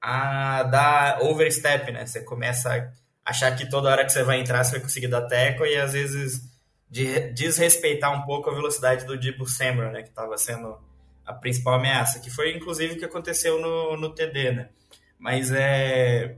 a 0.00 0.62
dar 0.62 1.20
overstep, 1.22 1.90
né? 1.90 2.06
Você 2.06 2.22
começa 2.22 2.72
a 2.72 3.30
achar 3.30 3.54
que 3.56 3.68
toda 3.68 3.90
hora 3.90 4.04
que 4.04 4.12
você 4.12 4.22
vai 4.22 4.40
entrar 4.40 4.62
você 4.62 4.72
vai 4.72 4.80
conseguir 4.82 5.08
dar 5.08 5.22
teco 5.22 5.66
e 5.66 5.76
às 5.76 5.94
vezes 5.94 6.42
de 6.88 7.32
desrespeitar 7.32 8.12
um 8.12 8.22
pouco 8.24 8.50
a 8.50 8.54
velocidade 8.54 9.04
do 9.04 9.18
Debo 9.18 9.48
Samuel, 9.48 9.90
né? 9.90 10.02
Que 10.02 10.10
estava 10.10 10.38
sendo 10.38 10.78
a 11.26 11.34
principal 11.34 11.74
ameaça, 11.74 12.20
que 12.20 12.30
foi 12.30 12.54
inclusive 12.54 12.94
o 12.94 12.98
que 12.98 13.04
aconteceu 13.04 13.60
no, 13.60 13.96
no 13.96 14.14
TD, 14.14 14.52
né? 14.52 14.68
Mas 15.18 15.50
é 15.50 16.36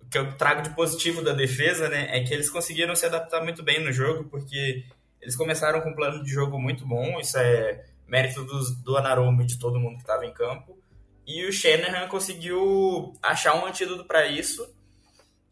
o 0.00 0.08
que 0.08 0.16
eu 0.16 0.32
trago 0.32 0.62
de 0.62 0.70
positivo 0.70 1.20
da 1.20 1.32
defesa, 1.34 1.90
né? 1.90 2.06
É 2.16 2.24
que 2.24 2.32
eles 2.32 2.48
conseguiram 2.48 2.94
se 2.96 3.04
adaptar 3.04 3.42
muito 3.42 3.62
bem 3.62 3.84
no 3.84 3.92
jogo, 3.92 4.24
porque 4.30 4.84
eles 5.26 5.34
começaram 5.34 5.80
com 5.80 5.90
um 5.90 5.94
plano 5.94 6.22
de 6.22 6.30
jogo 6.30 6.56
muito 6.56 6.86
bom, 6.86 7.18
isso 7.18 7.36
é 7.36 7.84
mérito 8.06 8.44
dos, 8.44 8.76
do 8.76 8.96
Anarumo 8.96 9.42
e 9.42 9.46
de 9.46 9.58
todo 9.58 9.80
mundo 9.80 9.96
que 9.96 10.02
estava 10.02 10.24
em 10.24 10.32
campo. 10.32 10.78
E 11.26 11.44
o 11.44 11.52
Shanahan 11.52 12.06
conseguiu 12.06 13.12
achar 13.20 13.56
um 13.56 13.66
antídoto 13.66 14.04
para 14.04 14.28
isso. 14.28 14.72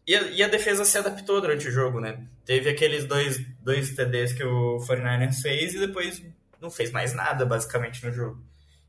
E 0.06 0.14
a, 0.14 0.22
e 0.28 0.42
a, 0.44 0.46
defesa 0.46 0.84
se 0.84 0.96
adaptou 0.96 1.40
durante 1.40 1.66
o 1.66 1.72
jogo, 1.72 1.98
né? 1.98 2.24
Teve 2.44 2.70
aqueles 2.70 3.04
dois, 3.04 3.44
dois 3.64 3.90
TDs 3.96 4.32
que 4.32 4.44
o 4.44 4.78
49ers 4.78 5.40
fez 5.42 5.74
e 5.74 5.80
depois 5.80 6.22
não 6.60 6.70
fez 6.70 6.92
mais 6.92 7.12
nada, 7.12 7.44
basicamente, 7.44 8.06
no 8.06 8.12
jogo. 8.12 8.40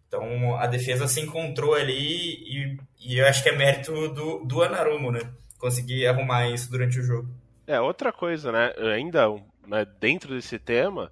Então 0.08 0.56
a 0.56 0.67
defesa 0.67 1.08
se 1.08 1.19
encontrou 1.19 1.74
ali 1.74 1.98
e, 1.98 2.78
e 3.00 3.17
eu 3.17 3.26
acho 3.26 3.41
que 3.41 3.50
é 3.50 3.58
mérito 3.58 3.91
do, 4.10 4.45
do 4.45 4.62
Anarumo, 4.62 5.12
né? 5.12 5.21
Conseguir 5.58 6.06
arrumar 6.06 6.48
isso 6.48 6.69
durante 6.69 7.00
o 7.00 7.04
jogo. 7.04 7.28
É, 7.65 7.82
outra 7.82 8.13
coisa, 8.13 8.52
né? 8.52 8.71
Ainda 8.93 9.26
né, 9.67 9.86
dentro 9.99 10.34
desse 10.34 10.58
tema, 10.60 11.12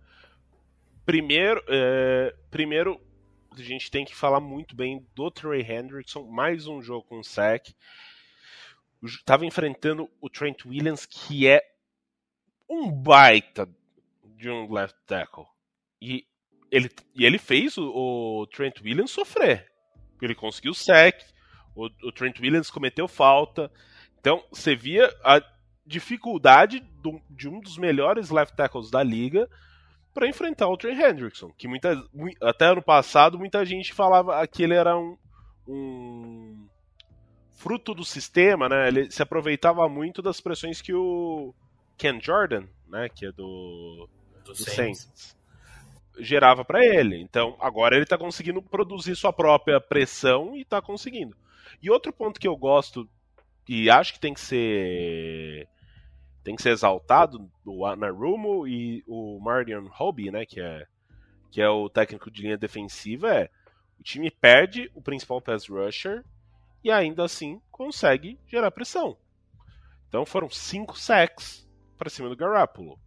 primeiro, 1.06 1.64
é, 1.68 2.36
primeiro 2.50 3.00
a 3.52 3.62
gente 3.62 3.92
tem 3.92 4.04
que 4.04 4.16
falar 4.16 4.40
muito 4.40 4.76
bem 4.76 5.06
do 5.14 5.30
Trey 5.30 5.62
Hendrickson, 5.62 6.24
mais 6.24 6.66
um 6.66 6.82
jogo 6.82 7.06
com 7.08 7.24
sec. 7.24 7.68
Estava 9.04 9.46
enfrentando 9.46 10.10
o 10.20 10.30
Trent 10.30 10.66
Williams, 10.66 11.06
que 11.06 11.48
é 11.48 11.62
um 12.68 12.90
baita 12.90 13.70
de 14.38 14.50
um 14.50 14.72
left 14.72 14.98
tackle. 15.06 15.46
E 16.02 16.26
ele, 16.72 16.90
e 17.14 17.26
ele 17.26 17.38
fez 17.38 17.78
o, 17.78 18.42
o 18.42 18.48
Trent 18.48 18.82
Williams 18.82 19.12
sofrer. 19.12 19.72
Ele 20.22 20.34
conseguiu 20.34 20.74
sec, 20.74 21.22
o, 21.76 21.86
o 21.86 22.12
Trent 22.12 22.40
Williams 22.40 22.72
cometeu 22.72 23.08
falta. 23.08 23.72
Então, 24.20 24.44
você 24.50 24.76
via 24.76 25.14
a 25.24 25.40
dificuldade 25.86 26.80
do, 27.02 27.22
de 27.30 27.48
um 27.48 27.60
dos 27.60 27.78
melhores 27.78 28.30
left 28.30 28.56
tackles 28.56 28.90
da 28.90 29.04
liga 29.04 29.50
para 30.14 30.28
enfrentar 30.28 30.68
o 30.68 30.78
Trey 30.78 30.94
Hendrickson, 30.94 31.52
que 31.58 31.68
muita, 31.68 32.02
até 32.42 32.68
ano 32.68 32.82
passado 32.82 33.38
muita 33.38 33.66
gente 33.66 33.94
falava 33.94 34.46
que 34.48 34.64
ele 34.64 34.76
era 34.76 34.98
um, 34.98 35.18
um 35.68 36.68
fruto 37.52 37.94
do 37.94 38.06
sistema, 38.06 38.70
né? 38.70 38.88
Ele 38.88 39.10
se 39.10 39.22
aproveitava 39.22 39.88
muito 39.90 40.22
das 40.22 40.40
pressões 40.40 40.82
que 40.82 40.94
o 40.94 41.54
Ken 41.98 42.20
Jordan, 42.22 42.66
né, 42.88 43.10
que 43.10 43.26
é 43.26 43.32
do, 43.32 44.08
do, 44.44 44.52
do 44.52 44.56
Saints. 44.56 45.02
Saints, 45.02 45.38
gerava 46.20 46.64
para 46.64 46.86
ele. 46.86 47.20
Então, 47.22 47.56
agora 47.60 47.96
ele 47.96 48.04
está 48.04 48.18
conseguindo 48.18 48.62
produzir 48.62 49.16
sua 49.16 49.34
própria 49.34 49.82
pressão 49.82 50.56
e 50.56 50.62
está 50.62 50.82
conseguindo. 50.82 51.36
E 51.82 51.90
outro 51.90 52.14
ponto 52.14 52.40
que 52.40 52.48
eu 52.48 52.56
gosto 52.56 53.10
e 53.68 53.90
acho 53.90 54.14
que 54.14 54.20
tem 54.20 54.34
que 54.34 54.42
ser 54.42 55.68
tem 56.44 56.56
que 56.56 56.62
ser 56.62 56.72
exaltado 56.72 57.50
o 57.66 57.86
Anarumo 57.86 58.68
e 58.68 59.04
o 59.08 59.40
Marion 59.40 59.88
Hobby, 59.88 60.30
né, 60.30 60.46
que 60.46 60.60
é 60.60 60.86
que 61.52 61.62
é 61.62 61.70
o 61.70 61.88
técnico 61.88 62.32
de 62.32 62.42
linha 62.42 62.58
defensiva, 62.58 63.32
é 63.32 63.50
o 64.00 64.04
time 64.04 64.30
perde 64.32 64.90
o 64.96 65.02
principal 65.02 65.40
pass 65.40 65.68
rusher 65.68 66.24
e 66.84 66.92
ainda 66.92 67.24
assim 67.24 67.62
consegue 67.72 68.40
gerar 68.48 68.72
pressão. 68.72 69.18
Então 70.10 70.26
foram 70.26 70.50
cinco 70.50 70.98
sacks 70.98 71.68
para 71.98 72.10
cima 72.10 72.28
do 72.28 72.36
Garoppolo. 72.36 73.00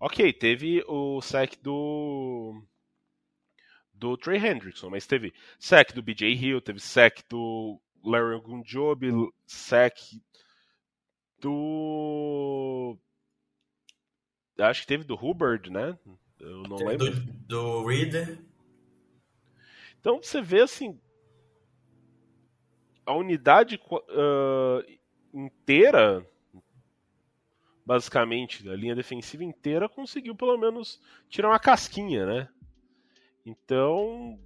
Ok, 0.00 0.32
teve 0.32 0.82
o 0.88 1.20
sack 1.20 1.60
do 1.62 2.62
do 3.92 4.16
Trey 4.16 4.38
Hendrickson, 4.38 4.90
mas 4.90 5.06
teve 5.06 5.32
sack 5.58 5.94
do 5.94 6.02
BJ 6.02 6.34
Hill, 6.34 6.60
teve 6.60 6.80
sack 6.80 7.22
do 7.28 7.80
Larry 8.04 8.40
Gunjob, 8.40 9.10
sack 9.46 10.20
do. 11.42 12.96
Acho 14.58 14.82
que 14.82 14.86
teve 14.86 15.04
do 15.04 15.14
Hubbard, 15.14 15.70
né? 15.70 15.98
Eu 16.38 16.62
não 16.62 16.76
lembro. 16.76 17.10
Do, 17.10 17.32
do 17.46 17.86
Reader. 17.86 18.38
Então 20.00 20.22
você 20.22 20.40
vê 20.40 20.60
assim. 20.62 21.00
A 23.04 23.14
unidade 23.14 23.80
uh, 23.90 24.98
inteira, 25.34 26.24
basicamente, 27.84 28.68
a 28.68 28.76
linha 28.76 28.94
defensiva 28.94 29.42
inteira, 29.42 29.88
conseguiu 29.88 30.36
pelo 30.36 30.56
menos 30.56 31.00
tirar 31.28 31.48
uma 31.48 31.58
casquinha, 31.58 32.24
né? 32.24 32.48
Então, 33.44 34.38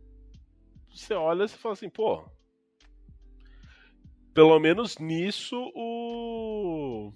você 0.91 1.13
olha 1.13 1.45
e 1.45 1.49
fala 1.49 1.75
assim, 1.75 1.91
pô. 1.91 2.25
Pelo 4.37 4.59
menos 4.61 4.99
nisso 4.99 5.57
o. 5.75 7.11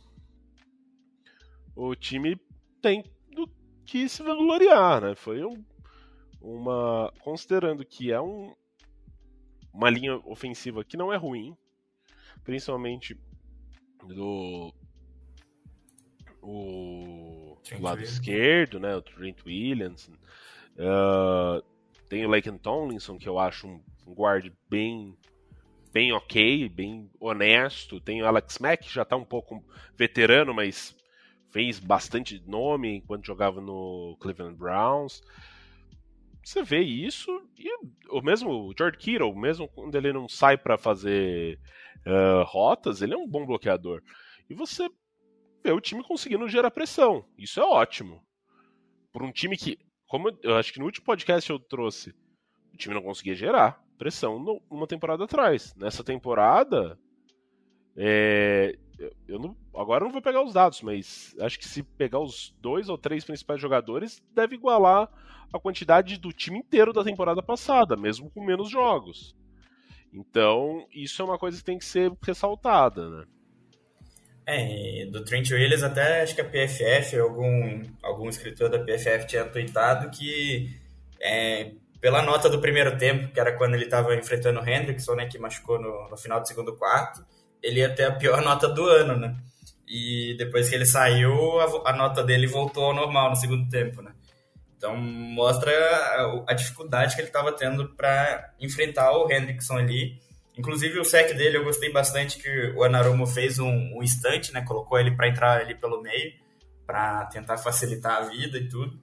O 1.76 1.94
time 1.94 2.40
tem 2.80 3.04
do 3.30 3.46
que 3.84 4.08
se 4.08 4.22
vangloriar, 4.22 5.02
né? 5.02 5.14
Foi 5.14 5.44
um, 5.44 5.62
uma. 6.40 7.12
Considerando 7.20 7.84
que 7.84 8.10
é 8.10 8.18
um, 8.18 8.54
uma 9.70 9.90
linha 9.90 10.16
ofensiva 10.24 10.82
que 10.82 10.96
não 10.96 11.12
é 11.12 11.16
ruim, 11.18 11.54
principalmente 12.42 13.20
do 14.02 14.72
o 16.40 17.58
lado 17.80 17.98
Williams. 17.98 18.12
esquerdo, 18.14 18.80
né? 18.80 18.96
O 18.96 19.02
Trent 19.02 19.44
Williams. 19.44 20.10
Uh, 20.78 21.62
tem 22.08 22.24
o 22.24 22.30
Laken 22.30 22.56
Tomlinson, 22.56 23.18
que 23.18 23.28
eu 23.28 23.38
acho 23.38 23.66
um, 23.66 23.82
guard 24.14 24.50
bem 24.70 25.14
bem 25.92 26.12
ok, 26.12 26.68
bem 26.68 27.10
honesto. 27.18 28.00
Tem 28.00 28.22
o 28.22 28.26
Alex 28.26 28.58
Mack, 28.58 28.88
já 28.88 29.02
está 29.02 29.16
um 29.16 29.24
pouco 29.24 29.64
veterano, 29.96 30.54
mas 30.54 30.96
fez 31.50 31.78
bastante 31.78 32.42
nome 32.46 32.96
enquanto 32.96 33.26
jogava 33.26 33.60
no 33.60 34.16
Cleveland 34.20 34.56
Browns. 34.56 35.22
Você 36.42 36.62
vê 36.62 36.80
isso, 36.80 37.30
e 37.56 37.68
o 38.08 38.22
mesmo 38.22 38.72
George 38.76 38.96
Kittle, 38.96 39.36
mesmo 39.36 39.68
quando 39.68 39.94
ele 39.94 40.12
não 40.12 40.28
sai 40.28 40.56
para 40.56 40.78
fazer 40.78 41.58
uh, 42.06 42.44
rotas, 42.44 43.02
ele 43.02 43.14
é 43.14 43.16
um 43.16 43.28
bom 43.28 43.44
bloqueador. 43.44 44.02
E 44.48 44.54
você 44.54 44.88
vê 45.62 45.70
o 45.70 45.80
time 45.80 46.02
conseguindo 46.02 46.48
gerar 46.48 46.70
pressão. 46.70 47.24
Isso 47.36 47.60
é 47.60 47.64
ótimo. 47.64 48.24
Por 49.12 49.22
um 49.22 49.32
time 49.32 49.56
que 49.56 49.78
como 50.06 50.36
eu 50.42 50.56
acho 50.56 50.72
que 50.72 50.80
no 50.80 50.86
último 50.86 51.06
podcast 51.06 51.48
eu 51.48 51.58
trouxe, 51.58 52.12
o 52.74 52.76
time 52.76 52.94
não 52.94 53.02
conseguia 53.02 53.34
gerar 53.34 53.80
pressão 54.00 54.62
numa 54.70 54.86
temporada 54.86 55.24
atrás. 55.24 55.74
Nessa 55.76 56.02
temporada, 56.02 56.98
é, 57.94 58.74
eu 59.28 59.38
não, 59.38 59.54
agora 59.74 60.02
eu 60.02 60.06
não 60.06 60.12
vou 60.12 60.22
pegar 60.22 60.42
os 60.42 60.54
dados, 60.54 60.80
mas 60.80 61.36
acho 61.38 61.58
que 61.58 61.68
se 61.68 61.82
pegar 61.82 62.18
os 62.18 62.56
dois 62.62 62.88
ou 62.88 62.96
três 62.96 63.26
principais 63.26 63.60
jogadores, 63.60 64.22
deve 64.34 64.54
igualar 64.54 65.06
a 65.52 65.60
quantidade 65.60 66.18
do 66.18 66.32
time 66.32 66.60
inteiro 66.60 66.94
da 66.94 67.04
temporada 67.04 67.42
passada, 67.42 67.94
mesmo 67.94 68.30
com 68.30 68.42
menos 68.42 68.70
jogos. 68.70 69.36
Então, 70.10 70.86
isso 70.94 71.20
é 71.20 71.24
uma 71.26 71.38
coisa 71.38 71.58
que 71.58 71.64
tem 71.64 71.78
que 71.78 71.84
ser 71.84 72.10
ressaltada, 72.22 73.06
né? 73.06 73.24
É, 74.46 75.06
do 75.12 75.22
Trent 75.22 75.50
Williams 75.50 75.82
até 75.82 76.22
acho 76.22 76.34
que 76.34 76.40
a 76.40 76.44
PFF, 76.44 77.18
algum, 77.18 77.82
algum 78.02 78.28
escritor 78.30 78.70
da 78.70 78.78
PFF 78.78 79.26
tinha 79.26 79.44
tweetado 79.44 80.10
que 80.10 80.74
é, 81.20 81.72
pela 82.00 82.22
nota 82.22 82.48
do 82.48 82.60
primeiro 82.60 82.96
tempo, 82.96 83.32
que 83.32 83.40
era 83.40 83.56
quando 83.56 83.74
ele 83.74 83.84
estava 83.84 84.14
enfrentando 84.14 84.60
o 84.60 84.68
Hendrickson, 84.68 85.14
né, 85.14 85.26
que 85.26 85.38
machucou 85.38 85.78
no, 85.80 86.08
no 86.08 86.16
final 86.16 86.40
do 86.40 86.48
segundo 86.48 86.76
quarto, 86.76 87.24
ele 87.62 87.80
ia 87.80 87.94
ter 87.94 88.04
a 88.04 88.12
pior 88.12 88.40
nota 88.42 88.68
do 88.68 88.84
ano, 88.84 89.16
né? 89.16 89.36
E 89.86 90.34
depois 90.38 90.68
que 90.68 90.74
ele 90.74 90.86
saiu, 90.86 91.60
a, 91.60 91.90
a 91.90 91.96
nota 91.96 92.22
dele 92.22 92.46
voltou 92.46 92.84
ao 92.84 92.94
normal 92.94 93.30
no 93.30 93.36
segundo 93.36 93.68
tempo, 93.68 94.00
né? 94.00 94.12
Então 94.76 94.96
mostra 94.96 95.70
a, 95.72 96.44
a 96.48 96.54
dificuldade 96.54 97.14
que 97.14 97.20
ele 97.20 97.28
estava 97.28 97.52
tendo 97.52 97.88
para 97.96 98.54
enfrentar 98.58 99.12
o 99.12 99.30
Hendrickson 99.30 99.76
ali 99.76 100.18
Inclusive 100.60 100.98
o 100.98 101.04
sec 101.04 101.34
dele 101.34 101.56
eu 101.56 101.64
gostei 101.64 101.90
bastante 101.90 102.38
que 102.38 102.72
o 102.76 102.84
Anarumo 102.84 103.26
fez 103.26 103.58
um, 103.58 103.96
um 103.96 104.02
instante, 104.02 104.52
né? 104.52 104.62
Colocou 104.62 104.98
ele 104.98 105.12
para 105.12 105.26
entrar 105.26 105.60
ali 105.60 105.74
pelo 105.74 106.02
meio 106.02 106.34
para 106.86 107.24
tentar 107.26 107.56
facilitar 107.56 108.18
a 108.18 108.28
vida 108.28 108.58
e 108.58 108.68
tudo. 108.68 109.00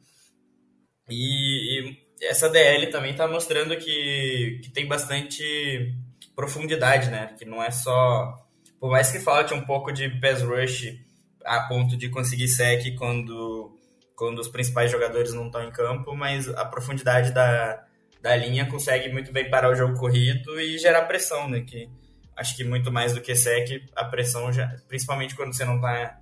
E, 1.09 1.79
e 1.79 2.06
essa 2.21 2.49
DL 2.49 2.87
também 2.87 3.11
está 3.11 3.27
mostrando 3.27 3.75
que, 3.77 4.59
que 4.63 4.69
tem 4.69 4.87
bastante 4.87 5.93
profundidade, 6.35 7.09
né? 7.09 7.33
Que 7.37 7.45
não 7.45 7.63
é 7.63 7.71
só 7.71 8.35
por 8.79 8.91
mais 8.91 9.11
que 9.11 9.19
falte 9.19 9.53
um 9.53 9.65
pouco 9.65 9.91
de 9.91 10.09
pass 10.19 10.41
rush 10.41 10.95
a 11.43 11.61
ponto 11.61 11.97
de 11.97 12.09
conseguir 12.09 12.47
sec 12.47 12.95
quando 12.97 13.73
quando 14.15 14.39
os 14.39 14.47
principais 14.47 14.91
jogadores 14.91 15.33
não 15.33 15.45
estão 15.45 15.63
em 15.63 15.71
campo, 15.71 16.15
mas 16.15 16.49
a 16.49 16.65
profundidade 16.65 17.31
da, 17.31 17.83
da 18.19 18.35
linha 18.35 18.65
consegue 18.65 19.09
muito 19.09 19.31
bem 19.31 19.47
parar 19.47 19.69
o 19.69 19.75
jogo 19.75 19.95
corrido 19.95 20.59
e 20.59 20.77
gerar 20.79 21.03
pressão, 21.03 21.47
né? 21.47 21.61
Que 21.61 21.87
acho 22.35 22.55
que 22.57 22.63
muito 22.63 22.91
mais 22.91 23.13
do 23.13 23.21
que 23.21 23.35
sec, 23.35 23.83
a 23.95 24.05
pressão 24.05 24.51
já, 24.51 24.75
principalmente 24.87 25.35
quando 25.35 25.53
você 25.53 25.63
não 25.63 25.75
está 25.75 26.19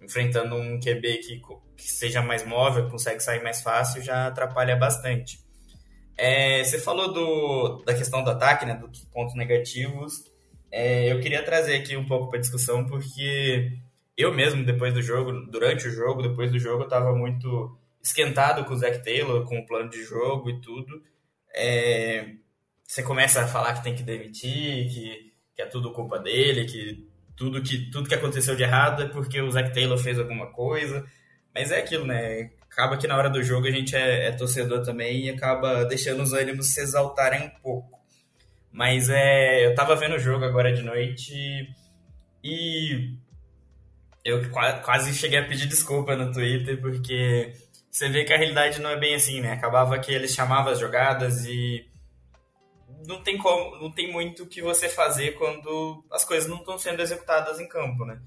enfrentando 0.00 0.56
um 0.56 0.78
QB 0.80 1.18
que, 1.18 1.40
que 1.76 1.90
seja 1.90 2.22
mais 2.22 2.44
móvel, 2.46 2.88
consegue 2.88 3.20
sair 3.20 3.42
mais 3.42 3.62
fácil, 3.62 4.02
já 4.02 4.26
atrapalha 4.26 4.76
bastante. 4.76 5.38
É, 6.16 6.62
você 6.62 6.78
falou 6.78 7.12
do, 7.12 7.82
da 7.84 7.94
questão 7.94 8.22
do 8.22 8.30
ataque, 8.30 8.66
né, 8.66 8.74
dos 8.74 9.04
pontos 9.04 9.34
negativos. 9.34 10.24
É, 10.70 11.10
eu 11.10 11.20
queria 11.20 11.42
trazer 11.42 11.76
aqui 11.76 11.96
um 11.96 12.06
pouco 12.06 12.30
para 12.30 12.40
discussão, 12.40 12.86
porque 12.86 13.72
eu 14.16 14.32
mesmo, 14.32 14.64
depois 14.64 14.92
do 14.92 15.02
jogo, 15.02 15.32
durante 15.50 15.88
o 15.88 15.90
jogo, 15.90 16.22
depois 16.22 16.50
do 16.52 16.58
jogo, 16.58 16.82
eu 16.82 16.84
estava 16.84 17.14
muito 17.14 17.78
esquentado 18.02 18.64
com 18.64 18.74
o 18.74 18.76
Zach 18.76 19.02
Taylor, 19.02 19.44
com 19.44 19.58
o 19.58 19.66
plano 19.66 19.90
de 19.90 20.02
jogo 20.04 20.50
e 20.50 20.60
tudo 20.60 21.02
é, 21.54 22.34
você 22.86 23.02
começa 23.02 23.42
a 23.42 23.48
falar 23.48 23.74
que 23.74 23.84
tem 23.84 23.94
que 23.94 24.02
demitir, 24.02 24.88
que, 24.88 25.32
que 25.54 25.62
é 25.62 25.66
tudo 25.66 25.92
culpa 25.92 26.18
dele, 26.18 26.64
que 26.64 27.08
tudo 27.40 27.62
que 27.62 27.90
tudo 27.90 28.06
que 28.06 28.14
aconteceu 28.14 28.54
de 28.54 28.62
errado 28.62 29.02
é 29.02 29.08
porque 29.08 29.40
o 29.40 29.50
Zac 29.50 29.72
Taylor 29.72 29.96
fez 29.96 30.18
alguma 30.18 30.52
coisa. 30.52 31.06
Mas 31.54 31.72
é 31.72 31.78
aquilo, 31.78 32.06
né? 32.06 32.50
Acaba 32.70 32.98
que 32.98 33.06
na 33.06 33.16
hora 33.16 33.30
do 33.30 33.42
jogo 33.42 33.66
a 33.66 33.70
gente 33.70 33.96
é, 33.96 34.26
é 34.26 34.32
torcedor 34.32 34.84
também 34.84 35.24
e 35.24 35.30
acaba 35.30 35.86
deixando 35.86 36.22
os 36.22 36.34
ânimos 36.34 36.74
se 36.74 36.82
exaltarem 36.82 37.46
um 37.46 37.62
pouco. 37.62 37.98
Mas 38.70 39.08
é, 39.08 39.64
eu 39.66 39.74
tava 39.74 39.96
vendo 39.96 40.16
o 40.16 40.18
jogo 40.18 40.44
agora 40.44 40.70
de 40.70 40.82
noite 40.82 41.34
e 42.44 43.16
eu 44.22 44.50
quase 44.84 45.14
cheguei 45.14 45.38
a 45.38 45.48
pedir 45.48 45.66
desculpa 45.66 46.14
no 46.14 46.30
Twitter 46.30 46.78
porque 46.78 47.54
você 47.90 48.10
vê 48.10 48.22
que 48.22 48.34
a 48.34 48.36
realidade 48.36 48.82
não 48.82 48.90
é 48.90 49.00
bem 49.00 49.14
assim, 49.14 49.40
né? 49.40 49.52
Acabava 49.52 49.98
que 49.98 50.12
eles 50.12 50.34
chamavam 50.34 50.72
as 50.72 50.78
jogadas 50.78 51.46
e 51.46 51.89
não 53.06 53.22
tem 53.22 53.38
como, 53.38 53.76
não 53.76 53.90
tem 53.90 54.12
muito 54.12 54.44
o 54.44 54.46
que 54.46 54.62
você 54.62 54.88
fazer 54.88 55.32
quando 55.32 56.04
as 56.10 56.24
coisas 56.24 56.48
não 56.48 56.58
estão 56.58 56.78
sendo 56.78 57.00
executadas 57.00 57.60
em 57.60 57.68
campo, 57.68 58.04
né? 58.04 58.20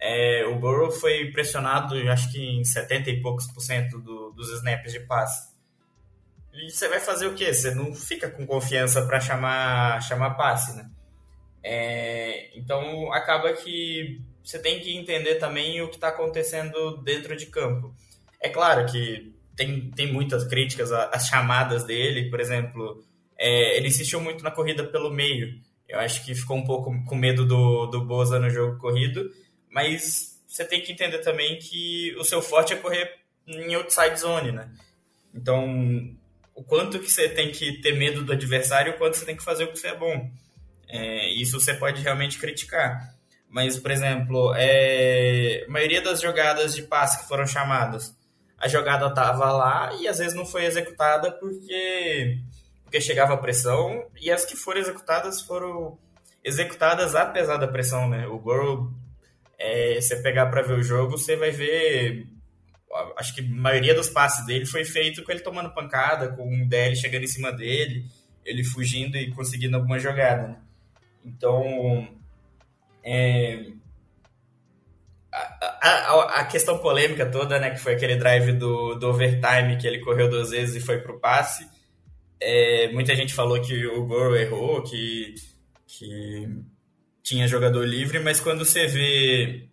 É, 0.00 0.46
o 0.46 0.58
Burrow 0.58 0.90
foi 0.90 1.30
pressionado, 1.32 1.96
acho 2.10 2.30
que 2.30 2.38
em 2.38 2.64
70 2.64 3.10
e 3.10 3.20
poucos 3.20 3.46
por 3.48 3.60
cento 3.60 3.98
do, 3.98 4.30
dos 4.30 4.50
snaps 4.52 4.92
de 4.92 5.00
passe. 5.00 5.48
E 6.54 6.70
você 6.70 6.88
vai 6.88 7.00
fazer 7.00 7.26
o 7.26 7.34
quê? 7.34 7.52
Você 7.52 7.74
não 7.74 7.94
fica 7.94 8.30
com 8.30 8.46
confiança 8.46 9.02
para 9.06 9.20
chamar, 9.20 10.00
chamar 10.02 10.30
passe, 10.30 10.76
né? 10.76 10.88
É, 11.62 12.56
então 12.56 13.12
acaba 13.12 13.52
que 13.52 14.20
você 14.42 14.58
tem 14.58 14.80
que 14.80 14.96
entender 14.96 15.36
também 15.36 15.82
o 15.82 15.88
que 15.88 15.96
está 15.96 16.08
acontecendo 16.08 16.96
dentro 16.98 17.36
de 17.36 17.46
campo. 17.46 17.94
É 18.40 18.48
claro 18.48 18.86
que 18.86 19.32
tem, 19.56 19.90
tem 19.90 20.12
muitas 20.12 20.44
críticas 20.44 20.92
às 20.92 21.26
chamadas 21.26 21.84
dele, 21.84 22.30
por 22.30 22.40
exemplo, 22.40 23.04
é, 23.38 23.76
ele 23.76 23.88
insistiu 23.88 24.20
muito 24.20 24.42
na 24.42 24.50
corrida 24.50 24.84
pelo 24.84 25.10
meio. 25.10 25.60
Eu 25.88 25.98
acho 26.00 26.24
que 26.24 26.34
ficou 26.34 26.56
um 26.56 26.64
pouco 26.64 26.92
com 27.04 27.14
medo 27.14 27.46
do, 27.46 27.86
do 27.86 28.04
Boza 28.04 28.38
no 28.38 28.50
jogo 28.50 28.78
corrido, 28.78 29.30
mas 29.70 30.38
você 30.46 30.64
tem 30.64 30.82
que 30.82 30.92
entender 30.92 31.18
também 31.18 31.58
que 31.58 32.14
o 32.18 32.24
seu 32.24 32.42
forte 32.42 32.72
é 32.72 32.76
correr 32.76 33.16
em 33.46 33.74
outside 33.74 34.18
zone, 34.18 34.52
né? 34.52 34.70
Então, 35.34 36.14
o 36.54 36.62
quanto 36.62 36.98
que 36.98 37.10
você 37.10 37.28
tem 37.28 37.52
que 37.52 37.80
ter 37.80 37.92
medo 37.92 38.24
do 38.24 38.32
adversário, 38.32 38.92
o 38.92 38.98
quanto 38.98 39.16
você 39.16 39.24
tem 39.24 39.36
que 39.36 39.44
fazer 39.44 39.64
o 39.64 39.72
que 39.72 39.78
você 39.78 39.88
é 39.88 39.96
bom. 39.96 40.30
É, 40.88 41.30
isso 41.30 41.60
você 41.60 41.72
pode 41.72 42.02
realmente 42.02 42.38
criticar. 42.38 43.14
Mas, 43.48 43.78
por 43.78 43.90
exemplo, 43.90 44.52
é, 44.56 45.64
a 45.66 45.70
maioria 45.70 46.02
das 46.02 46.20
jogadas 46.20 46.74
de 46.74 46.82
passe 46.82 47.20
que 47.20 47.28
foram 47.28 47.46
chamadas, 47.46 48.14
a 48.58 48.68
jogada 48.68 49.06
estava 49.06 49.52
lá 49.52 49.94
e 50.00 50.08
às 50.08 50.18
vezes 50.18 50.34
não 50.34 50.44
foi 50.44 50.64
executada 50.64 51.30
porque, 51.30 52.38
porque 52.88 53.02
chegava 53.02 53.34
a 53.34 53.36
pressão 53.36 54.06
e 54.18 54.30
as 54.30 54.46
que 54.46 54.56
foram 54.56 54.80
executadas 54.80 55.42
foram 55.42 55.98
executadas 56.42 57.14
apesar 57.14 57.58
da 57.58 57.68
pressão, 57.68 58.08
né? 58.08 58.26
O 58.26 58.38
Burrow, 58.38 58.90
é, 59.58 60.00
você 60.00 60.16
pegar 60.22 60.46
para 60.46 60.62
ver 60.62 60.78
o 60.78 60.82
jogo, 60.82 61.18
você 61.18 61.36
vai 61.36 61.50
ver 61.50 62.26
acho 63.18 63.34
que 63.34 63.42
a 63.42 63.44
maioria 63.44 63.94
dos 63.94 64.08
passes 64.08 64.46
dele 64.46 64.64
foi 64.64 64.86
feito 64.86 65.22
com 65.22 65.30
ele 65.30 65.40
tomando 65.40 65.74
pancada, 65.74 66.28
com 66.30 66.42
um 66.42 66.66
DL 66.66 66.96
chegando 66.96 67.24
em 67.24 67.28
cima 67.28 67.52
dele, 67.52 68.06
ele 68.42 68.64
fugindo 68.64 69.18
e 69.18 69.30
conseguindo 69.32 69.76
alguma 69.76 69.98
jogada, 69.98 70.48
né? 70.48 70.56
Então, 71.22 72.08
é, 73.04 73.66
a, 75.30 75.88
a, 75.88 76.40
a, 76.40 76.44
questão 76.46 76.78
polêmica 76.78 77.26
toda, 77.26 77.58
né, 77.58 77.68
que 77.68 77.80
foi 77.80 77.92
aquele 77.92 78.16
drive 78.16 78.52
do, 78.52 78.94
do 78.94 79.08
overtime 79.08 79.76
que 79.78 79.86
ele 79.86 80.00
correu 80.00 80.30
duas 80.30 80.50
vezes 80.50 80.76
e 80.76 80.86
foi 80.86 81.00
pro 81.00 81.20
passe. 81.20 81.68
É, 82.40 82.88
muita 82.92 83.14
gente 83.14 83.34
falou 83.34 83.60
que 83.60 83.86
o 83.86 84.04
Burrow 84.04 84.36
errou, 84.36 84.82
que, 84.82 85.34
que 85.86 86.48
tinha 87.22 87.48
jogador 87.48 87.84
livre, 87.84 88.20
mas 88.20 88.40
quando 88.40 88.64
você 88.64 88.86
vê 88.86 89.68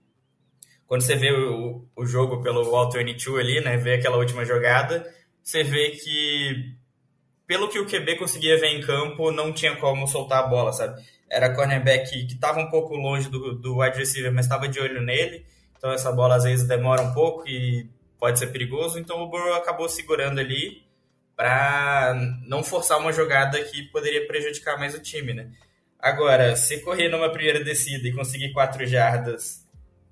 quando 0.88 1.02
você 1.02 1.16
vê 1.16 1.32
o, 1.32 1.84
o 1.96 2.06
jogo 2.06 2.42
pelo 2.42 2.76
All 2.76 2.92
22 2.92 3.40
ali, 3.40 3.60
né, 3.62 3.78
vê 3.78 3.96
aquela 3.96 4.18
última 4.18 4.46
jogada, 4.46 5.06
você 5.42 5.64
vê 5.64 5.92
que 5.92 6.76
pelo 7.48 7.68
que 7.70 7.80
o 7.80 7.86
QB 7.86 8.18
conseguia 8.18 8.60
ver 8.60 8.68
em 8.68 8.82
campo, 8.82 9.32
não 9.32 9.54
tinha 9.54 9.76
como 9.76 10.08
soltar 10.08 10.44
a 10.44 10.48
bola, 10.48 10.74
sabe? 10.74 11.02
Era 11.30 11.54
cornerback 11.54 12.26
que 12.26 12.34
estava 12.34 12.60
um 12.60 12.70
pouco 12.70 12.96
longe 12.96 13.30
do, 13.30 13.56
do 13.56 13.80
wide 13.80 13.98
receiver, 13.98 14.32
mas 14.32 14.46
estava 14.46 14.68
de 14.68 14.80
olho 14.80 15.02
nele. 15.02 15.46
Então 15.78 15.92
essa 15.92 16.12
bola 16.12 16.36
às 16.36 16.44
vezes 16.44 16.68
demora 16.68 17.02
um 17.02 17.14
pouco 17.14 17.48
e 17.48 17.88
pode 18.20 18.40
ser 18.40 18.48
perigoso. 18.48 19.00
Então 19.00 19.22
o 19.22 19.28
Burrow 19.30 19.54
acabou 19.54 19.88
segurando 19.88 20.40
ali 20.40 20.85
para 21.36 22.16
não 22.48 22.64
forçar 22.64 22.98
uma 23.00 23.12
jogada 23.12 23.62
que 23.64 23.84
poderia 23.84 24.26
prejudicar 24.26 24.78
mais 24.80 24.96
o 24.96 25.02
time, 25.02 25.34
né? 25.34 25.52
Agora, 26.00 26.56
se 26.56 26.80
correr 26.82 27.10
numa 27.10 27.32
primeira 27.32 27.64
descida 27.64 28.08
e 28.08 28.14
conseguir 28.14 28.54
quatro 28.54 28.86
jardas 28.86 29.66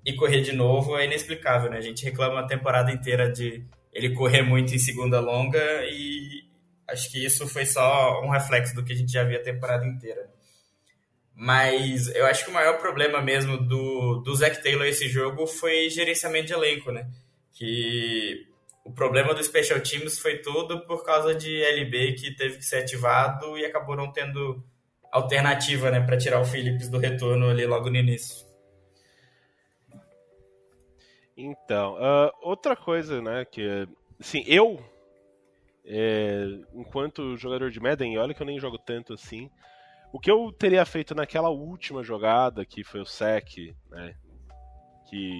e 0.04 0.12
correr 0.12 0.42
de 0.42 0.52
novo 0.52 0.98
é 0.98 1.04
inexplicável, 1.04 1.70
né? 1.70 1.78
A 1.78 1.82
gente 1.82 2.04
reclama 2.04 2.40
a 2.40 2.46
temporada 2.46 2.90
inteira 2.90 3.30
de 3.30 3.64
ele 3.92 4.10
correr 4.10 4.42
muito 4.42 4.74
em 4.74 4.78
segunda 4.78 5.20
longa 5.20 5.62
e 5.84 6.44
acho 6.88 7.10
que 7.10 7.24
isso 7.24 7.46
foi 7.46 7.64
só 7.64 8.20
um 8.22 8.28
reflexo 8.28 8.74
do 8.74 8.84
que 8.84 8.92
a 8.92 8.96
gente 8.96 9.12
já 9.12 9.24
via 9.24 9.38
a 9.38 9.42
temporada 9.42 9.86
inteira. 9.86 10.28
Mas 11.34 12.08
eu 12.14 12.26
acho 12.26 12.44
que 12.44 12.50
o 12.50 12.54
maior 12.54 12.78
problema 12.78 13.20
mesmo 13.20 13.56
do, 13.56 14.16
do 14.18 14.34
Zach 14.34 14.62
Taylor 14.62 14.86
esse 14.86 15.08
jogo 15.08 15.46
foi 15.46 15.88
gerenciamento 15.90 16.48
de 16.48 16.52
elenco, 16.52 16.92
né? 16.92 17.08
Que 17.52 18.46
o 18.84 18.92
problema 18.92 19.34
do 19.34 19.42
Special 19.42 19.80
Teams 19.80 20.18
foi 20.18 20.38
tudo 20.38 20.86
por 20.86 21.04
causa 21.04 21.34
de 21.34 21.62
LB 21.62 22.14
que 22.14 22.36
teve 22.36 22.58
que 22.58 22.64
ser 22.64 22.76
ativado 22.76 23.56
e 23.56 23.64
acabou 23.64 23.96
não 23.96 24.12
tendo 24.12 24.62
alternativa, 25.10 25.90
né, 25.90 26.00
para 26.00 26.18
tirar 26.18 26.40
o 26.40 26.44
Phillips 26.44 26.88
do 26.88 26.98
retorno 26.98 27.48
ali 27.48 27.66
logo 27.66 27.88
no 27.88 27.96
início. 27.96 28.44
Então, 31.36 31.94
uh, 31.94 32.30
outra 32.42 32.76
coisa, 32.76 33.22
né, 33.22 33.44
que 33.44 33.88
assim, 34.20 34.44
eu 34.46 34.78
é, 35.86 36.46
enquanto 36.72 37.36
jogador 37.36 37.70
de 37.70 37.78
Madden, 37.78 38.18
olha 38.18 38.32
que 38.32 38.40
eu 38.40 38.46
nem 38.46 38.58
jogo 38.58 38.78
tanto 38.78 39.12
assim, 39.12 39.50
o 40.12 40.18
que 40.18 40.30
eu 40.30 40.50
teria 40.52 40.84
feito 40.86 41.14
naquela 41.14 41.50
última 41.50 42.02
jogada, 42.02 42.64
que 42.64 42.82
foi 42.82 43.00
o 43.00 43.06
sec, 43.06 43.74
né? 43.90 44.14
Que 45.10 45.30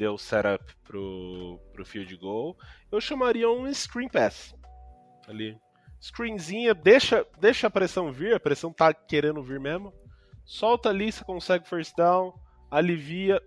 deu 0.00 0.16
setup 0.16 0.64
pro, 0.82 1.60
pro 1.74 1.84
field 1.84 2.16
goal, 2.16 2.56
eu 2.90 2.98
chamaria 3.02 3.50
um 3.50 3.72
screen 3.74 4.08
pass. 4.08 4.54
Ali. 5.28 5.58
Screenzinha, 6.00 6.72
deixa, 6.72 7.26
deixa 7.38 7.66
a 7.66 7.70
pressão 7.70 8.10
vir, 8.10 8.34
a 8.34 8.40
pressão 8.40 8.72
tá 8.72 8.94
querendo 8.94 9.42
vir 9.42 9.60
mesmo. 9.60 9.92
Solta 10.42 10.88
ali, 10.88 11.12
você 11.12 11.22
consegue 11.22 11.68
first 11.68 11.94
down, 11.94 12.32
alivia. 12.70 13.42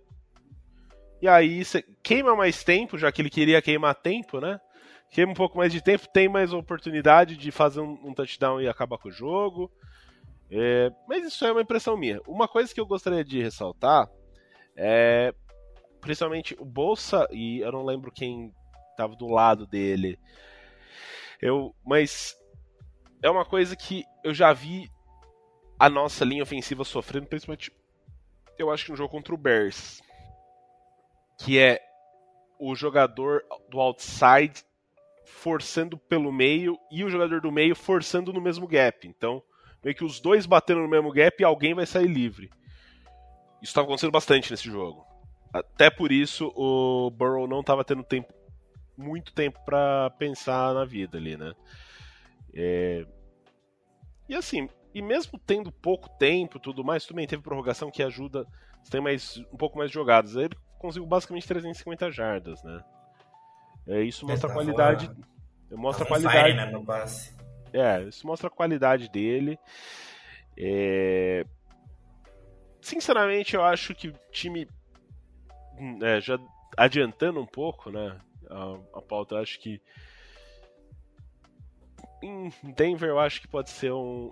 E 1.20 1.28
aí 1.28 1.66
você 1.66 1.82
queima 2.04 2.36
mais 2.36 2.64
tempo, 2.64 3.00
já 3.00 3.12
que 3.12 3.24
ele 3.24 3.32
queria 3.32 3.60
queimar 3.60 3.96
tempo, 3.96 4.40
né? 4.40 4.62
Queima 5.10 5.32
um 5.32 5.36
pouco 5.36 5.58
mais 5.58 5.74
de 5.74 5.82
tempo, 5.82 6.08
tem 6.08 6.30
mais 6.30 6.54
oportunidade 6.54 7.36
de 7.36 7.50
fazer 7.50 7.82
um, 7.82 7.98
um 8.04 8.14
touchdown 8.14 8.62
e 8.62 8.68
acabar 8.68 9.00
com 9.00 9.10
o 9.10 9.12
jogo. 9.12 9.72
É, 10.52 10.92
mas 11.08 11.26
isso 11.26 11.44
é 11.46 11.52
uma 11.52 11.62
impressão 11.64 11.98
minha. 11.98 12.22
Uma 12.28 12.48
coisa 12.48 12.72
que 12.72 12.80
eu 12.80 12.86
gostaria 12.86 13.24
de 13.24 13.42
ressaltar 13.42 14.08
é 14.78 15.34
principalmente 16.04 16.54
o 16.60 16.66
Bolsa, 16.66 17.26
e 17.32 17.60
eu 17.60 17.72
não 17.72 17.86
lembro 17.86 18.12
quem 18.12 18.54
estava 18.92 19.16
do 19.16 19.26
lado 19.26 19.66
dele. 19.66 20.20
Eu, 21.42 21.74
mas 21.84 22.38
é 23.22 23.30
uma 23.30 23.46
coisa 23.46 23.74
que 23.76 24.04
eu 24.22 24.34
já 24.34 24.52
vi 24.52 24.92
a 25.80 25.90
nossa 25.90 26.26
linha 26.26 26.44
ofensiva 26.44 26.84
sofrendo, 26.84 27.28
principalmente 27.28 27.72
eu 28.58 28.70
acho 28.70 28.86
que 28.86 28.92
no 28.92 28.98
jogo 28.98 29.10
contra 29.10 29.34
o 29.34 29.38
Bears, 29.38 30.02
que 31.40 31.58
é 31.58 31.82
o 32.60 32.76
jogador 32.76 33.42
do 33.70 33.80
outside 33.80 34.64
forçando 35.26 35.98
pelo 35.98 36.32
meio 36.34 36.78
e 36.92 37.04
o 37.04 37.10
jogador 37.10 37.40
do 37.40 37.52
meio 37.52 37.76
forçando 37.76 38.34
no 38.34 38.42
mesmo 38.42 38.68
gap. 38.68 39.08
Então, 39.08 39.42
meio 39.82 39.96
que 39.96 40.04
os 40.04 40.20
dois 40.20 40.46
batendo 40.46 40.82
no 40.82 40.88
mesmo 40.88 41.12
gap 41.12 41.42
e 41.42 41.46
alguém 41.46 41.74
vai 41.74 41.86
sair 41.86 42.08
livre. 42.08 42.50
Isso 43.62 43.72
estava 43.72 43.86
acontecendo 43.88 44.12
bastante 44.12 44.52
nesse 44.52 44.70
jogo. 44.70 45.13
Até 45.54 45.90
por 45.90 46.12
isso 46.12 46.52
o 46.56 47.12
Burrow 47.12 47.48
não 47.48 47.60
estava 47.60 47.86
tendo 47.86 48.04
tempo, 48.04 48.34
muito 48.98 49.32
tempo 49.32 49.60
para 49.64 50.10
pensar 50.12 50.74
na 50.74 50.84
vida 50.84 51.18
ali, 51.18 51.38
né? 51.38 51.54
É... 52.54 53.06
E 54.28 54.36
assim, 54.36 54.68
e 54.94 55.02
mesmo 55.02 55.40
tendo 55.40 55.72
pouco 55.72 56.10
tempo 56.18 56.60
tudo 56.60 56.84
mais, 56.84 57.06
também 57.06 57.28
teve 57.28 57.44
prorrogação 57.44 57.92
que 57.92 58.02
ajuda, 58.02 58.48
tem 58.90 59.00
mais 59.00 59.38
um 59.52 59.58
pouco 59.58 59.78
mais 59.78 59.90
de 59.90 59.94
jogadas. 59.94 60.36
Ele 60.36 60.56
conseguiu 60.80 61.08
basicamente 61.08 61.48
350 61.48 62.12
jardas, 62.12 62.64
né? 62.64 62.84
É, 63.88 64.02
isso 64.02 64.26
mostra 64.26 64.50
a 64.50 64.54
qualidade. 64.54 65.12
Mostra 65.72 66.06
a 66.06 66.08
qualidade. 66.08 66.38
Fire, 66.38 66.54
né, 66.56 66.66
no 66.66 66.86
passe. 66.86 67.36
É, 67.72 68.04
isso 68.04 68.26
mostra 68.26 68.48
a 68.48 68.52
qualidade 68.52 69.10
dele. 69.10 69.58
É... 70.58 71.46
Sinceramente, 72.82 73.56
eu 73.56 73.64
acho 73.64 73.96
que 73.96 74.10
o 74.10 74.14
time. 74.32 74.68
É, 76.02 76.22
já 76.22 76.38
adiantando 76.78 77.40
um 77.40 77.46
pouco, 77.46 77.90
né? 77.90 78.20
A, 78.50 78.98
a 79.00 79.02
pauta, 79.02 79.38
acho 79.38 79.60
que. 79.60 79.82
Em 82.22 82.50
Denver, 82.76 83.10
eu 83.10 83.20
acho 83.20 83.42
que 83.42 83.48
pode 83.48 83.70
ser 83.70 83.92
um. 83.92 84.32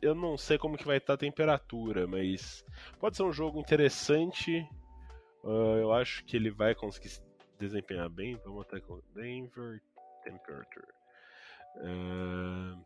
Eu 0.00 0.14
não 0.14 0.36
sei 0.36 0.58
como 0.58 0.76
que 0.76 0.86
vai 0.86 0.98
estar 0.98 1.14
a 1.14 1.18
temperatura, 1.18 2.06
mas 2.06 2.64
pode 2.98 3.16
ser 3.16 3.22
um 3.22 3.32
jogo 3.32 3.60
interessante. 3.60 4.66
Uh, 5.42 5.76
eu 5.78 5.92
acho 5.92 6.24
que 6.24 6.36
ele 6.36 6.50
vai 6.50 6.74
conseguir 6.74 7.10
desempenhar 7.58 8.08
bem. 8.08 8.36
Vamos 8.44 8.62
até 8.62 8.80
com 8.80 9.00
Denver 9.14 9.80
Temperature. 10.22 10.88
Uh... 11.76 12.84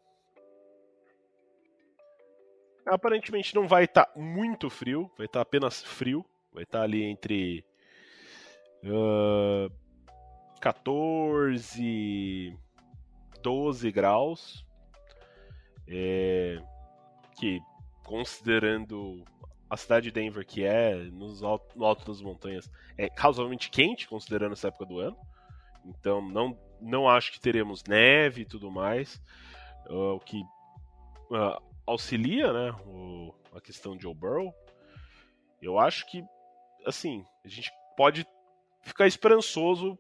Aparentemente 2.87 3.55
não 3.55 3.69
vai 3.69 3.85
estar 3.85 4.07
tá 4.07 4.19
muito 4.19 4.71
frio, 4.71 5.11
vai 5.17 5.27
estar 5.27 5.41
tá 5.41 5.43
apenas 5.43 5.83
frio. 5.83 6.25
Vai 6.53 6.63
estar 6.63 6.79
tá 6.79 6.85
ali 6.85 7.05
entre 7.05 7.65
uh, 8.85 9.73
14 10.61 12.57
12 13.43 13.93
graus. 13.93 14.67
É, 15.91 16.61
que 17.39 17.61
considerando 18.05 19.25
a 19.71 19.77
cidade 19.77 20.07
de 20.07 20.13
Denver, 20.13 20.45
que 20.45 20.65
é 20.65 20.95
nos 20.95 21.43
alto, 21.43 21.79
no 21.79 21.85
alto 21.85 22.07
das 22.07 22.21
montanhas, 22.21 22.71
é 22.97 23.09
razoavelmente 23.17 23.71
quente, 23.71 24.07
considerando 24.09 24.53
essa 24.53 24.69
época 24.69 24.85
do 24.85 24.99
ano. 24.99 25.17
Então 25.85 26.21
não 26.21 26.59
não 26.81 27.09
acho 27.09 27.33
que 27.33 27.41
teremos 27.41 27.83
neve 27.85 28.43
e 28.43 28.45
tudo 28.45 28.71
mais, 28.71 29.21
uh, 29.89 30.15
o 30.15 30.21
que 30.21 30.41
uh, 31.31 31.61
auxilia, 31.87 32.53
né, 32.53 32.73
o, 32.87 33.35
a 33.53 33.61
questão 33.61 33.97
de 33.97 34.03
Joe 34.03 34.15
Burrow. 34.15 34.55
Eu 35.61 35.79
acho 35.79 36.07
que, 36.07 36.25
assim, 36.87 37.25
a 37.45 37.49
gente 37.49 37.73
pode 37.97 38.25
ficar 38.89 39.07
esperançoso 39.07 39.99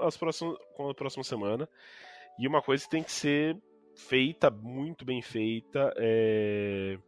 as 0.00 0.16
próximas, 0.16 0.56
com 0.76 0.90
a 0.90 0.94
próxima 0.94 1.22
semana. 1.22 1.68
E 2.38 2.48
uma 2.48 2.62
coisa 2.62 2.84
que 2.84 2.90
tem 2.90 3.02
que 3.02 3.12
ser 3.12 3.56
feita, 3.94 4.50
muito 4.50 5.04
bem 5.04 5.22
feita, 5.22 5.92
é... 5.96 6.98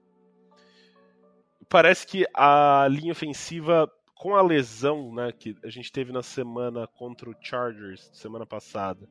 Parece 1.68 2.06
que 2.06 2.26
a 2.34 2.86
linha 2.90 3.12
ofensiva 3.12 3.90
com 4.14 4.36
a 4.36 4.42
lesão 4.42 5.12
né, 5.12 5.32
que 5.32 5.56
a 5.64 5.68
gente 5.68 5.90
teve 5.90 6.12
na 6.12 6.22
semana 6.22 6.86
contra 6.86 7.28
o 7.28 7.34
Chargers, 7.40 8.08
semana 8.12 8.46
passada, 8.46 9.08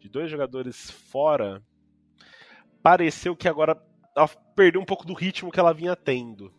de 0.00 0.08
dois 0.08 0.28
jogadores 0.28 0.90
fora, 0.90 1.62
pareceu 2.82 3.36
que 3.36 3.46
agora 3.46 3.80
ela 4.16 4.26
perdeu 4.56 4.80
um 4.80 4.84
pouco 4.84 5.06
do 5.06 5.14
ritmo 5.14 5.52
que 5.52 5.60
ela 5.60 5.72
vinha 5.72 5.94
tendo. 5.94 6.52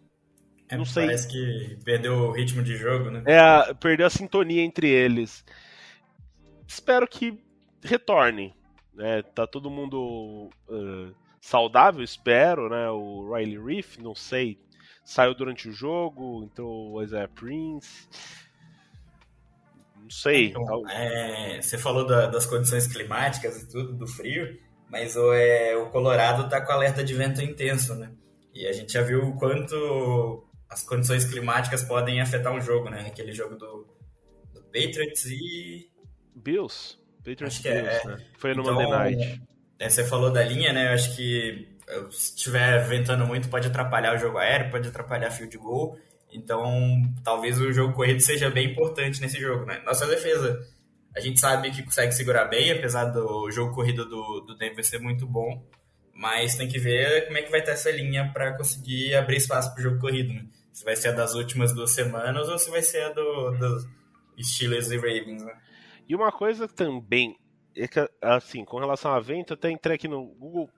É, 0.69 0.77
Não 0.77 0.85
sei. 0.85 1.05
Parece 1.05 1.27
que 1.27 1.77
perdeu 1.83 2.13
o 2.13 2.31
ritmo 2.31 2.63
de 2.63 2.75
jogo, 2.77 3.09
né? 3.09 3.23
É, 3.25 3.73
perdeu 3.73 4.05
a 4.05 4.09
sintonia 4.09 4.61
entre 4.61 4.87
eles. 4.87 5.43
Espero 6.67 7.07
que 7.07 7.37
retorne. 7.83 8.53
Né? 8.93 9.23
Tá 9.23 9.47
todo 9.47 9.69
mundo 9.69 10.49
uh, 10.67 11.15
saudável, 11.41 12.03
espero, 12.03 12.69
né? 12.69 12.89
O 12.89 13.33
Riley 13.33 13.57
Reef, 13.57 13.97
não 13.97 14.13
sei 14.13 14.59
saiu 15.09 15.33
durante 15.33 15.67
o 15.67 15.71
jogo, 15.71 16.43
entrou 16.43 16.91
o 16.91 17.03
Isaiah 17.03 17.27
Prince. 17.27 18.07
Não 19.95 20.09
sei. 20.09 20.49
Então, 20.49 20.87
é, 20.87 21.59
você 21.59 21.79
falou 21.79 22.05
da, 22.05 22.27
das 22.27 22.45
condições 22.45 22.85
climáticas 22.85 23.63
e 23.63 23.67
tudo, 23.67 23.93
do 23.93 24.05
frio, 24.05 24.59
mas 24.87 25.15
o, 25.15 25.33
é, 25.33 25.75
o 25.75 25.89
Colorado 25.89 26.43
está 26.43 26.61
com 26.61 26.71
alerta 26.71 27.03
de 27.03 27.15
vento 27.15 27.41
intenso, 27.41 27.95
né? 27.95 28.11
E 28.53 28.67
a 28.67 28.71
gente 28.71 28.93
já 28.93 29.01
viu 29.01 29.29
o 29.29 29.35
quanto 29.35 30.47
as 30.69 30.83
condições 30.83 31.25
climáticas 31.25 31.83
podem 31.83 32.21
afetar 32.21 32.53
um 32.53 32.61
jogo, 32.61 32.89
né? 32.89 33.05
Aquele 33.07 33.33
jogo 33.33 33.55
do, 33.55 33.87
Patriots 34.71 35.25
e. 35.25 35.89
Bills? 36.35 36.97
Patriots 37.17 37.55
Acho 37.55 37.61
que 37.61 37.67
é, 37.67 37.81
Bills, 37.81 38.01
é. 38.03 38.07
né? 38.07 38.25
Foi 38.37 38.53
no 38.53 38.61
Então, 38.61 38.73
Monday 38.73 39.15
Night. 39.15 39.41
É, 39.79 39.89
você 39.89 40.03
falou 40.03 40.31
da 40.31 40.43
linha, 40.43 40.71
né? 40.71 40.89
Eu 40.89 40.93
acho 40.93 41.15
que 41.15 41.67
se 42.11 42.35
estiver 42.35 42.87
ventando 42.87 43.25
muito 43.25 43.49
pode 43.49 43.67
atrapalhar 43.67 44.15
o 44.15 44.17
jogo 44.17 44.37
aéreo, 44.37 44.69
pode 44.69 44.87
atrapalhar 44.87 45.31
field 45.31 45.57
goal. 45.57 45.97
Então, 46.31 47.01
talvez 47.23 47.59
o 47.59 47.71
jogo 47.73 47.93
corrido 47.93 48.21
seja 48.21 48.49
bem 48.51 48.71
importante 48.71 49.19
nesse 49.19 49.39
jogo, 49.39 49.65
né? 49.65 49.81
Nossa 49.83 50.05
defesa, 50.05 50.59
a 51.15 51.19
gente 51.19 51.39
sabe 51.39 51.71
que 51.71 51.81
consegue 51.81 52.11
segurar 52.11 52.45
bem, 52.45 52.71
apesar 52.71 53.05
do 53.05 53.49
jogo 53.49 53.73
corrido 53.73 54.05
do, 54.07 54.41
do 54.41 54.55
Denver 54.55 54.85
ser 54.85 54.99
muito 54.99 55.25
bom. 55.25 55.65
Mas 56.13 56.55
tem 56.55 56.67
que 56.67 56.77
ver 56.77 57.25
como 57.25 57.37
é 57.37 57.41
que 57.41 57.49
vai 57.49 57.61
estar 57.61 57.71
essa 57.71 57.89
linha 57.89 58.29
para 58.31 58.55
conseguir 58.55 59.15
abrir 59.15 59.37
espaço 59.37 59.73
para 59.73 59.79
o 59.79 59.83
jogo 59.83 59.99
corrido, 59.99 60.33
né? 60.33 60.45
Se 60.79 60.85
vai 60.85 60.95
ser 60.95 61.09
a 61.09 61.11
das 61.11 61.35
últimas 61.35 61.73
duas 61.73 61.91
semanas 61.91 62.47
ou 62.47 62.57
se 62.57 62.69
vai 62.69 62.81
ser 62.81 63.01
a 63.01 63.09
do, 63.09 63.51
dos 63.51 63.85
Steelers 64.41 64.89
e 64.89 64.95
Ravens, 64.95 65.43
né? 65.43 65.53
E 66.07 66.15
uma 66.15 66.31
coisa 66.31 66.69
também, 66.69 67.37
é 67.75 67.85
que, 67.85 68.09
assim, 68.21 68.63
com 68.63 68.79
relação 68.79 69.11
a 69.11 69.19
vento, 69.19 69.55
até 69.55 69.69
entrei 69.69 69.97
aqui 69.97 70.07
no 70.07 70.23
Google. 70.23 70.69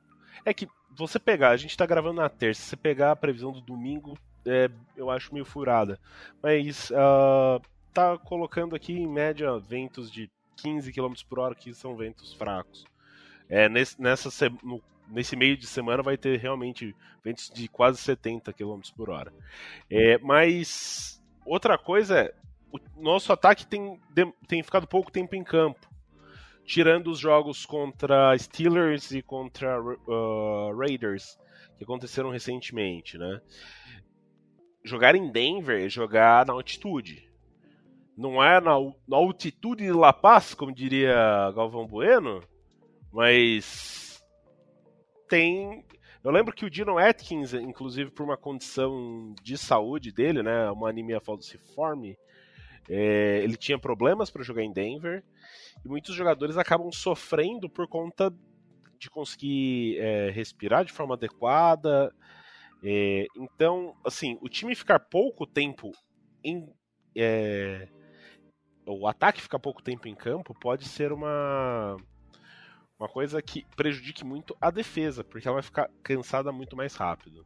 É 0.43 0.55
que 0.55 0.67
você 0.89 1.19
pegar, 1.19 1.49
a 1.49 1.57
gente 1.57 1.77
tá 1.77 1.85
gravando 1.85 2.19
na 2.19 2.29
terça, 2.29 2.63
você 2.63 2.75
pegar 2.75 3.11
a 3.11 3.15
previsão 3.15 3.51
do 3.51 3.61
domingo, 3.61 4.17
é, 4.43 4.71
eu 4.97 5.11
acho 5.11 5.31
meio 5.31 5.45
furada. 5.45 5.99
Mas 6.41 6.89
uh, 6.89 7.61
tá 7.93 8.17
colocando 8.17 8.75
aqui 8.75 8.93
em 8.93 9.07
média 9.07 9.59
ventos 9.59 10.11
de 10.11 10.31
15 10.63 10.91
km 10.91 11.13
por 11.29 11.37
hora, 11.37 11.53
que 11.53 11.75
são 11.75 11.95
ventos 11.95 12.33
fracos. 12.33 12.85
É, 13.47 13.69
nesse, 13.69 14.01
nessa, 14.01 14.29
no, 14.63 14.81
nesse 15.11 15.35
meio 15.35 15.57
de 15.57 15.67
semana 15.67 16.01
vai 16.01 16.17
ter 16.17 16.39
realmente 16.39 16.95
ventos 17.23 17.49
de 17.49 17.67
quase 17.67 17.97
70 17.99 18.53
km 18.53 18.79
por 18.95 19.09
hora. 19.09 19.31
É, 19.89 20.17
mas 20.19 21.21
outra 21.45 21.77
coisa 21.77 22.17
é, 22.17 22.33
o 22.71 22.79
nosso 23.01 23.33
ataque 23.33 23.65
tem, 23.65 23.99
tem 24.47 24.63
ficado 24.63 24.87
pouco 24.87 25.11
tempo 25.11 25.35
em 25.35 25.43
campo. 25.43 25.89
Tirando 26.63 27.07
os 27.07 27.19
jogos 27.19 27.65
contra 27.65 28.37
Steelers 28.37 29.11
e 29.11 29.21
contra 29.21 29.81
uh, 29.81 30.77
Raiders, 30.77 31.37
que 31.77 31.83
aconteceram 31.83 32.29
recentemente, 32.29 33.17
né? 33.17 33.41
Jogar 34.83 35.15
em 35.15 35.29
Denver 35.31 35.83
é 35.83 35.89
jogar 35.89 36.45
na 36.45 36.53
altitude. 36.53 37.29
Não 38.15 38.41
é 38.41 38.61
na, 38.61 38.73
na 39.07 39.17
altitude 39.17 39.83
de 39.83 39.91
La 39.91 40.13
Paz, 40.13 40.53
como 40.53 40.73
diria 40.73 41.51
Galvão 41.53 41.85
Bueno, 41.85 42.41
mas 43.11 44.10
tem 45.31 45.85
eu 46.23 46.29
lembro 46.29 46.53
que 46.53 46.65
o 46.65 46.69
Dino 46.69 46.99
Atkins, 46.99 47.53
inclusive 47.53 48.11
por 48.11 48.23
uma 48.23 48.37
condição 48.37 49.33
de 49.41 49.57
saúde 49.57 50.11
dele, 50.11 50.43
né, 50.43 50.69
uma 50.69 50.89
anemia 50.89 51.19
falciforme, 51.19 52.15
é, 52.87 53.39
ele 53.43 53.57
tinha 53.57 53.79
problemas 53.79 54.29
para 54.29 54.43
jogar 54.43 54.61
em 54.61 54.71
Denver 54.71 55.23
e 55.83 55.87
muitos 55.87 56.13
jogadores 56.13 56.57
acabam 56.57 56.91
sofrendo 56.91 57.67
por 57.67 57.87
conta 57.87 58.31
de 58.99 59.09
conseguir 59.09 59.97
é, 59.97 60.29
respirar 60.29 60.85
de 60.85 60.91
forma 60.91 61.15
adequada. 61.15 62.13
É, 62.83 63.25
então, 63.35 63.95
assim, 64.05 64.37
o 64.41 64.49
time 64.49 64.75
ficar 64.75 64.99
pouco 64.99 65.47
tempo 65.47 65.91
em. 66.43 66.71
É, 67.15 67.87
o 68.85 69.07
ataque 69.07 69.41
ficar 69.41 69.59
pouco 69.59 69.81
tempo 69.81 70.07
em 70.07 70.13
campo 70.13 70.53
pode 70.53 70.87
ser 70.87 71.11
uma. 71.11 71.97
Uma 73.01 73.09
coisa 73.09 73.41
que 73.41 73.65
prejudique 73.75 74.23
muito 74.23 74.55
a 74.61 74.69
defesa, 74.69 75.23
porque 75.23 75.47
ela 75.47 75.55
vai 75.55 75.63
ficar 75.63 75.89
cansada 76.03 76.51
muito 76.51 76.77
mais 76.77 76.93
rápido. 76.93 77.43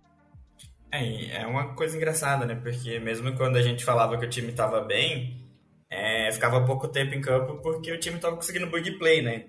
É, 0.91 1.43
é 1.43 1.47
uma 1.47 1.73
coisa 1.75 1.95
engraçada, 1.95 2.45
né? 2.45 2.55
Porque 2.55 2.99
mesmo 2.99 3.33
quando 3.37 3.55
a 3.55 3.61
gente 3.61 3.85
falava 3.85 4.17
que 4.17 4.25
o 4.25 4.29
time 4.29 4.49
estava 4.49 4.81
bem, 4.81 5.41
é, 5.89 6.29
ficava 6.33 6.65
pouco 6.65 6.89
tempo 6.89 7.15
em 7.15 7.21
campo 7.21 7.61
porque 7.61 7.89
o 7.89 7.97
time 7.97 8.17
estava 8.17 8.35
conseguindo 8.35 8.69
bug 8.69 8.97
play, 8.97 9.21
né? 9.21 9.45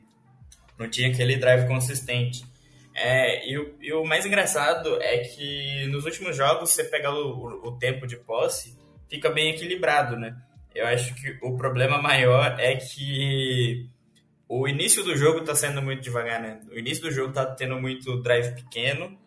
Não 0.78 0.88
tinha 0.88 1.08
aquele 1.08 1.34
drive 1.38 1.66
consistente. 1.66 2.44
É, 2.94 3.44
e, 3.44 3.58
o, 3.58 3.74
e, 3.80 3.92
o, 3.92 4.04
mais 4.04 4.24
engraçado 4.24 5.02
é 5.02 5.18
que 5.18 5.86
nos 5.88 6.04
últimos 6.04 6.36
jogos, 6.36 6.70
você 6.70 6.84
pegar 6.84 7.12
o, 7.12 7.66
o, 7.66 7.78
tempo 7.78 8.06
de 8.06 8.16
posse, 8.16 8.78
fica 9.10 9.28
bem 9.28 9.50
equilibrado, 9.50 10.16
né? 10.16 10.36
Eu 10.72 10.86
acho 10.86 11.16
que 11.16 11.36
o 11.42 11.56
problema 11.56 12.00
maior 12.00 12.60
é 12.60 12.76
que 12.76 13.90
o 14.48 14.68
início 14.68 15.02
do 15.02 15.16
jogo 15.16 15.40
está 15.40 15.54
sendo 15.54 15.82
muito 15.82 16.02
devagar, 16.02 16.40
né? 16.40 16.60
O 16.70 16.78
início 16.78 17.04
do 17.04 17.10
jogo 17.10 17.30
está 17.30 17.46
tendo 17.46 17.80
muito 17.80 18.20
drive 18.22 18.54
pequeno 18.54 19.18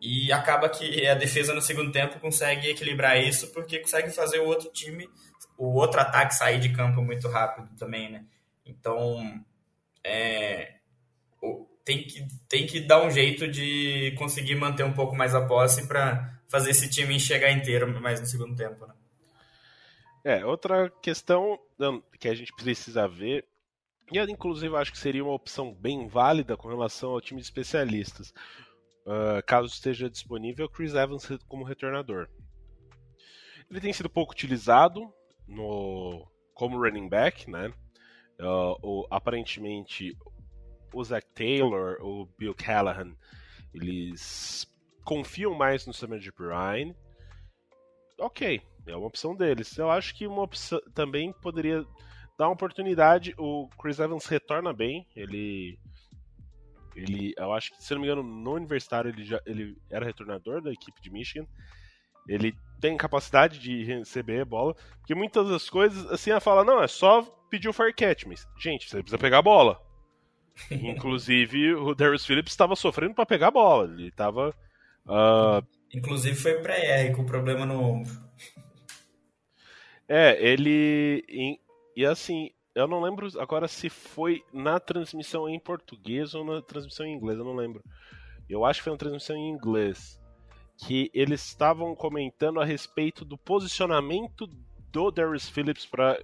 e 0.00 0.30
acaba 0.30 0.68
que 0.68 1.06
a 1.06 1.14
defesa 1.14 1.54
no 1.54 1.62
segundo 1.62 1.90
tempo 1.90 2.20
consegue 2.20 2.68
equilibrar 2.68 3.18
isso 3.18 3.52
porque 3.52 3.78
consegue 3.78 4.10
fazer 4.10 4.40
o 4.40 4.46
outro 4.46 4.70
time, 4.70 5.08
o 5.56 5.74
outro 5.74 6.00
ataque 6.00 6.34
sair 6.34 6.60
de 6.60 6.68
campo 6.70 7.00
muito 7.00 7.26
rápido 7.28 7.74
também, 7.76 8.10
né? 8.10 8.24
Então, 8.66 9.42
é, 10.04 10.74
tem, 11.84 12.02
que, 12.02 12.26
tem 12.48 12.66
que 12.66 12.80
dar 12.80 13.02
um 13.02 13.10
jeito 13.10 13.48
de 13.48 14.12
conseguir 14.18 14.56
manter 14.56 14.84
um 14.84 14.92
pouco 14.92 15.16
mais 15.16 15.34
a 15.34 15.46
posse 15.46 15.86
para 15.86 16.38
fazer 16.48 16.70
esse 16.70 16.90
time 16.90 17.18
chegar 17.18 17.50
inteiro 17.50 17.88
mais 18.00 18.20
no 18.20 18.26
segundo 18.26 18.54
tempo, 18.54 18.86
né? 18.86 18.94
É, 20.22 20.44
outra 20.44 20.90
questão 21.00 21.56
que 22.18 22.28
a 22.28 22.34
gente 22.34 22.52
precisa 22.52 23.06
ver 23.06 23.46
e 24.12 24.18
inclusive 24.18 24.76
acho 24.76 24.92
que 24.92 24.98
seria 24.98 25.24
uma 25.24 25.34
opção 25.34 25.74
bem 25.74 26.06
válida 26.06 26.56
com 26.56 26.68
relação 26.68 27.10
ao 27.10 27.20
time 27.20 27.40
de 27.40 27.46
especialistas, 27.46 28.32
uh, 29.04 29.42
caso 29.46 29.66
esteja 29.68 30.08
disponível 30.08 30.68
Chris 30.68 30.94
Evans 30.94 31.28
como 31.48 31.64
retornador. 31.64 32.28
Ele 33.68 33.80
tem 33.80 33.92
sido 33.92 34.08
pouco 34.08 34.32
utilizado 34.32 35.12
no 35.46 36.26
como 36.54 36.78
running 36.78 37.08
back, 37.08 37.50
né? 37.50 37.72
Uh, 38.38 38.76
o, 38.82 39.06
aparentemente 39.10 40.16
o 40.92 41.02
Zach 41.02 41.26
Taylor, 41.34 41.98
o 42.00 42.26
Bill 42.38 42.54
Callahan, 42.54 43.14
eles 43.74 44.66
confiam 45.04 45.54
mais 45.54 45.86
no 45.86 45.92
Samaj 45.92 46.30
Ryan. 46.38 46.94
Ok, 48.18 48.62
é 48.86 48.96
uma 48.96 49.06
opção 49.06 49.34
deles. 49.34 49.76
Eu 49.76 49.90
acho 49.90 50.14
que 50.14 50.26
uma 50.26 50.42
opção 50.42 50.80
também 50.94 51.32
poderia 51.32 51.84
dá 52.38 52.46
uma 52.46 52.54
oportunidade. 52.54 53.34
O 53.38 53.68
Chris 53.80 53.98
Evans 53.98 54.26
retorna 54.26 54.72
bem. 54.72 55.06
Ele. 55.14 55.78
Ele, 56.94 57.34
eu 57.36 57.52
acho 57.52 57.72
que, 57.72 57.82
se 57.82 57.92
não 57.92 58.00
me 58.00 58.06
engano, 58.06 58.22
no 58.22 58.54
universitário 58.54 59.10
ele, 59.10 59.22
já, 59.22 59.38
ele 59.44 59.76
era 59.90 60.06
retornador 60.06 60.62
da 60.62 60.72
equipe 60.72 60.98
de 61.02 61.10
Michigan. 61.10 61.46
Ele 62.26 62.54
tem 62.80 62.96
capacidade 62.96 63.58
de 63.58 63.84
receber 63.84 64.40
a 64.40 64.44
bola. 64.46 64.74
Porque 64.98 65.14
muitas 65.14 65.48
das 65.48 65.68
coisas, 65.68 66.10
assim, 66.10 66.30
ela 66.30 66.40
fala: 66.40 66.64
não, 66.64 66.82
é 66.82 66.88
só 66.88 67.22
pedir 67.50 67.68
o 67.68 67.72
fair 67.72 67.94
catch. 67.94 68.24
Mas, 68.24 68.46
gente, 68.58 68.88
você 68.88 68.98
precisa 68.98 69.18
pegar 69.18 69.38
a 69.38 69.42
bola. 69.42 69.80
Inclusive, 70.70 71.74
o 71.74 71.94
Darius 71.94 72.24
Phillips 72.24 72.52
estava 72.52 72.74
sofrendo 72.74 73.14
para 73.14 73.26
pegar 73.26 73.48
a 73.48 73.52
bola. 73.52 73.92
Ele 73.92 74.08
estava. 74.08 74.54
Uh... 75.06 75.64
Inclusive, 75.94 76.34
foi 76.34 76.60
pré-R 76.60 77.14
com 77.14 77.24
problema 77.24 77.66
no 77.66 77.80
ombro. 77.80 78.26
É, 80.08 80.42
ele. 80.42 81.24
E 81.96 82.04
assim, 82.04 82.50
eu 82.74 82.86
não 82.86 83.00
lembro 83.00 83.26
agora 83.40 83.66
se 83.66 83.88
foi 83.88 84.44
na 84.52 84.78
transmissão 84.78 85.48
em 85.48 85.58
português 85.58 86.34
ou 86.34 86.44
na 86.44 86.60
transmissão 86.60 87.06
em 87.06 87.14
inglês, 87.14 87.38
eu 87.38 87.44
não 87.44 87.56
lembro. 87.56 87.82
Eu 88.48 88.66
acho 88.66 88.80
que 88.80 88.84
foi 88.84 88.92
na 88.92 88.98
transmissão 88.98 89.34
em 89.34 89.48
inglês. 89.48 90.20
Que 90.76 91.10
eles 91.14 91.42
estavam 91.42 91.96
comentando 91.96 92.60
a 92.60 92.64
respeito 92.66 93.24
do 93.24 93.38
posicionamento 93.38 94.46
do 94.92 95.10
Darius 95.10 95.48
Phillips 95.48 95.86
para 95.86 96.18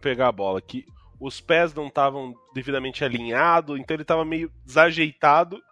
pegar 0.00 0.28
a 0.28 0.32
bola. 0.32 0.62
Que 0.62 0.86
os 1.20 1.42
pés 1.42 1.74
não 1.74 1.88
estavam 1.88 2.34
devidamente 2.54 3.04
alinhados, 3.04 3.78
então 3.78 3.94
ele 3.94 4.02
estava 4.02 4.24
meio 4.24 4.50
desajeitado 4.64 5.62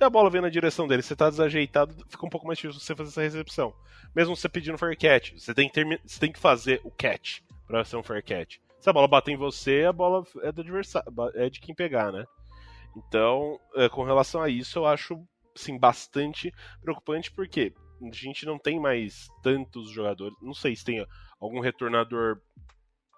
e 0.00 0.04
a 0.04 0.08
bola 0.08 0.30
vem 0.30 0.40
na 0.40 0.48
direção 0.48 0.86
dele. 0.86 1.02
Você 1.02 1.14
está 1.14 1.28
desajeitado, 1.28 1.94
fica 2.08 2.24
um 2.24 2.30
pouco 2.30 2.46
mais 2.46 2.58
difícil 2.58 2.80
você 2.80 2.94
fazer 2.94 3.10
essa 3.10 3.22
recepção. 3.22 3.74
Mesmo 4.14 4.36
você 4.36 4.48
pedindo 4.48 4.78
fair 4.78 4.96
catch, 4.96 5.32
você 5.32 5.52
tem 5.52 5.68
que, 5.68 5.84
você 6.06 6.20
tem 6.20 6.30
que 6.30 6.38
fazer 6.38 6.80
o 6.84 6.92
catch 6.92 7.40
para 7.66 7.84
ser 7.84 7.96
um 7.96 8.02
fair 8.02 8.22
catch. 8.22 8.58
Se 8.84 8.90
a 8.90 8.92
bola 8.92 9.08
bater 9.08 9.32
em 9.32 9.36
você, 9.38 9.84
a 9.88 9.92
bola 9.94 10.26
é 10.42 10.52
do 10.52 10.60
adversário, 10.60 11.10
é 11.36 11.48
de 11.48 11.58
quem 11.58 11.74
pegar, 11.74 12.12
né? 12.12 12.26
Então, 12.94 13.58
é, 13.76 13.88
com 13.88 14.04
relação 14.04 14.42
a 14.42 14.50
isso, 14.50 14.78
eu 14.78 14.84
acho 14.84 15.26
sim 15.54 15.78
bastante 15.78 16.52
preocupante 16.82 17.32
porque 17.32 17.72
a 18.02 18.14
gente 18.14 18.44
não 18.44 18.58
tem 18.58 18.78
mais 18.78 19.26
tantos 19.42 19.88
jogadores. 19.88 20.36
Não 20.42 20.52
sei 20.52 20.76
se 20.76 20.84
tem 20.84 21.06
algum 21.40 21.60
retornador 21.60 22.42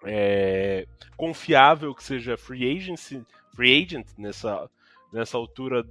é, 0.05 0.87
confiável 1.17 1.93
que 1.93 2.01
seja 2.01 2.37
free 2.37 2.77
agency, 2.77 3.21
free 3.53 3.83
agent 3.83 4.07
nessa, 4.17 4.71
nessa 5.11 5.35
altura 5.35 5.85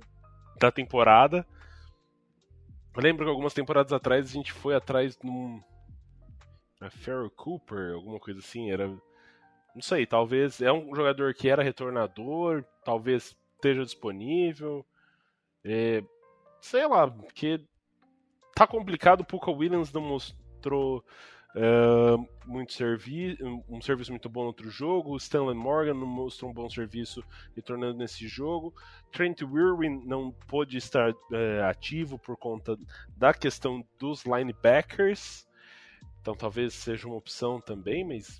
da 0.58 0.72
temporada. 0.72 1.46
Eu 2.96 3.02
lembro 3.02 3.26
que 3.26 3.30
algumas 3.30 3.52
temporadas 3.52 3.92
atrás 3.92 4.24
a 4.24 4.32
gente 4.32 4.54
foi 4.54 4.74
atrás 4.74 5.18
de 5.18 5.28
um. 5.28 5.62
A 6.80 6.88
Farrell 6.88 7.30
Cooper, 7.30 7.92
alguma 7.92 8.18
coisa 8.18 8.40
assim, 8.40 8.70
era 8.70 8.90
não 9.76 9.82
sei, 9.82 10.06
talvez 10.06 10.62
é 10.62 10.72
um 10.72 10.94
jogador 10.94 11.34
que 11.34 11.50
era 11.50 11.62
retornador, 11.62 12.64
talvez 12.82 13.36
esteja 13.56 13.84
disponível. 13.84 14.86
É, 15.62 16.02
sei 16.62 16.86
lá, 16.86 17.06
porque 17.06 17.60
tá 18.54 18.66
complicado, 18.66 19.20
o 19.20 19.24
Puka 19.24 19.50
Williams 19.50 19.92
não 19.92 20.00
mostrou 20.00 21.04
Uh, 21.56 22.28
muito 22.46 22.74
servi 22.74 23.38
um 23.66 23.80
serviço 23.80 24.10
muito 24.10 24.28
bom 24.28 24.42
no 24.42 24.48
outro 24.48 24.68
jogo. 24.68 25.12
O 25.12 25.16
Stanley 25.16 25.54
Morgan 25.54 25.94
mostrou 25.94 26.50
um 26.50 26.54
bom 26.54 26.68
serviço 26.68 27.24
retornando 27.54 27.96
nesse 27.96 28.28
jogo. 28.28 28.74
Trent 29.10 29.40
Irwin 29.40 30.04
não 30.04 30.32
pôde 30.46 30.76
estar 30.76 31.12
uh, 31.12 31.64
ativo 31.66 32.18
por 32.18 32.36
conta 32.36 32.76
da 33.16 33.32
questão 33.32 33.82
dos 33.98 34.26
linebackers. 34.26 35.48
Então 36.20 36.34
talvez 36.34 36.74
seja 36.74 37.06
uma 37.06 37.16
opção 37.16 37.58
também, 37.58 38.04
mas 38.04 38.38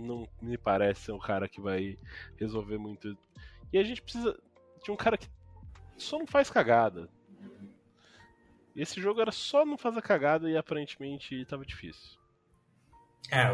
não 0.00 0.28
me 0.40 0.56
parece 0.56 1.02
ser 1.02 1.12
um 1.12 1.18
cara 1.18 1.48
que 1.48 1.60
vai 1.60 1.98
resolver 2.36 2.78
muito. 2.78 3.16
E 3.72 3.78
a 3.78 3.82
gente 3.82 4.02
precisa 4.02 4.38
de 4.84 4.90
um 4.90 4.96
cara 4.96 5.16
que 5.16 5.28
só 5.96 6.18
não 6.18 6.26
faz 6.26 6.50
cagada. 6.50 7.08
Esse 8.74 9.00
jogo 9.00 9.20
era 9.20 9.32
só 9.32 9.64
não 9.64 9.76
fazer 9.76 10.00
cagada 10.02 10.48
e 10.48 10.56
aparentemente 10.56 11.34
estava 11.34 11.64
difícil. 11.64 12.18
É, 13.30 13.46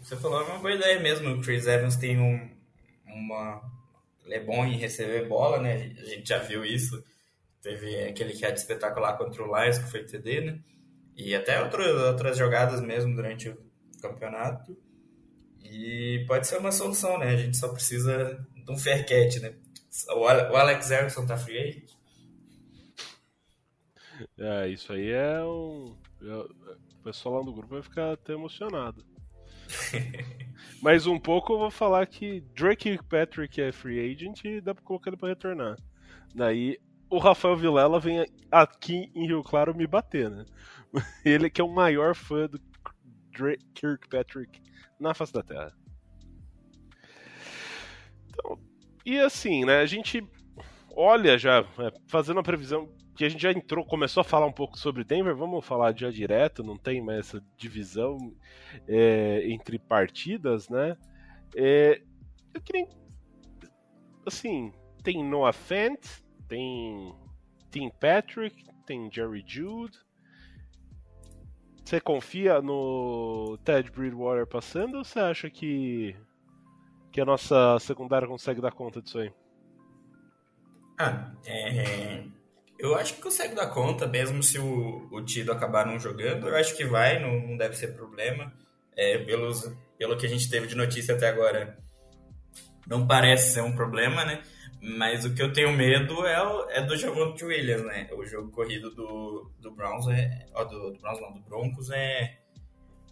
você 0.00 0.16
falou 0.16 0.40
é 0.40 0.44
uma 0.44 0.58
boa 0.58 0.74
ideia 0.74 1.00
mesmo. 1.00 1.30
O 1.30 1.40
Chris 1.40 1.66
Evans 1.66 1.96
tem 1.96 2.18
um, 2.18 2.50
uma. 3.06 3.62
Ele 4.24 4.34
é 4.34 4.40
bom 4.40 4.64
em 4.64 4.76
receber 4.76 5.28
bola, 5.28 5.60
né? 5.60 5.94
A 5.98 6.04
gente 6.04 6.28
já 6.28 6.38
viu 6.38 6.64
isso. 6.64 7.04
Teve 7.60 8.04
aquele 8.04 8.32
que 8.32 8.44
é 8.44 8.52
espetacular 8.52 9.16
contra 9.16 9.42
o 9.42 9.46
Lions, 9.46 9.78
que 9.78 9.90
foi 9.90 10.04
TD, 10.04 10.40
né? 10.40 10.60
E 11.16 11.34
até 11.34 11.62
outras, 11.62 11.94
outras 12.02 12.36
jogadas 12.36 12.80
mesmo 12.80 13.14
durante 13.14 13.48
o 13.48 13.58
campeonato. 14.00 14.76
E 15.76 16.24
pode 16.28 16.46
ser 16.46 16.58
uma 16.58 16.70
solução, 16.70 17.18
né? 17.18 17.30
A 17.30 17.36
gente 17.36 17.56
só 17.56 17.66
precisa 17.66 18.46
de 18.54 18.72
um 18.72 18.78
fair 18.78 19.04
catch, 19.04 19.42
né? 19.42 19.54
O 20.10 20.24
Alex 20.28 20.88
Erickson 20.88 21.26
tá 21.26 21.36
free 21.36 21.58
agent? 21.58 21.90
É, 24.38 24.68
isso 24.68 24.92
aí 24.92 25.10
é 25.10 25.42
um. 25.42 25.96
O 26.22 27.02
pessoal 27.02 27.40
lá 27.40 27.44
no 27.44 27.52
grupo 27.52 27.74
vai 27.74 27.82
ficar 27.82 28.12
até 28.12 28.34
emocionado. 28.34 29.04
Mas 30.80 31.08
um 31.08 31.18
pouco 31.18 31.54
eu 31.54 31.58
vou 31.58 31.70
falar 31.72 32.06
que 32.06 32.40
Drake 32.54 32.96
Patrick 33.08 33.60
é 33.60 33.72
free 33.72 34.12
agent 34.12 34.44
e 34.44 34.60
dá 34.60 34.76
pra 34.76 34.84
colocar 34.84 35.10
ele 35.10 35.16
pra 35.16 35.30
retornar. 35.30 35.76
Daí 36.32 36.78
o 37.10 37.18
Rafael 37.18 37.56
Vilela 37.56 37.98
vem 37.98 38.24
aqui 38.48 39.10
em 39.12 39.26
Rio 39.26 39.42
Claro 39.42 39.74
me 39.74 39.88
bater, 39.88 40.30
né? 40.30 40.44
Ele 41.24 41.50
que 41.50 41.60
é 41.60 41.64
o 41.64 41.72
maior 41.72 42.14
fã 42.14 42.46
do 42.46 42.60
Drake 43.32 43.64
Kirkpatrick 43.74 44.60
na 45.04 45.14
face 45.14 45.32
da 45.32 45.42
Terra. 45.42 45.72
Então, 48.28 48.58
e 49.04 49.18
assim, 49.18 49.64
né? 49.64 49.80
A 49.80 49.86
gente 49.86 50.26
olha 50.96 51.38
já, 51.38 51.60
é, 51.60 51.92
fazendo 52.08 52.40
a 52.40 52.42
previsão 52.42 52.88
que 53.16 53.24
a 53.24 53.28
gente 53.28 53.42
já 53.42 53.52
entrou, 53.52 53.84
começou 53.84 54.22
a 54.22 54.24
falar 54.24 54.46
um 54.46 54.52
pouco 54.52 54.76
sobre 54.76 55.04
Denver, 55.04 55.36
vamos 55.36 55.64
falar 55.64 55.96
já 55.96 56.10
direto, 56.10 56.64
não 56.64 56.76
tem 56.76 57.00
mais 57.00 57.20
essa 57.20 57.44
divisão 57.56 58.34
é, 58.88 59.48
entre 59.48 59.78
partidas, 59.78 60.68
né? 60.68 60.96
É, 61.54 62.02
eu 62.52 62.60
queria. 62.60 62.88
Assim, 64.26 64.72
tem 65.02 65.22
Noah 65.22 65.52
Fent, 65.52 66.00
tem 66.48 67.14
Tim 67.70 67.90
Patrick, 68.00 68.64
tem 68.86 69.10
Jerry 69.12 69.44
Jude. 69.46 69.98
Você 71.84 72.00
confia 72.00 72.62
no 72.62 73.58
Ted 73.64 73.90
Bridgewater 73.90 74.46
passando 74.46 74.98
ou 74.98 75.04
você 75.04 75.18
acha 75.20 75.50
que, 75.50 76.16
que 77.12 77.20
a 77.20 77.24
nossa 77.24 77.78
secundária 77.78 78.26
consegue 78.26 78.60
dar 78.60 78.72
conta 78.72 79.02
disso 79.02 79.18
aí? 79.18 79.32
Ah, 80.98 81.32
é 81.44 82.24
eu 82.78 82.94
acho 82.96 83.14
que 83.14 83.22
consegue 83.22 83.54
dar 83.54 83.68
conta, 83.68 84.06
mesmo 84.06 84.42
se 84.42 84.58
o, 84.58 85.08
o 85.10 85.24
Tido 85.24 85.52
acabar 85.52 85.86
não 85.86 85.98
jogando. 85.98 86.48
Eu 86.48 86.56
acho 86.56 86.76
que 86.76 86.84
vai, 86.84 87.18
não, 87.18 87.48
não 87.48 87.56
deve 87.56 87.76
ser 87.76 87.94
problema. 87.94 88.52
É, 88.96 89.18
pelos, 89.18 89.72
pelo 89.98 90.16
que 90.16 90.26
a 90.26 90.28
gente 90.28 90.48
teve 90.48 90.66
de 90.66 90.76
notícia 90.76 91.14
até 91.14 91.28
agora, 91.28 91.78
não 92.86 93.06
parece 93.06 93.54
ser 93.54 93.62
um 93.62 93.74
problema, 93.74 94.24
né? 94.24 94.42
Mas 94.86 95.24
o 95.24 95.34
que 95.34 95.42
eu 95.42 95.50
tenho 95.50 95.72
medo 95.72 96.26
é, 96.26 96.78
é 96.78 96.82
do 96.82 96.94
Javonte 96.94 97.42
Williams, 97.42 97.86
né? 97.86 98.06
O 98.12 98.26
jogo 98.26 98.50
corrido 98.50 98.90
do, 98.94 99.50
do 99.58 99.70
Browns 99.70 100.06
é. 100.08 100.46
Ó, 100.52 100.62
do, 100.62 100.90
do 100.90 101.00
Browns 101.00 101.20
não, 101.22 101.32
do 101.32 101.40
Broncos 101.40 101.90
é, 101.90 102.36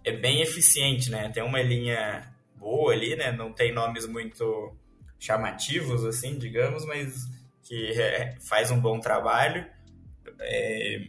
é 0.04 0.12
bem 0.12 0.42
eficiente, 0.42 1.10
né? 1.10 1.30
Tem 1.30 1.42
uma 1.42 1.62
linha 1.62 2.30
boa 2.56 2.92
ali, 2.92 3.16
né? 3.16 3.32
Não 3.32 3.54
tem 3.54 3.72
nomes 3.72 4.06
muito 4.06 4.76
chamativos, 5.18 6.04
assim, 6.04 6.36
digamos, 6.36 6.84
mas 6.84 7.24
que 7.62 7.98
é, 7.98 8.36
faz 8.46 8.70
um 8.70 8.78
bom 8.78 9.00
trabalho. 9.00 9.66
É, 10.40 11.06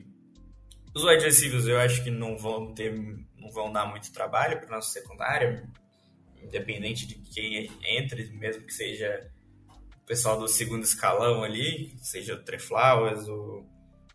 os 0.95 1.03
wide 1.03 1.26
receivers 1.26 1.68
eu 1.68 1.78
acho 1.78 2.01
que 2.05 2.09
não 2.09 2.38
vão 2.38 2.74
ter, 2.74 2.93
não 3.38 3.51
vão 3.51 3.70
dar 3.70 3.86
muito 3.86 4.14
trabalho 4.14 4.61
para 4.61 4.78
nossa 4.78 4.93
secundária, 4.93 5.70
independente 6.41 7.05
de 7.05 7.16
quem 7.16 7.70
entre, 7.84 8.30
mesmo 8.32 8.66
que 8.66 8.74
seja 8.74 9.30
pessoal 10.06 10.39
do 10.39 10.47
segundo 10.47 10.84
escalão 10.84 11.43
ali, 11.43 11.95
seja 12.01 12.36
o 12.36 12.43
Trey 12.43 12.60
Flowers, 12.60 13.28
o, 13.28 13.66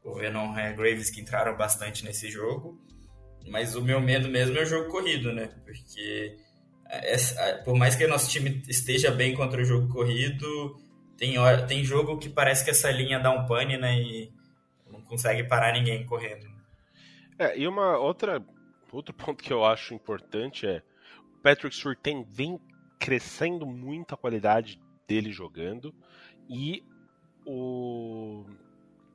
o 0.04 0.14
Venom 0.14 0.54
Graves 0.76 1.10
que 1.10 1.20
entraram 1.20 1.56
bastante 1.56 2.04
nesse 2.04 2.30
jogo. 2.30 2.80
Mas 3.46 3.74
o 3.74 3.82
meu 3.82 4.00
medo 4.00 4.28
mesmo 4.28 4.58
é 4.58 4.62
o 4.62 4.66
jogo 4.66 4.90
corrido, 4.90 5.32
né? 5.32 5.48
Porque 5.64 6.36
por 7.64 7.74
mais 7.76 7.94
que 7.94 8.04
o 8.04 8.08
nosso 8.08 8.30
time 8.30 8.62
esteja 8.68 9.10
bem 9.10 9.34
contra 9.34 9.60
o 9.60 9.64
jogo 9.64 9.88
corrido, 9.88 10.76
tem, 11.16 11.34
tem 11.66 11.84
jogo 11.84 12.18
que 12.18 12.28
parece 12.28 12.64
que 12.64 12.70
essa 12.70 12.90
linha 12.90 13.18
dá 13.18 13.30
um 13.30 13.46
pane, 13.46 13.76
né? 13.76 13.98
E 13.98 14.32
não 14.90 15.02
consegue 15.02 15.44
parar 15.44 15.72
ninguém 15.72 16.04
correndo. 16.06 16.46
É, 17.38 17.58
e 17.58 17.68
uma 17.68 17.98
outra 17.98 18.44
outro 18.90 19.14
ponto 19.14 19.42
que 19.42 19.52
eu 19.52 19.64
acho 19.64 19.92
importante 19.92 20.66
é 20.66 20.82
o 21.34 21.42
Patrick 21.42 21.76
Surtain 21.76 22.24
vem 22.24 22.58
crescendo 22.98 23.66
muito 23.66 24.14
a 24.14 24.18
qualidade 24.18 24.80
dele 25.08 25.32
jogando 25.32 25.92
e 26.48 26.84
o, 27.44 28.44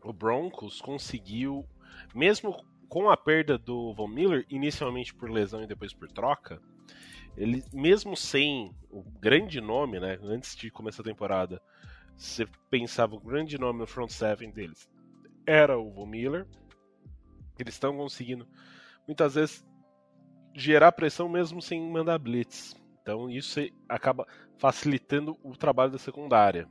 o 0.04 0.12
Broncos 0.12 0.82
conseguiu, 0.82 1.66
mesmo 2.14 2.66
com 2.90 3.10
a 3.10 3.16
perda 3.16 3.58
do 3.58 3.94
Von 3.94 4.08
Miller, 4.08 4.46
inicialmente 4.50 5.14
por 5.14 5.30
lesão 5.30 5.64
e 5.64 5.68
depois 5.68 5.94
por 5.94 6.12
troca, 6.12 6.60
ele 7.38 7.64
mesmo 7.72 8.18
sem 8.18 8.76
o 8.92 9.02
grande 9.20 9.62
nome, 9.62 10.00
né, 10.00 10.20
antes 10.24 10.56
de 10.56 10.70
começar 10.70 11.02
a 11.02 11.06
temporada, 11.06 11.62
você 12.18 12.46
pensava 12.70 13.16
o 13.16 13.20
grande 13.20 13.58
nome 13.58 13.80
no 13.80 13.88
front 13.88 14.10
seven 14.10 14.52
deles 14.52 14.92
era 15.46 15.78
o 15.78 15.92
Von 15.92 16.06
Miller. 16.06 16.48
Eles 17.60 17.76
estão 17.76 17.96
conseguindo 17.96 18.48
muitas 19.08 19.36
vezes 19.36 19.66
gerar 20.56 20.92
pressão 20.92 21.30
mesmo 21.30 21.62
sem 21.62 21.82
mandar 21.90 22.18
blitz. 22.18 22.76
Então 23.04 23.30
isso 23.30 23.60
acaba 23.88 24.26
facilitando 24.58 25.38
o 25.44 25.56
trabalho 25.56 25.92
da 25.92 25.98
secundária. 25.98 26.68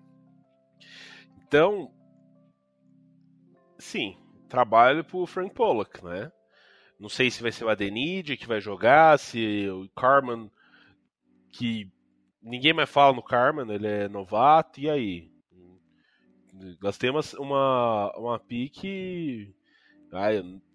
Então, 1.47 1.93
sim, 3.79 4.17
trabalho 4.49 5.05
pro 5.05 5.27
Frank 5.27 5.55
Pollock, 5.55 6.03
né? 6.03 6.33
Não 6.99 7.11
sei 7.11 7.31
se 7.31 7.43
vai 7.43 7.53
ser 7.53 7.65
o 7.65 7.69
Adenide 7.69 8.37
que 8.37 8.47
vai 8.49 8.61
jogar, 8.61 9.19
se 9.19 9.69
o 9.69 9.89
Carman, 9.91 10.51
que 11.51 11.91
ninguém 12.43 12.73
mais 12.73 12.89
fala 12.89 13.15
no 13.15 13.23
Carman, 13.23 13.71
ele 13.71 13.87
é 13.87 14.09
novato, 14.09 14.81
e 14.81 14.89
aí? 14.89 15.31
Gastei 16.81 17.11
uma, 17.11 17.21
uma, 17.39 18.17
uma 18.17 18.39
pique 18.39 19.55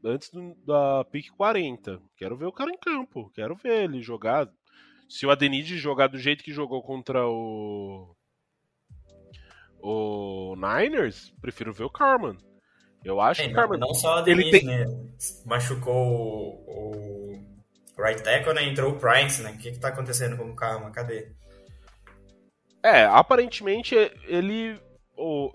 antes 0.04 0.30
do, 0.30 0.56
da 0.66 1.04
pique 1.06 1.32
40. 1.32 2.02
Quero 2.16 2.36
ver 2.36 2.46
o 2.46 2.52
cara 2.52 2.72
em 2.72 2.78
campo. 2.78 3.32
Quero 3.34 3.56
ver 3.56 3.84
ele 3.84 4.02
jogar. 4.02 4.52
Se 5.10 5.26
o 5.26 5.32
Adenide 5.32 5.78
jogar 5.78 6.08
do 6.08 6.18
jeito 6.18 6.44
que 6.44 6.52
jogou 6.52 6.82
contra 6.82 7.26
o. 7.28 8.16
O 9.80 10.56
Niners, 10.56 11.34
prefiro 11.40 11.72
ver 11.72 11.84
o 11.84 11.90
Carman. 11.90 12.36
Eu 13.04 13.22
acho 13.22 13.42
é, 13.42 13.46
que 13.46 13.52
o 13.52 13.56
Carman. 13.56 13.80
Não 13.80 13.94
só 13.94 14.16
o 14.16 14.18
Adenide, 14.20 14.52
tem... 14.52 14.66
né? 14.66 14.86
Machucou 15.46 15.96
o, 15.96 17.32
o 17.98 18.02
right 18.02 18.22
tackle, 18.22 18.54
né? 18.54 18.64
Entrou 18.66 18.94
o 18.94 19.00
Price, 19.00 19.42
né? 19.42 19.52
O 19.52 19.58
que, 19.58 19.72
que 19.72 19.80
tá 19.80 19.90
acontecendo 19.90 20.36
com 20.36 20.50
o 20.50 20.56
Carman? 20.56 20.92
Cadê? 20.92 21.32
É, 22.84 23.06
aparentemente 23.06 23.96
ele 24.28 24.80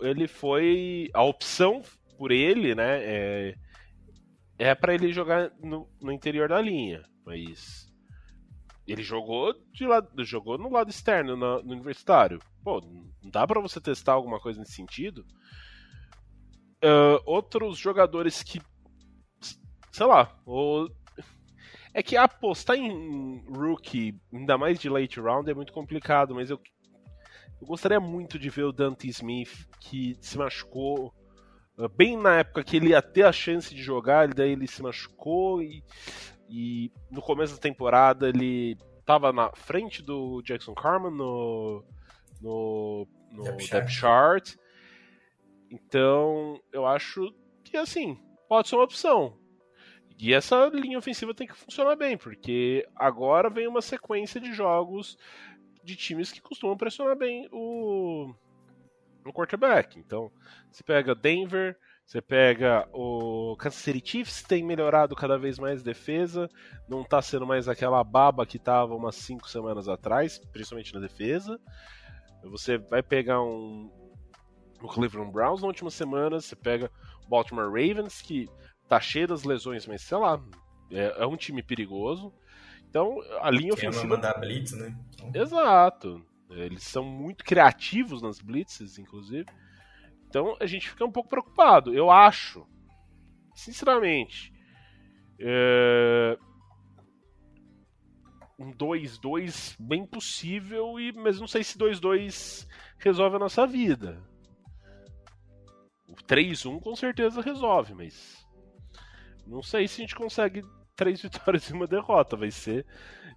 ele 0.01 0.27
foi 0.27 1.09
a 1.15 1.23
opção 1.23 1.83
por 2.19 2.31
ele, 2.31 2.75
né? 2.75 3.01
É, 3.03 3.55
é 4.59 4.75
para 4.75 4.95
ele 4.95 5.13
jogar 5.13 5.51
no, 5.61 5.89
no, 6.01 6.13
interior 6.13 6.49
da 6.49 6.61
linha, 6.61 7.03
mas 7.25 7.87
ele 8.87 9.03
jogou 9.03 9.55
de 9.73 9.87
lado, 9.87 10.25
jogou 10.25 10.59
no 10.59 10.71
lado 10.71 10.91
externo 10.91 11.37
no, 11.37 11.61
universitário. 11.61 12.41
Pô, 12.65 12.81
não 12.81 13.31
dá 13.31 13.47
para 13.47 13.61
você 13.61 13.81
testar 13.81 14.13
alguma 14.13 14.41
coisa 14.41 14.61
nesse 14.61 14.73
sentido? 14.73 15.25
Uh, 16.85 17.23
outros 17.25 17.79
jogadores 17.79 18.43
que, 18.43 18.61
sei 19.93 20.07
lá, 20.07 20.37
o, 20.45 20.89
é 21.95 22.03
que 22.03 22.17
apostar 22.17 22.77
em 22.77 23.45
rookie, 23.49 24.21
ainda 24.33 24.59
mais 24.59 24.81
de 24.81 24.89
late 24.89 25.21
round, 25.21 25.49
é 25.49 25.55
muito 25.55 25.73
complicado, 25.73 26.35
mas 26.35 26.51
eu 26.51 26.61
eu 27.63 27.67
gostaria 27.67 28.01
muito 28.01 28.41
de 28.41 28.51
ver 28.51 28.65
o 28.65 28.73
Dante 28.73 29.09
Smith, 29.09 29.69
que 29.79 30.17
se 30.21 30.37
machucou 30.37 31.15
bem 31.97 32.17
na 32.17 32.39
época 32.39 32.65
que 32.65 32.77
ele 32.77 32.89
ia 32.89 33.01
ter 33.01 33.23
a 33.23 33.31
chance 33.31 33.73
de 33.73 33.81
jogar, 33.81 34.35
daí 34.35 34.51
ele 34.51 34.67
se 34.67 34.83
machucou 34.83 35.63
e, 35.63 35.85
e 36.53 36.93
no 37.11 37.23
começo 37.23 37.55
da 37.55 37.61
temporada 37.61 38.29
ele 38.29 38.77
estava 39.01 39.33
na 39.33 39.51
frente 39.53 40.03
do 40.03 40.43
Jackson 40.43 40.75
Carman 40.75 41.11
no, 41.11 41.83
no, 42.43 43.09
no 43.31 43.45
depth, 43.45 43.71
depth 43.71 43.89
chart. 43.89 44.55
Então 45.71 46.61
eu 46.71 46.87
acho 46.87 47.35
que 47.65 47.75
assim 47.75 48.21
pode 48.47 48.69
ser 48.69 48.77
uma 48.77 48.85
opção. 48.85 49.39
E 50.19 50.35
essa 50.35 50.67
linha 50.67 50.99
ofensiva 50.99 51.35
tem 51.35 51.47
que 51.47 51.57
funcionar 51.57 51.97
bem, 51.97 52.19
porque 52.19 52.87
agora 52.95 53.49
vem 53.49 53.67
uma 53.67 53.81
sequência 53.81 54.39
de 54.39 54.53
jogos 54.53 55.17
de 55.83 55.97
times 55.97 56.31
que 56.31 56.41
costumam 56.41 56.77
pressionar 56.77 57.17
bem 57.17 57.49
o, 57.51 58.33
o 59.25 59.33
quarterback. 59.33 59.99
Então, 59.99 60.31
você 60.71 60.85
pega 60.85 61.15
Denver, 61.15 61.77
você 62.05 62.21
pega 62.21 62.87
o 62.93 63.57
Kansas 63.57 63.81
City 63.81 64.03
Chiefs, 64.05 64.43
tem 64.43 64.63
melhorado 64.63 65.17
cada 65.17 65.39
vez 65.39 65.59
mais 65.59 65.83
defesa, 65.83 66.49
não 66.89 67.03
tá 67.05 67.23
sendo 67.23 67.47
mais 67.47 67.69
aquela 67.69 68.03
baba 68.05 68.45
que 68.45 68.59
tava 68.59 68.95
umas 68.95 69.17
5 69.17 69.49
semanas 69.49 69.89
atrás, 69.89 70.39
principalmente 70.53 70.93
na 70.93 71.01
defesa. 71.01 71.59
Você 72.45 72.77
vai 72.77 73.03
pegar 73.03 73.41
um 73.41 73.91
o 74.83 74.89
Cleveland 74.89 75.31
Browns 75.31 75.61
na 75.63 75.69
última 75.69 75.91
semana, 75.91 76.41
você 76.41 76.57
pega 76.57 76.91
o 77.25 77.29
Baltimore 77.29 77.67
Ravens, 77.67 78.21
que 78.21 78.49
tá 78.89 79.01
cheio 79.01 79.29
das 79.29 79.45
lesões, 79.45 79.87
mas 79.87 80.03
sei 80.03 80.19
lá, 80.19 80.43
é, 80.91 81.23
é 81.23 81.27
um 81.27 81.37
time 81.37 81.63
perigoso. 81.63 82.33
Então, 82.89 83.17
a 83.41 83.51
linha 83.51 83.75
Quer 83.75 83.89
ofensiva. 83.89 84.17
mandar 84.17 84.39
blitz, 84.39 84.73
né? 84.73 84.95
Exato. 85.33 86.23
Eles 86.51 86.83
são 86.83 87.05
muito 87.05 87.45
criativos 87.45 88.21
nas 88.21 88.39
blitzes, 88.39 88.99
inclusive. 88.99 89.47
Então 90.33 90.57
a 90.59 90.65
gente 90.65 90.89
fica 90.89 91.05
um 91.05 91.13
pouco 91.13 91.29
preocupado. 91.29 91.93
Eu 91.93 92.11
acho, 92.11 92.67
sinceramente, 93.55 94.51
é... 95.39 96.39
um 98.59 98.73
2-2 98.73 99.77
bem 99.79 100.07
possível, 100.07 100.99
e... 100.99 101.13
mas 101.13 101.39
não 101.39 101.47
sei 101.47 101.63
se 101.63 101.77
2-2 101.77 102.67
resolve 102.97 103.37
a 103.37 103.41
nossa 103.41 103.67
vida. 103.67 104.27
O 106.09 106.15
3-1 106.15 106.81
com 106.81 106.97
certeza 106.97 107.43
resolve, 107.43 107.93
mas 107.93 108.43
não 109.47 109.63
sei 109.63 109.87
se 109.87 110.01
a 110.01 110.05
gente 110.05 110.15
consegue 110.15 110.63
três 110.97 111.21
vitórias 111.21 111.69
e 111.69 111.75
uma 111.75 111.87
derrota. 111.87 112.39
Vai 112.39 112.51
ser 112.51 112.87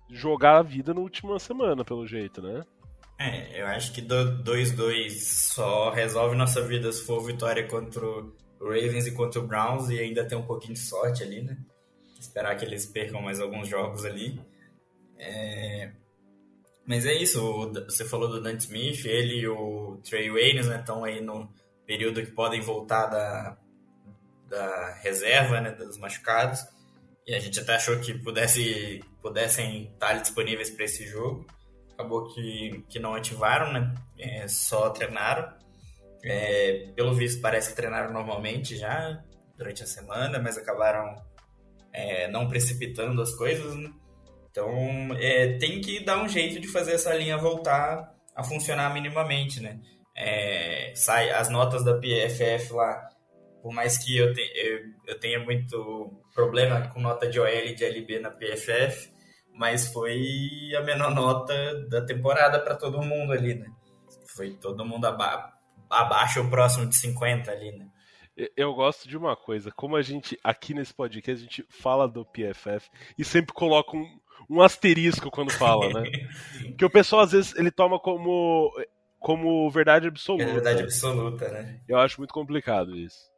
jogar 0.09 0.59
a 0.59 0.63
vida 0.63 0.93
na 0.93 1.01
última 1.01 1.37
semana, 1.39 1.83
pelo 1.83 2.07
jeito, 2.07 2.41
né? 2.41 2.63
É, 3.17 3.61
eu 3.61 3.65
acho 3.67 3.93
que 3.93 4.01
2-2 4.01 5.09
só 5.53 5.89
resolve 5.89 6.35
nossa 6.35 6.61
vida 6.61 6.91
se 6.91 7.05
for 7.05 7.21
vitória 7.25 7.65
contra 7.67 8.05
o 8.05 8.33
Ravens 8.59 9.07
e 9.07 9.11
contra 9.11 9.39
o 9.39 9.47
Browns 9.47 9.89
e 9.89 9.99
ainda 9.99 10.27
tem 10.27 10.37
um 10.37 10.45
pouquinho 10.45 10.73
de 10.73 10.79
sorte 10.79 11.23
ali, 11.23 11.41
né? 11.41 11.57
Esperar 12.19 12.55
que 12.57 12.65
eles 12.65 12.85
percam 12.85 13.21
mais 13.21 13.39
alguns 13.39 13.69
jogos 13.69 14.03
ali. 14.03 14.41
É... 15.17 15.91
Mas 16.85 17.05
é 17.05 17.13
isso, 17.13 17.71
você 17.85 18.05
falou 18.05 18.27
do 18.29 18.41
Dante 18.41 18.65
Smith, 18.65 19.05
ele 19.05 19.39
e 19.39 19.47
o 19.47 19.97
Trey 20.03 20.29
Waynes 20.29 20.67
estão 20.67 21.01
né, 21.01 21.13
aí 21.13 21.21
no 21.21 21.49
período 21.85 22.21
que 22.23 22.31
podem 22.31 22.61
voltar 22.61 23.07
da, 23.07 23.57
da 24.47 24.93
reserva, 25.01 25.61
né, 25.61 25.71
dos 25.71 25.97
machucados. 25.97 26.59
E 27.25 27.33
a 27.33 27.39
gente 27.39 27.59
até 27.59 27.75
achou 27.75 27.99
que 27.99 28.13
pudesse, 28.13 29.03
pudessem 29.21 29.85
estar 29.93 30.13
disponíveis 30.13 30.69
para 30.69 30.85
esse 30.85 31.07
jogo. 31.07 31.47
Acabou 31.95 32.27
que, 32.33 32.83
que 32.89 32.99
não 32.99 33.15
ativaram, 33.15 33.71
né? 33.71 33.95
É, 34.17 34.47
só 34.47 34.89
treinaram. 34.89 35.51
É, 36.23 36.91
pelo 36.95 37.13
visto, 37.13 37.41
parece 37.41 37.69
que 37.69 37.75
treinaram 37.75 38.11
normalmente 38.11 38.75
já 38.75 39.23
durante 39.57 39.83
a 39.83 39.87
semana, 39.87 40.39
mas 40.39 40.57
acabaram 40.57 41.15
é, 41.93 42.27
não 42.27 42.47
precipitando 42.47 43.21
as 43.21 43.33
coisas, 43.33 43.75
né? 43.75 43.91
Então, 44.49 44.69
é, 45.17 45.57
tem 45.57 45.81
que 45.81 46.03
dar 46.03 46.21
um 46.21 46.27
jeito 46.27 46.59
de 46.59 46.67
fazer 46.67 46.93
essa 46.93 47.13
linha 47.13 47.37
voltar 47.37 48.13
a 48.35 48.43
funcionar 48.43 48.93
minimamente, 48.93 49.61
né? 49.61 49.79
É, 50.15 50.93
sai 50.95 51.29
as 51.29 51.49
notas 51.49 51.83
da 51.83 51.97
PFF 51.97 52.73
lá 52.73 53.09
por 53.65 53.73
mais 53.73 53.97
que 53.97 54.15
eu, 54.15 54.31
te, 54.31 54.41
eu, 54.53 54.79
eu, 55.07 55.19
tenha 55.19 55.39
muito 55.39 56.21
problema 56.35 56.87
com 56.89 57.01
nota 57.01 57.27
de 57.27 57.39
OL 57.39 57.47
e 57.47 57.73
de 57.73 57.83
LB 57.83 58.19
na 58.19 58.29
PFF, 58.29 59.09
mas 59.55 59.87
foi 59.87 60.73
a 60.77 60.81
menor 60.81 61.13
nota 61.13 61.87
da 61.87 62.05
temporada 62.05 62.59
para 62.59 62.75
todo 62.75 63.01
mundo 63.01 63.31
ali, 63.31 63.55
né? 63.55 63.67
Foi 64.35 64.51
todo 64.51 64.85
mundo 64.85 65.05
aba 65.05 65.53
abaixo 65.89 66.41
ou 66.41 66.49
próximo 66.49 66.85
de 66.85 66.95
50 66.95 67.51
ali, 67.51 67.71
né? 67.71 67.87
Eu 68.57 68.73
gosto 68.73 69.07
de 69.07 69.15
uma 69.15 69.33
coisa, 69.33 69.71
como 69.71 69.95
a 69.95 70.01
gente, 70.01 70.37
aqui 70.43 70.73
nesse 70.73 70.93
podcast, 70.93 71.41
a 71.41 71.47
gente 71.47 71.65
fala 71.69 72.05
do 72.05 72.25
PFF 72.25 72.89
e 73.17 73.23
sempre 73.23 73.53
coloca 73.53 73.95
um, 73.95 74.19
um 74.49 74.61
asterisco 74.61 75.31
quando 75.31 75.51
fala, 75.51 75.87
né? 76.01 76.09
que 76.77 76.83
o 76.83 76.89
pessoal, 76.89 77.21
às 77.21 77.31
vezes, 77.31 77.55
ele 77.55 77.71
toma 77.71 77.97
como, 77.97 78.69
como 79.19 79.69
verdade 79.69 80.07
absoluta. 80.07 80.43
É 80.43 80.53
verdade 80.53 80.83
absoluta, 80.83 81.49
né? 81.49 81.79
Eu 81.87 81.97
acho 81.97 82.19
muito 82.19 82.33
complicado 82.33 82.93
isso. 82.97 83.33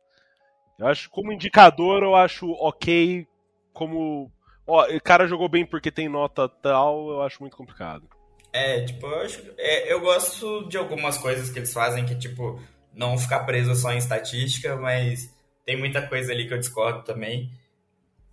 Eu 0.80 0.88
acho 0.88 1.12
como 1.12 1.32
indicador 1.32 2.02
eu 2.02 2.16
acho 2.16 2.50
ok, 2.54 3.28
como 3.74 4.32
ó, 4.68 4.86
o 4.86 5.02
cara 5.02 5.28
jogou 5.28 5.50
bem 5.50 5.66
porque 5.66 5.90
tem 5.90 6.10
nota 6.10 6.48
tal, 6.48 7.10
eu 7.10 7.22
acho 7.22 7.42
muito 7.42 7.56
complicado. 7.58 8.08
É, 8.54 8.86
tipo, 8.86 9.06
eu, 9.06 9.22
acho, 9.22 9.42
é, 9.58 9.92
eu 9.94 10.00
gosto 10.02 10.68
de 10.68 10.78
algumas 10.78 11.18
coisas 11.18 11.50
que 11.50 11.60
eles 11.60 11.74
fazem 11.74 12.06
que, 12.06 12.16
tipo, 12.16 12.60
não 12.94 13.18
ficar 13.18 13.42
preso 13.42 13.76
só 13.76 13.92
em 13.92 13.98
estatística, 13.98 14.76
mas 14.76 15.34
tem 15.66 15.78
muita 15.78 16.02
coisa 16.08 16.32
ali 16.32 16.48
que 16.48 16.54
eu 16.54 16.60
discordo 16.60 17.04
também. 17.04 17.52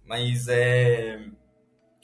Mas 0.05 0.49
é. 0.49 1.21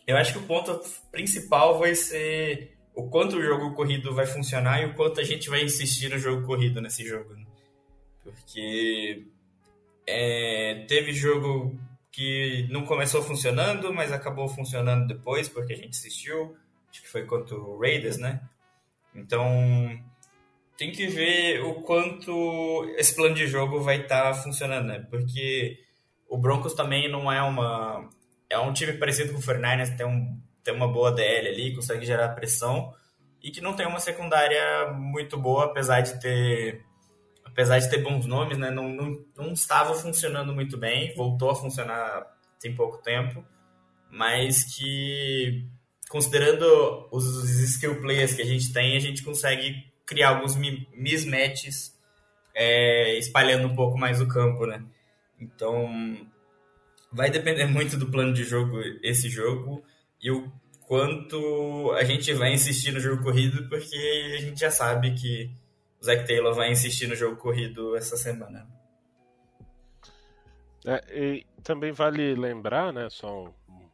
Eu 0.07 0.17
acho 0.17 0.33
que 0.33 0.39
o 0.39 0.47
ponto 0.47 0.81
principal 1.13 1.79
vai 1.79 1.95
ser 1.95 2.77
o 2.95 3.09
quanto 3.09 3.37
o 3.37 3.43
jogo 3.43 3.75
corrido 3.75 4.15
vai 4.15 4.27
funcionar 4.27 4.83
e 4.83 4.87
o 4.87 4.95
quanto 4.95 5.21
a 5.21 5.25
gente 5.25 5.49
vai 5.49 5.63
insistir 5.63 6.11
no 6.11 6.19
jogo 6.19 6.47
corrido 6.47 6.81
nesse 6.81 7.07
jogo. 7.07 7.35
Né? 7.35 7.47
Porque 8.25 9.27
é, 10.07 10.85
teve 10.89 11.13
jogo 11.13 11.79
que 12.13 12.67
não 12.71 12.85
começou 12.85 13.23
funcionando, 13.23 13.93
mas 13.93 14.13
acabou 14.13 14.49
funcionando 14.49 15.07
depois, 15.07 15.49
porque 15.49 15.73
a 15.73 15.77
gente 15.77 15.91
assistiu. 15.91 16.57
Acho 16.91 17.03
que 17.03 17.09
foi 17.09 17.25
contra 17.25 17.57
o 17.57 17.79
Raiders, 17.79 18.19
né? 18.19 18.41
Então, 19.15 19.47
tem 20.77 20.91
que 20.91 21.07
ver 21.07 21.63
o 21.63 21.83
quanto 21.83 22.93
esse 22.97 23.15
plano 23.15 23.35
de 23.35 23.47
jogo 23.47 23.81
vai 23.81 24.03
estar 24.03 24.33
tá 24.33 24.35
funcionando, 24.35 24.87
né? 24.87 25.07
Porque 25.11 25.79
o 26.29 26.37
Broncos 26.39 26.75
também 26.75 27.11
não 27.11 27.31
é 27.31 27.43
uma... 27.43 28.09
É 28.49 28.59
um 28.59 28.73
time 28.73 28.95
parecido 28.95 29.33
com 29.33 29.39
o 29.39 29.43
49ers, 29.43 29.97
tem, 29.97 30.05
um, 30.05 30.41
tem 30.65 30.75
uma 30.75 30.89
boa 30.89 31.13
DL 31.13 31.49
ali, 31.49 31.75
consegue 31.75 32.05
gerar 32.05 32.31
pressão, 32.31 32.93
e 33.41 33.51
que 33.53 33.61
não 33.61 33.75
tem 33.75 33.87
uma 33.87 34.01
secundária 34.01 34.93
muito 34.93 35.39
boa, 35.39 35.67
apesar 35.67 36.01
de 36.01 36.21
ter 36.21 36.85
apesar 37.53 37.79
de 37.79 37.91
ter 37.91 38.03
bons 38.03 38.27
nomes, 38.27 38.59
né, 38.59 38.71
não, 38.71 38.89
não, 38.89 39.25
não 39.37 39.53
estava 39.53 39.95
funcionando 39.95 40.55
muito 40.55 40.77
bem, 40.77 41.15
voltou 41.15 41.51
a 41.51 41.55
funcionar 41.55 42.27
tem 42.61 42.75
pouco 42.75 42.99
tempo, 42.99 43.45
mas 44.11 44.65
que 44.65 45.67
considerando 46.09 47.09
os 47.11 47.49
skill 47.61 48.01
players 48.01 48.35
que 48.35 48.43
a 48.43 48.47
gente 48.47 48.73
tem, 48.73 48.97
a 48.97 49.01
gente 49.01 49.23
consegue 49.23 49.91
criar 50.05 50.31
alguns 50.31 50.57
mismatches 50.57 51.99
é, 52.55 53.17
espalhando 53.19 53.67
um 53.67 53.75
pouco 53.75 53.97
mais 53.97 54.21
o 54.21 54.29
campo, 54.29 54.67
né? 54.67 54.85
Então 55.41 55.89
vai 57.13 57.31
depender 57.31 57.67
muito 57.67 57.97
do 57.97 58.11
plano 58.11 58.33
de 58.33 58.45
jogo 58.45 58.79
esse 59.03 59.29
jogo 59.29 59.83
e 60.21 60.31
o 60.31 60.53
quanto 60.81 61.93
a 61.93 62.05
gente 62.05 62.33
vai 62.35 62.53
insistir 62.53 62.93
no 62.93 63.01
jogo 63.01 63.23
corrido, 63.23 63.69
porque 63.69 63.97
a 64.37 64.41
gente 64.41 64.61
já 64.61 64.71
sabe 64.71 65.15
que 65.15 65.51
o 66.01 66.05
Zac 66.05 66.27
Taylor 66.27 66.55
vai 66.55 66.71
insistir 66.71 67.07
no 67.07 67.15
jogo 67.15 67.37
corrido 67.37 67.97
essa 67.97 68.17
semana. 68.17 68.67
É, 70.87 71.05
e 71.11 71.47
também 71.63 71.93
vale 71.93 72.35
lembrar, 72.35 72.93
né, 72.93 73.09
só 73.11 73.45
um 73.69 73.91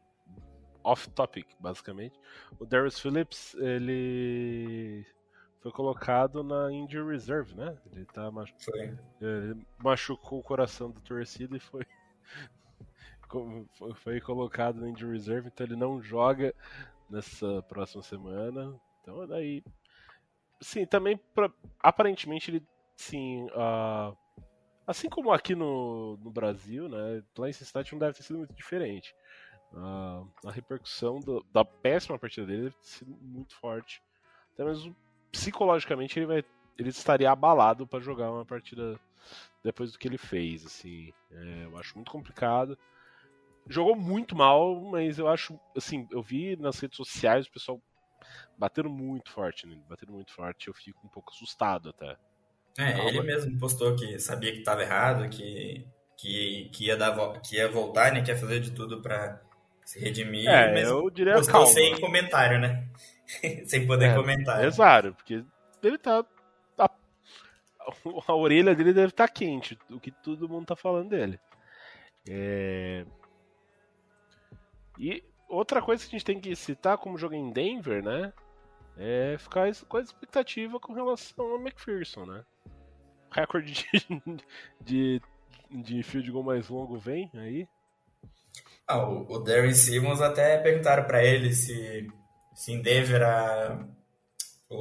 off-topic, 0.84 1.48
basicamente, 1.58 2.18
o 2.60 2.64
Darius 2.64 3.00
Phillips, 3.00 3.54
ele 3.54 5.04
foi 5.60 5.72
colocado 5.72 6.44
na 6.44 6.72
injury 6.72 7.10
reserve, 7.10 7.56
né? 7.56 7.76
Ele 7.92 8.04
tá 8.04 8.30
machu... 8.30 8.54
ele 9.20 9.66
machucou 9.82 10.38
o 10.38 10.42
coração 10.42 10.92
do 10.92 11.00
torcido 11.00 11.56
e 11.56 11.60
foi 11.60 11.84
foi 13.96 14.20
colocado 14.20 14.80
na 14.80 14.88
injury 14.88 15.14
reserve, 15.14 15.48
então 15.48 15.66
ele 15.66 15.74
não 15.74 16.00
joga 16.00 16.54
nessa 17.10 17.60
próxima 17.62 18.02
semana. 18.02 18.78
Então 19.02 19.26
daí 19.26 19.64
Sim, 20.60 20.86
também 20.86 21.18
pra, 21.34 21.50
aparentemente 21.80 22.50
ele 22.50 22.62
sim, 22.96 23.44
uh, 23.46 24.16
assim 24.86 25.08
como 25.08 25.32
aqui 25.32 25.54
no, 25.54 26.16
no 26.16 26.30
Brasil, 26.30 26.88
né, 26.88 27.22
lá 27.36 27.48
em 27.48 27.52
Cincinnati 27.52 27.92
não 27.92 27.98
deve 27.98 28.14
ter 28.14 28.22
sido 28.22 28.38
muito 28.38 28.54
diferente. 28.54 29.14
Uh, 29.72 30.26
a 30.46 30.50
repercussão 30.50 31.20
do, 31.20 31.44
da 31.52 31.64
péssima 31.64 32.18
partida 32.18 32.46
dele 32.46 32.62
deve 32.64 32.76
ter 32.76 32.86
sido 32.86 33.10
muito 33.20 33.54
forte. 33.56 34.02
Até 34.54 34.64
mesmo 34.64 34.96
psicologicamente 35.30 36.18
ele 36.18 36.26
vai 36.26 36.44
ele 36.78 36.90
estaria 36.90 37.30
abalado 37.30 37.86
para 37.86 38.00
jogar 38.00 38.30
uma 38.30 38.44
partida 38.44 38.98
depois 39.62 39.92
do 39.92 39.98
que 39.98 40.06
ele 40.06 40.18
fez. 40.18 40.64
Assim, 40.64 41.12
é, 41.30 41.64
eu 41.64 41.78
acho 41.78 41.94
muito 41.94 42.10
complicado. 42.10 42.78
Jogou 43.68 43.96
muito 43.96 44.36
mal, 44.36 44.80
mas 44.80 45.18
eu 45.18 45.26
acho, 45.26 45.58
assim, 45.76 46.06
eu 46.10 46.22
vi 46.22 46.56
nas 46.56 46.78
redes 46.78 46.96
sociais 46.96 47.46
o 47.46 47.52
pessoal 47.52 47.80
batendo 48.58 48.90
muito 48.90 49.30
forte 49.30 49.66
nele, 49.66 49.82
batendo 49.88 50.12
muito 50.12 50.32
forte. 50.32 50.68
Eu 50.68 50.74
fico 50.74 51.06
um 51.06 51.08
pouco 51.10 51.32
assustado 51.32 51.90
até. 51.90 52.16
É, 52.78 53.08
ele 53.08 53.22
mesmo 53.22 53.58
postou 53.58 53.96
que 53.96 54.18
sabia 54.18 54.52
que 54.52 54.58
estava 54.58 54.82
errado, 54.82 55.28
que, 55.30 55.86
que, 56.16 56.68
que, 56.72 56.86
ia 56.86 56.96
dar, 56.96 57.40
que 57.40 57.56
ia 57.56 57.70
voltar, 57.70 58.12
né, 58.12 58.20
que 58.20 58.30
ia 58.30 58.36
fazer 58.36 58.60
de 58.60 58.72
tudo 58.72 59.00
para 59.00 59.40
se 59.84 59.98
redimir. 59.98 60.48
É, 60.48 60.72
mas 60.72 60.88
eu 60.88 61.08
diria 61.10 61.34
postou 61.34 61.52
calma. 61.52 61.66
sem 61.68 61.98
comentário, 62.00 62.60
né? 62.60 62.86
sem 63.64 63.86
poder 63.86 64.10
é, 64.10 64.14
comentar. 64.14 64.64
Exato, 64.64 65.14
porque 65.14 65.42
ele 65.82 65.98
tá 65.98 66.24
a 68.26 68.34
orelha 68.34 68.74
dele 68.74 68.92
deve 68.92 69.08
estar 69.08 69.28
tá 69.28 69.32
quente, 69.32 69.78
o 69.90 70.00
que 70.00 70.10
todo 70.10 70.48
mundo 70.48 70.66
tá 70.66 70.76
falando 70.76 71.10
dele. 71.10 71.38
É... 72.28 73.06
E 74.98 75.22
outra 75.48 75.82
coisa 75.82 76.02
que 76.02 76.14
a 76.14 76.18
gente 76.18 76.24
tem 76.24 76.40
que 76.40 76.54
citar 76.56 76.98
como 76.98 77.18
jogo 77.18 77.34
em 77.34 77.52
Denver, 77.52 78.02
né? 78.02 78.32
É 78.96 79.36
ficar 79.38 79.70
com 79.88 79.96
a 79.98 80.00
expectativa 80.00 80.80
com 80.80 80.92
relação 80.92 81.44
ao 81.44 81.60
McPherson, 81.60 82.24
né? 82.24 82.44
O 83.30 83.34
recorde 83.34 83.72
de, 83.72 84.40
de, 84.80 85.22
de 85.70 86.02
field 86.02 86.30
goal 86.30 86.44
mais 86.44 86.68
longo 86.68 86.98
vem 86.98 87.30
aí. 87.34 87.68
Ah, 88.86 89.04
o, 89.04 89.26
o 89.30 89.38
Darren 89.40 89.74
Simmons 89.74 90.20
até 90.20 90.58
perguntaram 90.58 91.04
para 91.04 91.22
ele 91.22 91.52
se, 91.52 92.08
se 92.54 92.72
em 92.72 92.80
Denver 92.80 93.22
a, 93.22 93.86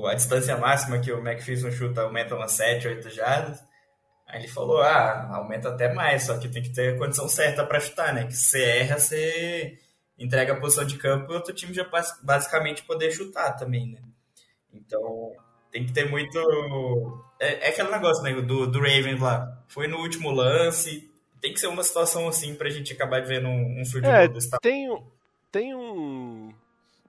a 0.10 0.14
distância 0.14 0.56
máxima 0.58 1.00
que 1.00 1.12
o 1.12 1.20
McPherson 1.20 1.72
chuta 1.72 2.02
aumenta 2.02 2.36
umas 2.36 2.52
7, 2.54 2.88
8 2.88 3.10
jardas. 3.10 3.64
Aí 4.28 4.42
ele 4.42 4.48
falou, 4.48 4.82
ah, 4.82 5.36
aumenta 5.36 5.70
até 5.70 5.94
mais, 5.94 6.24
só 6.24 6.38
que 6.38 6.50
tem 6.50 6.64
que 6.64 6.74
ter 6.74 6.96
a 6.96 6.98
condição 6.98 7.28
certa 7.28 7.66
para 7.66 7.80
chutar, 7.80 8.14
né? 8.14 8.26
Que 8.26 8.36
se 8.36 8.64
erra, 8.64 8.98
você 8.98 9.78
entrega 10.18 10.54
a 10.54 10.60
posição 10.60 10.86
de 10.86 10.98
campo 10.98 11.32
e 11.32 11.36
outro 11.36 11.54
time 11.54 11.74
já 11.74 11.88
basicamente 12.24 12.84
poder 12.84 13.12
chutar 13.12 13.54
também, 13.54 13.88
né? 13.88 14.00
Então, 14.74 15.34
tem 15.72 15.86
que 15.86 15.94
ter 15.94 16.10
muito... 16.10 16.38
É, 17.40 17.68
é 17.68 17.70
aquele 17.70 17.92
negócio, 17.92 18.24
né, 18.24 18.34
do, 18.42 18.68
do 18.68 18.80
Ravens 18.80 19.20
lá. 19.20 19.64
Foi 19.68 19.88
no 19.88 19.98
último 19.98 20.32
lance, 20.32 21.10
tem 21.42 21.54
que 21.54 21.60
ser 21.60 21.68
uma 21.68 21.84
situação 21.84 22.28
assim 22.28 22.56
pra 22.56 22.70
gente 22.70 22.94
acabar 22.94 23.22
de 23.22 23.28
ver 23.28 23.46
um, 23.46 23.82
um 23.82 23.86
field 23.86 24.08
é, 24.08 24.26
goal 24.26 24.34
desse 24.34 24.50
tem, 24.62 25.04
tem 25.52 25.76
um 25.76 26.54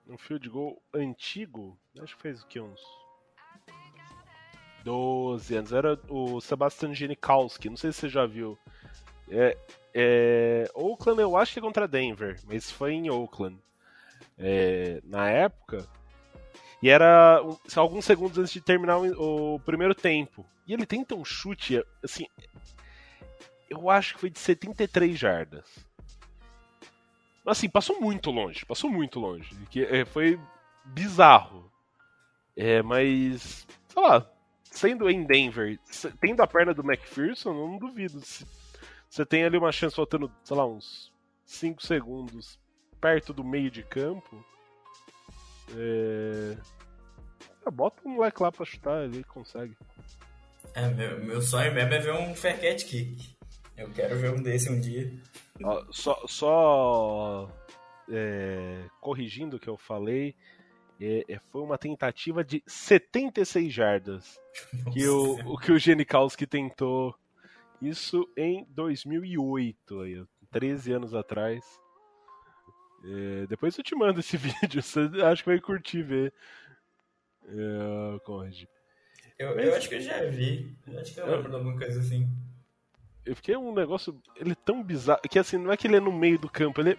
um 0.09 0.17
field 0.17 0.49
goal 0.49 0.81
antigo, 0.95 1.77
acho 2.01 2.17
que 2.17 2.23
fez 2.23 2.43
o 2.43 2.47
que, 2.47 2.61
uns 2.61 2.81
12 4.85 5.57
anos, 5.57 5.73
era 5.73 5.99
o 6.09 6.41
Sebastian 6.41 6.95
Janikowski, 6.95 7.69
não 7.69 7.77
sei 7.77 7.93
se 7.93 8.01
você 8.01 8.09
já 8.09 8.25
viu. 8.25 8.57
É, 9.29 9.57
é, 9.99 10.71
Oakland 10.75 11.23
eu 11.23 11.39
acho 11.39 11.55
que 11.55 11.59
é 11.59 11.63
contra 11.63 11.89
Denver, 11.89 12.39
mas 12.47 12.71
foi 12.71 12.93
em 12.93 13.09
Oakland. 13.09 13.59
É, 14.37 15.01
na 15.03 15.31
época. 15.31 15.89
E 16.83 16.91
era 16.91 17.41
alguns 17.75 18.05
segundos 18.05 18.37
antes 18.37 18.53
de 18.53 18.61
terminar 18.61 18.99
o, 18.99 19.59
primeiro 19.61 19.95
tempo. 19.95 20.45
E 20.67 20.75
ele 20.75 20.85
tenta 20.85 21.15
um 21.15 21.25
chute, 21.25 21.83
assim. 22.05 22.27
Eu 23.71 23.89
acho 23.89 24.15
que 24.15 24.21
foi 24.21 24.29
de 24.29 24.39
73 24.39 25.19
jardas. 25.19 25.65
Assim, 27.47 27.69
passou 27.69 27.99
muito 27.99 28.31
longe, 28.31 28.67
passou 28.67 28.91
muito 28.91 29.19
longe. 29.19 29.49
Que, 29.71 29.83
é, 29.83 30.05
foi 30.05 30.39
bizarro. 30.85 31.73
É, 32.55 32.83
mas, 32.83 33.67
sei 33.89 34.03
lá, 34.03 34.31
sendo 34.65 35.09
em 35.09 35.25
Denver, 35.25 35.79
tendo 36.21 36.43
a 36.43 36.47
perna 36.47 36.75
do 36.75 36.83
McPherson, 36.83 37.55
não 37.55 37.79
duvido. 37.79 38.21
Você 39.17 39.25
tem 39.25 39.45
ali 39.45 39.57
uma 39.57 39.73
chance 39.73 39.97
faltando, 39.97 40.31
sei 40.45 40.55
lá, 40.55 40.67
uns 40.67 41.11
5 41.47 41.83
segundos 41.83 42.61
perto 43.01 43.33
do 43.33 43.43
meio 43.43 43.71
de 43.71 43.83
campo. 43.83 44.45
É... 45.75 46.55
Bota 47.71 48.07
um 48.07 48.17
moleque 48.17 48.43
lá 48.43 48.53
pra 48.53 48.67
chutar, 48.67 49.05
ele 49.05 49.25
consegue. 49.25 49.75
É, 50.75 50.87
meu, 50.89 51.25
meu 51.25 51.41
sonho 51.41 51.73
mesmo 51.73 51.95
é 51.95 51.99
ver 51.99 52.13
um 52.13 52.35
fair 52.35 52.61
catch 52.61 52.85
kick. 52.85 53.35
Eu 53.75 53.91
quero 53.91 54.19
ver 54.19 54.35
um 54.35 54.43
desse 54.43 54.71
um 54.71 54.79
dia. 54.79 55.11
Só, 55.93 56.23
só 56.27 57.51
é, 58.11 58.85
corrigindo 59.01 59.57
o 59.57 59.59
que 59.59 59.69
eu 59.69 59.79
falei, 59.79 60.35
é, 61.01 61.25
é 61.27 61.41
foi 61.51 61.63
uma 61.63 61.79
tentativa 61.79 62.45
de 62.45 62.63
76 62.67 63.73
jardas 63.73 64.39
Nossa. 64.85 64.91
que 64.91 65.09
o, 65.09 65.55
o 65.55 65.57
que 65.57 65.73
o 65.73 65.79
Genikowski 65.79 66.47
tentou. 66.47 67.15
Isso 67.81 68.29
em 68.37 68.67
2008, 68.71 70.01
aí, 70.01 70.25
13 70.51 70.93
anos 70.93 71.15
atrás. 71.15 71.65
É, 73.05 73.47
depois 73.47 73.77
eu 73.77 73.85
te 73.85 73.95
mando 73.95 74.21
esse 74.21 74.37
vídeo, 74.39 74.83
você 74.83 75.01
acho 75.23 75.43
que 75.43 75.51
vai 75.51 75.61
curtir 75.61 76.03
ver. 76.03 76.33
É. 77.45 78.19
Eu, 79.39 79.55
Mas, 79.55 79.67
eu 79.67 79.75
acho 79.75 79.89
que 79.89 79.95
eu 79.97 80.01
já 80.01 80.25
vi. 80.25 80.77
Eu 80.87 80.99
acho 80.99 81.15
que 81.15 81.21
eu 81.21 81.27
lembro 81.27 81.51
de 81.51 81.57
alguma 81.57 81.79
coisa 81.79 82.01
assim. 82.01 82.29
Porque 83.25 83.53
é 83.53 83.59
um 83.59 83.75
negócio. 83.75 84.21
Ele 84.37 84.53
é 84.53 84.57
tão 84.65 84.83
bizarro. 84.83 85.21
Que 85.29 85.39
assim, 85.39 85.59
não 85.59 85.73
é 85.73 85.77
que 85.77 85.87
ele 85.87 85.97
é 85.97 86.01
no 86.01 86.13
meio 86.13 86.39
do 86.39 86.49
campo, 86.49 86.81
ele 86.81 86.93
é, 86.93 86.99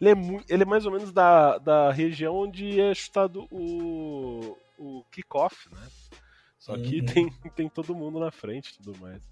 ele 0.00 0.10
é, 0.10 0.44
ele 0.48 0.62
é 0.62 0.66
mais 0.66 0.84
ou 0.84 0.92
menos 0.92 1.12
da, 1.12 1.58
da 1.58 1.90
região 1.90 2.34
onde 2.36 2.80
é 2.80 2.94
chutado 2.94 3.46
o, 3.50 4.56
o 4.78 5.04
kickoff, 5.10 5.68
né? 5.72 5.88
Só 6.58 6.76
que 6.76 7.00
uhum. 7.00 7.06
tem, 7.06 7.30
tem 7.56 7.68
todo 7.68 7.94
mundo 7.94 8.20
na 8.20 8.30
frente 8.30 8.70
e 8.70 8.76
tudo 8.76 8.98
mais. 8.98 9.22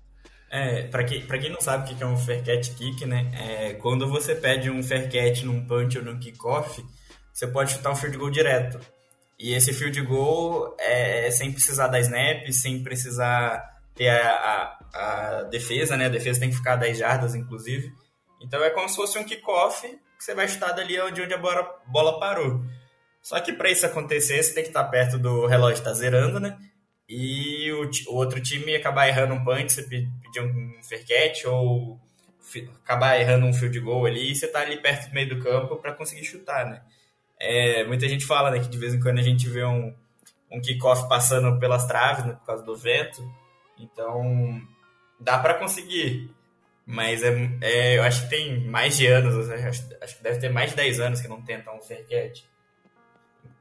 É, 0.51 0.85
pra, 0.85 1.05
que, 1.05 1.21
pra 1.21 1.39
quem 1.39 1.51
não 1.51 1.61
sabe 1.61 1.93
o 1.93 1.97
que 1.97 2.03
é 2.03 2.07
um 2.07 2.17
fair 2.17 2.43
catch 2.43 2.75
kick, 2.75 3.05
né? 3.05 3.31
É, 3.35 3.75
quando 3.75 4.09
você 4.09 4.35
pede 4.35 4.71
um 4.71 4.83
fair 4.83 5.11
catch 5.11 5.43
num 5.43 5.67
punch 5.67 5.99
ou 5.99 6.05
num 6.05 6.19
kickoff, 6.19 6.83
você 7.33 7.47
pode 7.47 7.73
chutar 7.73 7.93
um 7.93 7.97
field 7.97 8.17
goal 8.17 8.31
direto. 8.31 8.81
E 9.39 9.53
esse 9.53 9.73
field 9.73 10.01
goal 10.03 10.75
é 10.79 11.31
sem 11.31 11.53
precisar 11.53 11.89
dar 11.89 12.01
snap, 12.01 12.51
sem 12.51 12.83
precisar 12.83 13.63
ter 13.95 14.09
a, 14.09 14.33
a 14.33 14.79
a 14.93 15.43
defesa, 15.45 15.97
né? 15.97 16.07
A 16.07 16.11
defesa 16.11 16.41
tem 16.41 16.51
que 16.51 16.57
ficar 16.57 16.77
10 16.77 16.99
jardas, 16.99 17.35
inclusive. 17.35 17.93
Então 18.41 18.63
é 18.63 18.71
como 18.71 18.89
se 18.89 18.97
fosse 18.97 19.19
um 19.19 19.25
kickoff 19.25 19.87
que 19.87 20.25
você 20.25 20.35
vai 20.35 20.49
chutar 20.49 20.73
dali 20.73 21.01
onde, 21.01 21.23
onde 21.23 21.35
a 21.35 21.39
bola, 21.39 21.81
bola 21.87 22.19
parou. 22.19 22.65
Só 23.23 23.39
que 23.41 23.53
para 23.53 23.71
isso 23.71 23.85
acontecer, 23.87 24.43
você 24.43 24.55
tem 24.55 24.63
que 24.63 24.71
estar 24.71 24.85
perto 24.85 25.19
do 25.19 25.47
relógio 25.47 25.79
estar 25.79 25.91
tá 25.91 25.97
zerando, 25.97 26.41
né? 26.41 26.57
E 27.09 27.73
o, 27.73 27.91
o, 28.09 28.17
outro 28.17 28.41
time 28.41 28.77
acabar 28.77 29.09
errando 29.09 29.35
um 29.35 29.45
punch, 29.45 29.73
você 29.73 29.83
pedir 29.83 30.43
um 30.43 30.83
fair 30.83 31.07
catch 31.07 31.45
ou 31.47 31.99
acabar 32.83 33.19
errando 33.19 33.47
um 33.47 33.53
field 33.53 33.81
goal 33.81 34.07
ali, 34.07 34.33
e 34.33 34.35
você 34.35 34.47
tá 34.47 34.61
ali 34.61 34.77
perto 34.81 35.09
do 35.09 35.15
meio 35.15 35.29
do 35.29 35.43
campo 35.43 35.77
para 35.77 35.95
conseguir 35.95 36.25
chutar, 36.25 36.67
né? 36.67 36.83
É, 37.41 37.85
muita 37.85 38.09
gente 38.09 38.27
fala 38.27 38.51
né, 38.51 38.59
que 38.59 38.69
de 38.69 38.77
vez 38.77 38.93
em 38.93 39.01
quando 39.01 39.19
a 39.19 39.23
gente 39.23 39.49
vê 39.49 39.65
um, 39.65 39.95
um 40.51 40.61
kickoff 40.61 41.09
passando 41.09 41.59
pelas 41.59 41.87
traves 41.87 42.25
né, 42.25 42.33
por 42.33 42.45
causa 42.45 42.65
do 42.65 42.77
vento. 42.77 43.23
Então, 43.79 44.61
dá 45.21 45.39
para 45.39 45.55
conseguir. 45.55 46.31
Mas 46.85 47.23
é, 47.23 47.29
é, 47.61 47.99
eu 47.99 48.03
acho 48.03 48.23
que 48.23 48.31
tem 48.31 48.65
mais 48.65 48.97
de 48.97 49.07
anos, 49.07 49.49
acho, 49.51 49.85
acho, 50.03 50.17
que 50.17 50.23
deve 50.23 50.39
ter 50.39 50.49
mais 50.49 50.71
de 50.71 50.77
10 50.77 51.01
anos 51.01 51.21
que 51.21 51.29
não 51.29 51.43
tentam 51.43 51.77
um 51.77 51.81
fair 51.81 52.07
catch. 52.09 52.43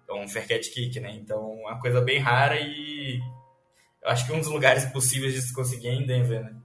Um 0.10 0.28
fair 0.28 0.47
catch 0.47 0.70
kick, 0.74 0.99
né? 0.99 1.12
Então, 1.12 1.60
é 1.62 1.72
uma 1.72 1.80
coisa 1.80 2.01
bem 2.01 2.20
rara 2.20 2.60
e 2.60 3.20
eu 4.01 4.10
acho 4.10 4.26
que 4.26 4.32
um 4.32 4.39
dos 4.39 4.47
lugares 4.47 4.86
possíveis 4.86 5.34
de 5.34 5.41
se 5.41 5.53
conseguir 5.53 5.89
é 5.89 5.93
em 5.93 6.05
Denver, 6.05 6.43
né? 6.43 6.55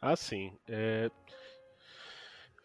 Ah, 0.00 0.16
sim. 0.16 0.52
É... 0.68 1.10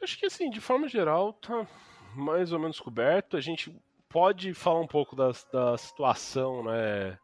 Acho 0.01 0.17
que, 0.17 0.25
assim, 0.25 0.49
de 0.49 0.61
forma 0.61 0.87
geral, 0.87 1.33
tá 1.33 1.67
mais 2.15 2.51
ou 2.51 2.59
menos 2.59 2.79
coberto. 2.79 3.35
A 3.35 3.41
gente 3.41 3.75
pode 4.09 4.53
falar 4.53 4.79
um 4.79 4.87
pouco 4.87 5.15
da, 5.15 5.31
da 5.51 5.77
situação, 5.77 6.63
né? 6.63 7.19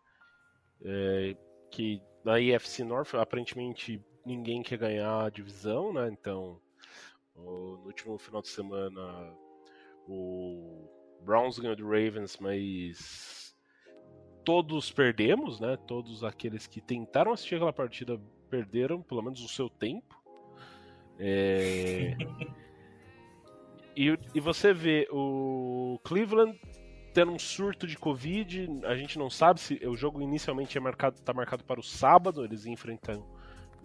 É, 0.86 1.36
que 1.72 2.02
na 2.24 2.40
IFC 2.40 2.84
North, 2.84 3.14
aparentemente 3.16 4.04
ninguém 4.26 4.62
quer 4.62 4.78
ganhar 4.78 5.26
a 5.26 5.30
divisão, 5.30 5.94
né? 5.94 6.10
Então, 6.12 6.60
no 7.36 7.86
último 7.86 8.18
final 8.18 8.42
de 8.42 8.50
semana, 8.50 9.34
o 10.08 10.90
Browns 11.24 11.58
ganhou 11.60 11.76
do 11.76 11.86
Ravens, 11.86 12.38
mas 12.40 13.56
todos 14.44 14.92
perdemos, 14.92 15.60
né? 15.60 15.78
Todos 15.88 16.24
aqueles 16.24 16.68
que 16.68 16.82
tentaram 16.82 17.32
assistir 17.32 17.56
aquela 17.56 17.74
partida 17.74 18.20
perderam, 18.50 19.02
pelo 19.02 19.22
menos 19.22 19.44
o 19.44 19.48
seu 19.48 19.70
tempo. 19.70 20.22
É... 21.18 22.16
e, 23.96 24.18
e 24.36 24.40
você 24.40 24.74
vê 24.74 25.08
o 25.12 26.00
Cleveland 26.04 26.60
tendo 27.14 27.32
um 27.32 27.40
surto 27.40 27.88
de 27.88 27.98
Covid. 27.98 28.68
A 28.86 28.96
gente 28.96 29.18
não 29.18 29.30
sabe 29.30 29.60
se 29.60 29.76
o 29.88 29.96
jogo 29.96 30.22
inicialmente 30.22 30.78
é 30.78 30.82
marcado, 30.82 31.22
tá 31.22 31.34
marcado 31.34 31.64
para 31.64 31.80
o 31.80 31.84
sábado. 31.84 32.44
Eles 32.44 32.66
enfrentam 32.66 33.26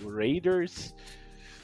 o 0.02 0.10
Raiders. 0.10 0.94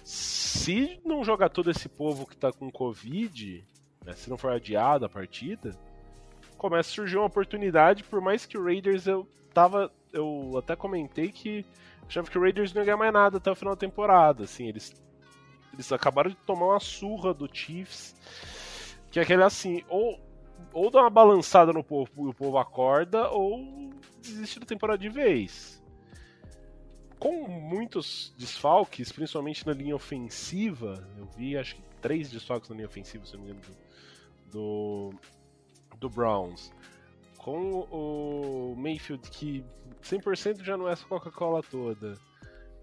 Se 0.05 1.01
não 1.05 1.25
jogar 1.25 1.49
todo 1.49 1.71
esse 1.71 1.89
povo 1.89 2.27
que 2.27 2.37
tá 2.37 2.53
com 2.53 2.71
Covid, 2.71 3.67
né, 4.05 4.13
se 4.15 4.29
não 4.29 4.37
for 4.37 4.53
adiada 4.53 5.07
a 5.07 5.09
partida, 5.09 5.77
começa 6.57 6.91
a 6.91 6.95
surgir 6.95 7.17
uma 7.17 7.27
oportunidade. 7.27 8.05
Por 8.05 8.21
mais 8.21 8.47
que 8.47 8.59
o 8.59 8.65
Raiders 8.65 9.07
eu 9.07 9.27
tava. 9.53 9.91
eu 10.13 10.53
até 10.59 10.77
comentei 10.77 11.31
que 11.31 11.65
achava 12.07 12.31
que 12.31 12.39
o 12.39 12.41
Raiders 12.41 12.73
não 12.73 12.83
ia 12.83 12.87
ganhar 12.87 12.97
mais 12.97 13.13
nada 13.13 13.39
até 13.39 13.51
o 13.51 13.55
final 13.55 13.75
da 13.75 13.81
temporada. 13.81 14.45
Assim, 14.45 14.69
eles, 14.69 14.95
eles 15.73 15.91
acabaram 15.93 16.31
de 16.31 16.37
tomar 16.37 16.67
uma 16.67 16.81
surra 16.81 17.33
do 17.33 17.49
Chiefs, 17.53 18.15
que 19.11 19.19
é 19.19 19.23
aquele 19.23 19.43
assim, 19.43 19.83
ou, 19.89 20.21
ou 20.73 20.91
dá 20.91 21.01
uma 21.01 21.11
balançada 21.11 21.73
no 21.73 21.85
povo 21.85 22.11
e 22.27 22.29
o 22.29 22.35
povo 22.35 22.59
acorda, 22.59 23.29
ou 23.31 23.91
desiste 24.21 24.61
da 24.61 24.67
temporada 24.67 24.99
de 24.99 25.09
vez. 25.09 25.83
Com 27.19 27.49
muitos 27.49 28.35
desfalques, 28.37 29.11
principalmente 29.11 29.67
na 29.67 29.73
linha 29.73 29.97
ofensiva, 29.97 31.09
eu 31.17 31.27
vi 31.27 31.57
acho 31.57 31.77
que 31.77 31.83
três 32.03 32.31
desfalques 32.31 32.69
na 32.69 32.77
linha 32.77 32.87
ofensiva, 32.87 33.25
se 33.25 33.35
não 33.35 33.45
me 33.45 33.51
engano, 33.51 33.63
do, 34.55 35.11
do 35.99 36.09
Browns 36.09 36.73
com 37.45 37.81
o 37.91 38.75
Mayfield 38.75 39.29
que 39.31 39.63
100% 40.03 40.63
já 40.63 40.79
não 40.79 40.89
é 40.89 40.93
essa 40.93 41.05
Coca-Cola 41.05 41.63
toda, 41.63 42.15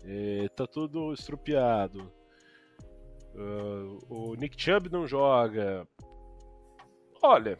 é, 0.03 0.47
tá 0.49 0.67
tudo 0.67 1.11
estrupiado, 1.13 2.11
uh, 3.33 3.97
o 4.07 4.35
Nick 4.35 4.61
Chubb 4.61 4.87
não 4.91 5.07
joga. 5.07 5.87
Olha, 7.23 7.57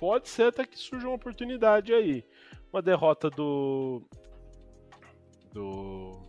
pode 0.00 0.28
ser 0.28 0.48
até 0.48 0.66
que 0.66 0.76
surja 0.76 1.06
uma 1.06 1.14
oportunidade 1.14 1.92
aí. 1.92 2.24
Uma 2.72 2.82
derrota 2.82 3.30
do. 3.30 4.02
Do. 5.52 6.20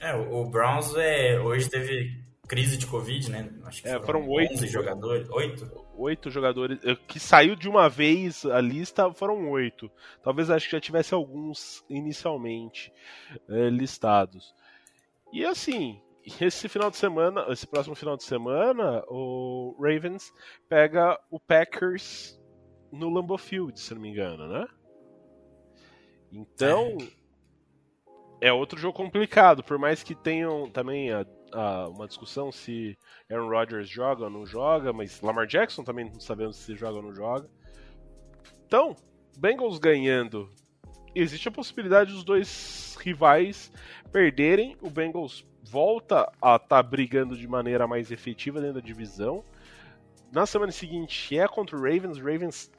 É, 0.00 0.14
o 0.14 0.44
Browns 0.50 0.96
é, 0.96 1.38
hoje 1.38 1.70
teve 1.70 2.25
crise 2.46 2.76
de 2.76 2.86
Covid, 2.86 3.30
né? 3.30 3.50
Acho 3.64 3.82
que 3.82 3.88
é, 3.88 4.00
foram 4.00 4.28
oito 4.28 4.66
jogadores. 4.66 5.28
Oito? 5.30 5.86
Oito 5.96 6.30
jogadores. 6.30 6.78
Eh, 6.84 6.96
que 7.06 7.18
saiu 7.18 7.56
de 7.56 7.68
uma 7.68 7.88
vez 7.88 8.44
a 8.46 8.60
lista, 8.60 9.12
foram 9.12 9.50
oito. 9.50 9.90
Talvez 10.22 10.50
acho 10.50 10.66
que 10.66 10.72
já 10.72 10.80
tivesse 10.80 11.14
alguns 11.14 11.84
inicialmente 11.88 12.92
é, 13.48 13.68
listados. 13.68 14.54
E 15.32 15.44
assim, 15.44 16.00
esse 16.40 16.68
final 16.68 16.90
de 16.90 16.96
semana, 16.96 17.46
esse 17.48 17.66
próximo 17.66 17.94
final 17.94 18.16
de 18.16 18.24
semana, 18.24 19.04
o 19.08 19.76
Ravens 19.80 20.32
pega 20.68 21.18
o 21.30 21.38
Packers 21.40 22.40
no 22.92 23.10
Lambeau 23.10 23.38
Field, 23.38 23.78
se 23.78 23.94
não 23.94 24.00
me 24.00 24.10
engano, 24.10 24.48
né? 24.48 24.66
Então, 26.32 26.96
é 28.40 28.52
outro 28.52 28.78
jogo 28.78 28.96
complicado, 28.96 29.62
por 29.62 29.78
mais 29.78 30.02
que 30.02 30.14
tenham 30.14 30.70
também 30.70 31.12
a 31.12 31.24
uh, 31.56 31.90
uma 31.90 32.06
discussão 32.06 32.52
se 32.52 32.96
Aaron 33.30 33.48
Rodgers 33.48 33.88
joga 33.88 34.24
ou 34.24 34.30
não 34.30 34.44
joga, 34.44 34.92
mas 34.92 35.20
Lamar 35.22 35.46
Jackson 35.46 35.82
também 35.82 36.04
não 36.04 36.20
sabemos 36.20 36.56
se 36.56 36.76
joga 36.76 36.98
ou 36.98 37.02
não 37.02 37.14
joga. 37.14 37.48
Então, 38.66 38.94
Bengals 39.38 39.78
ganhando, 39.78 40.52
existe 41.14 41.48
a 41.48 41.52
possibilidade 41.52 42.12
dos 42.12 42.22
dois 42.22 42.96
rivais 43.00 43.72
perderem. 44.12 44.76
O 44.82 44.90
Bengals 44.90 45.46
volta 45.62 46.30
a 46.40 46.56
estar 46.56 46.58
tá 46.58 46.82
brigando 46.82 47.36
de 47.36 47.48
maneira 47.48 47.86
mais 47.86 48.10
efetiva 48.10 48.60
dentro 48.60 48.80
da 48.80 48.86
divisão. 48.86 49.42
Na 50.30 50.44
semana 50.44 50.72
seguinte 50.72 51.38
é 51.38 51.48
contra 51.48 51.76
o 51.76 51.80
Ravens. 51.80 52.18
Ravens 52.18 52.70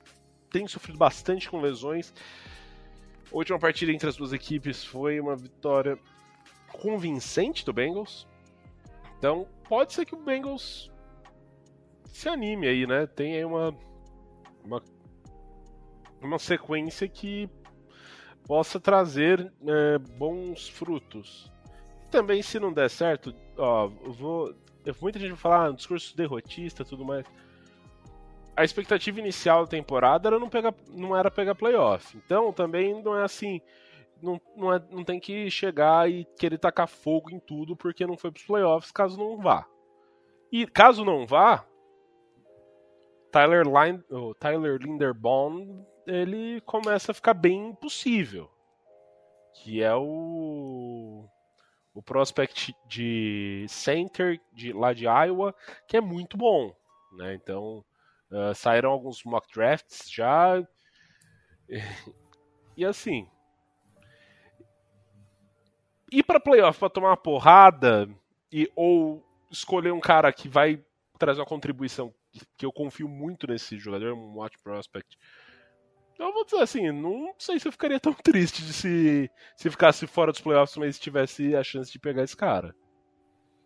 tem 0.51 0.67
sofrido 0.67 0.97
bastante 0.97 1.49
com 1.49 1.59
lesões. 1.59 2.13
A 3.31 3.35
última 3.35 3.59
partida 3.59 3.91
entre 3.91 4.07
as 4.07 4.15
duas 4.15 4.31
equipes 4.31 4.83
foi 4.83 5.19
uma 5.19 5.35
vitória 5.35 5.97
convincente 6.71 7.65
do 7.65 7.73
Bengals. 7.73 8.27
Então, 9.17 9.47
pode 9.67 9.93
ser 9.93 10.05
que 10.05 10.15
o 10.15 10.19
Bengals 10.19 10.91
se 12.05 12.29
anime 12.29 12.67
aí, 12.67 12.87
né? 12.87 13.05
Tem 13.07 13.35
aí 13.35 13.45
uma, 13.45 13.75
uma, 14.63 14.81
uma 16.21 16.39
sequência 16.39 17.07
que 17.07 17.49
possa 18.45 18.79
trazer 18.79 19.51
é, 19.67 19.97
bons 19.97 20.69
frutos. 20.69 21.51
Também, 22.09 22.41
se 22.41 22.59
não 22.59 22.71
der 22.71 22.89
certo, 22.89 23.35
ó, 23.57 23.91
eu 24.03 24.13
vou. 24.13 24.55
Muita 25.01 25.19
gente 25.19 25.31
vai 25.31 25.37
falar, 25.37 25.65
ah, 25.67 25.71
discurso 25.71 26.15
derrotista 26.15 26.85
tudo 26.85 27.03
mais. 27.03 27.25
A 28.55 28.63
expectativa 28.63 29.19
inicial 29.19 29.65
da 29.65 29.69
temporada 29.69 30.29
era 30.29 30.39
não, 30.39 30.49
pegar, 30.49 30.73
não 30.89 31.15
era 31.15 31.29
pegar 31.29 31.53
playoff. 31.53 32.17
Então 32.17 32.53
também 32.53 33.03
não 33.03 33.15
é 33.15 33.23
assim 33.23 33.61
não, 34.21 34.41
não, 34.55 34.73
é, 34.73 34.81
não 34.89 35.03
tem 35.03 35.19
que 35.19 35.49
chegar 35.49 36.09
e 36.09 36.25
querer 36.37 36.57
tacar 36.57 36.87
fogo 36.87 37.29
em 37.31 37.39
tudo 37.39 37.75
porque 37.75 38.05
não 38.05 38.17
foi 38.17 38.31
pros 38.31 38.45
playoffs, 38.45 38.91
caso 38.91 39.17
não 39.17 39.37
vá. 39.37 39.67
E 40.51 40.65
caso 40.65 41.03
não 41.03 41.25
vá, 41.25 41.65
Tyler, 43.31 43.65
Line, 43.65 44.03
o 44.09 44.33
Tyler 44.33 44.77
Linderbaum 44.77 45.85
ele 46.05 46.61
começa 46.61 47.11
a 47.11 47.15
ficar 47.15 47.33
bem 47.33 47.67
impossível. 47.67 48.49
Que 49.53 49.83
é 49.83 49.93
o 49.95 51.25
o 51.93 52.01
prospect 52.01 52.75
de 52.87 53.65
center 53.67 54.39
de, 54.53 54.71
lá 54.71 54.93
de 54.93 55.05
Iowa, 55.05 55.53
que 55.87 55.97
é 55.97 56.01
muito 56.01 56.37
bom. 56.37 56.71
Né? 57.13 57.33
Então, 57.33 57.83
uh, 58.29 58.53
saíram 58.53 58.91
alguns 58.91 59.23
mock 59.23 59.51
drafts 59.53 60.09
já. 60.09 60.63
E 62.79 62.85
assim, 62.85 63.27
ir 66.11 66.23
para 66.23 66.39
playoff 66.39 66.79
para 66.79 66.89
tomar 66.89 67.09
uma 67.09 67.17
porrada 67.17 68.09
e 68.51 68.69
ou 68.75 69.23
escolher 69.51 69.91
um 69.91 69.99
cara 69.99 70.31
que 70.31 70.47
vai 70.47 70.81
trazer 71.17 71.39
uma 71.39 71.45
contribuição 71.45 72.13
que 72.55 72.65
eu 72.65 72.71
confio 72.71 73.07
muito 73.07 73.47
nesse 73.47 73.77
jogador, 73.77 74.13
um 74.13 74.35
watch 74.35 74.57
prospect. 74.63 75.17
Então 76.13 76.27
eu 76.27 76.33
vou 76.33 76.45
dizer 76.45 76.61
assim, 76.61 76.91
não 76.91 77.33
sei 77.37 77.59
se 77.59 77.67
eu 77.67 77.71
ficaria 77.71 77.99
tão 77.99 78.13
triste 78.13 78.63
de 78.63 78.73
se, 78.73 79.31
se 79.55 79.69
ficasse 79.69 80.07
fora 80.07 80.31
dos 80.31 80.41
playoffs, 80.41 80.75
mas 80.77 80.99
tivesse 80.99 81.55
a 81.55 81.63
chance 81.63 81.91
de 81.91 81.99
pegar 81.99 82.23
esse 82.23 82.35
cara. 82.35 82.75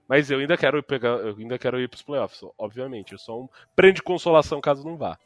Mas 0.08 0.30
eu 0.30 0.40
ainda 0.40 0.58
quero 0.58 0.84
pegar, 0.84 1.20
eu 1.20 1.38
ainda 1.38 1.58
quero 1.58 1.80
ir 1.80 1.88
pros 1.88 2.02
playoffs, 2.02 2.42
obviamente. 2.58 3.14
Eu 3.14 3.18
sou 3.18 3.46
um 3.46 3.50
prêmio 3.74 3.96
de 3.96 4.04
consolação 4.04 4.60
caso 4.60 4.84
não 4.84 4.98
vá. 4.98 5.18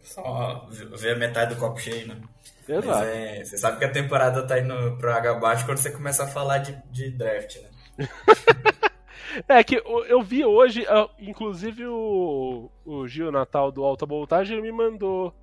Só 0.00 0.66
ver 0.70 1.16
a 1.16 1.18
metade 1.18 1.54
do 1.54 1.60
copo 1.60 1.78
cheio, 1.78 2.08
né? 2.08 2.22
Exato. 2.68 3.04
É, 3.04 3.44
você 3.44 3.58
sabe 3.58 3.78
que 3.78 3.84
a 3.84 3.92
temporada 3.92 4.46
tá 4.46 4.58
indo 4.58 4.96
pro 4.98 5.12
água 5.12 5.32
abaixo 5.32 5.64
quando 5.64 5.78
você 5.78 5.90
começa 5.90 6.24
a 6.24 6.28
falar 6.28 6.58
de, 6.58 6.76
de 6.90 7.10
draft, 7.10 7.56
né? 7.56 7.70
é 9.48 9.64
que 9.64 9.76
eu 9.76 10.22
vi 10.22 10.44
hoje, 10.44 10.84
inclusive 11.18 11.86
o, 11.86 12.70
o 12.84 13.06
Gil 13.06 13.30
Natal 13.30 13.70
do 13.70 13.84
Alta 13.84 14.04
Voltagem 14.06 14.60
me 14.60 14.72
mandou. 14.72 15.34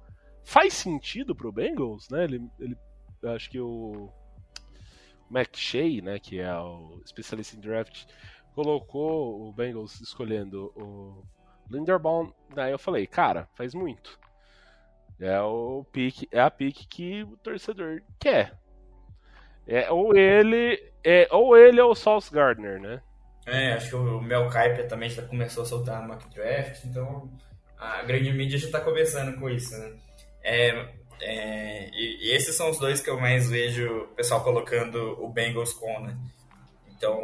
Faz 0.43 0.73
sentido 0.73 1.33
pro 1.33 1.51
Bengals, 1.51 2.09
né? 2.09 2.25
Ele, 2.25 2.41
ele 2.59 2.77
acho 3.23 3.49
que 3.49 3.59
o 3.59 4.09
McShay, 5.31 6.01
né, 6.01 6.19
que 6.19 6.39
é 6.39 6.53
o 6.53 7.01
especialista 7.05 7.55
em 7.55 7.59
draft, 7.59 8.05
colocou 8.53 9.47
o 9.47 9.51
Bengals 9.51 9.99
escolhendo 10.01 10.71
o 10.75 11.23
Linderbaum. 11.69 12.31
Daí 12.53 12.71
eu 12.71 12.79
falei, 12.79 13.07
cara, 13.07 13.47
faz 13.55 13.73
muito. 13.73 14.19
É 15.23 15.41
o 15.41 15.85
pique, 15.89 16.27
é 16.29 16.41
a 16.41 16.51
pique 16.51 16.85
que 16.85 17.23
o 17.23 17.37
torcedor 17.37 18.01
quer. 18.19 18.53
É, 19.65 19.89
ou 19.89 20.13
ele 20.13 20.91
é 21.01 21.29
ou 21.31 21.55
ele 21.55 21.79
ou 21.79 21.91
o 21.91 21.95
Sauce 21.95 22.29
Gardner, 22.29 22.77
né? 22.81 23.01
É, 23.45 23.71
acho 23.73 23.89
que 23.89 23.95
o 23.95 24.21
Mel 24.21 24.49
Kiper 24.49 24.85
também 24.89 25.09
já 25.09 25.21
começou 25.21 25.63
a 25.63 25.65
soltar 25.65 26.01
no 26.01 26.09
mock 26.09 26.29
draft, 26.33 26.83
então 26.83 27.29
a 27.77 28.03
grande 28.03 28.33
mídia 28.33 28.59
já 28.59 28.65
está 28.65 28.81
começando 28.81 29.39
com 29.39 29.49
isso, 29.49 29.77
né? 29.77 29.93
É, 30.43 30.87
é, 31.21 31.89
e, 31.93 32.27
e, 32.27 32.35
esses 32.35 32.53
são 32.53 32.69
os 32.69 32.77
dois 32.77 32.99
que 32.99 33.09
eu 33.09 33.17
mais 33.17 33.49
vejo 33.49 34.03
o 34.03 34.07
pessoal 34.09 34.43
colocando 34.43 35.17
o 35.23 35.29
Bengals 35.29 35.71
com, 35.71 36.01
né? 36.01 36.17
Então, 36.89 37.17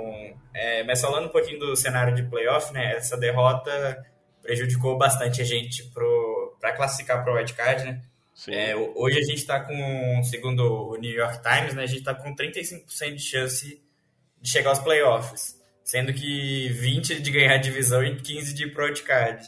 é, 0.54 0.84
mas 0.84 1.02
falando 1.02 1.26
um 1.26 1.32
pouquinho 1.32 1.60
do 1.60 1.76
cenário 1.76 2.16
de 2.16 2.24
playoff, 2.24 2.72
né? 2.74 2.96
Essa 2.96 3.18
derrota 3.18 4.06
prejudicou 4.42 4.98
bastante 4.98 5.42
a 5.42 5.46
gente 5.46 5.84
para 6.60 6.74
classificar 6.74 7.24
para 7.24 7.34
o 7.34 7.36
wildcard, 7.36 7.86
né? 7.86 8.02
É, 8.48 8.74
hoje 8.76 9.18
a 9.18 9.22
gente 9.22 9.40
está 9.40 9.60
com, 9.60 10.24
segundo 10.24 10.92
o 10.92 10.96
New 10.96 11.12
York 11.12 11.42
Times, 11.42 11.74
né, 11.74 11.84
a 11.84 11.88
gente 11.88 12.00
está 12.00 12.16
com 12.16 12.34
35% 12.34 13.16
de 13.16 13.22
chance 13.22 13.84
de 14.42 14.50
chegar 14.50 14.70
aos 14.70 14.80
playoffs, 14.80 15.60
sendo 15.84 16.14
que 16.14 16.70
20 16.70 17.22
de 17.22 17.32
ganhar 17.32 17.56
a 17.56 17.58
divisão 17.58 18.02
e 18.02 18.16
15 18.16 18.54
de 18.54 18.64
ir 18.64 18.74
pro 18.74 18.86
wildcard. 18.86 19.46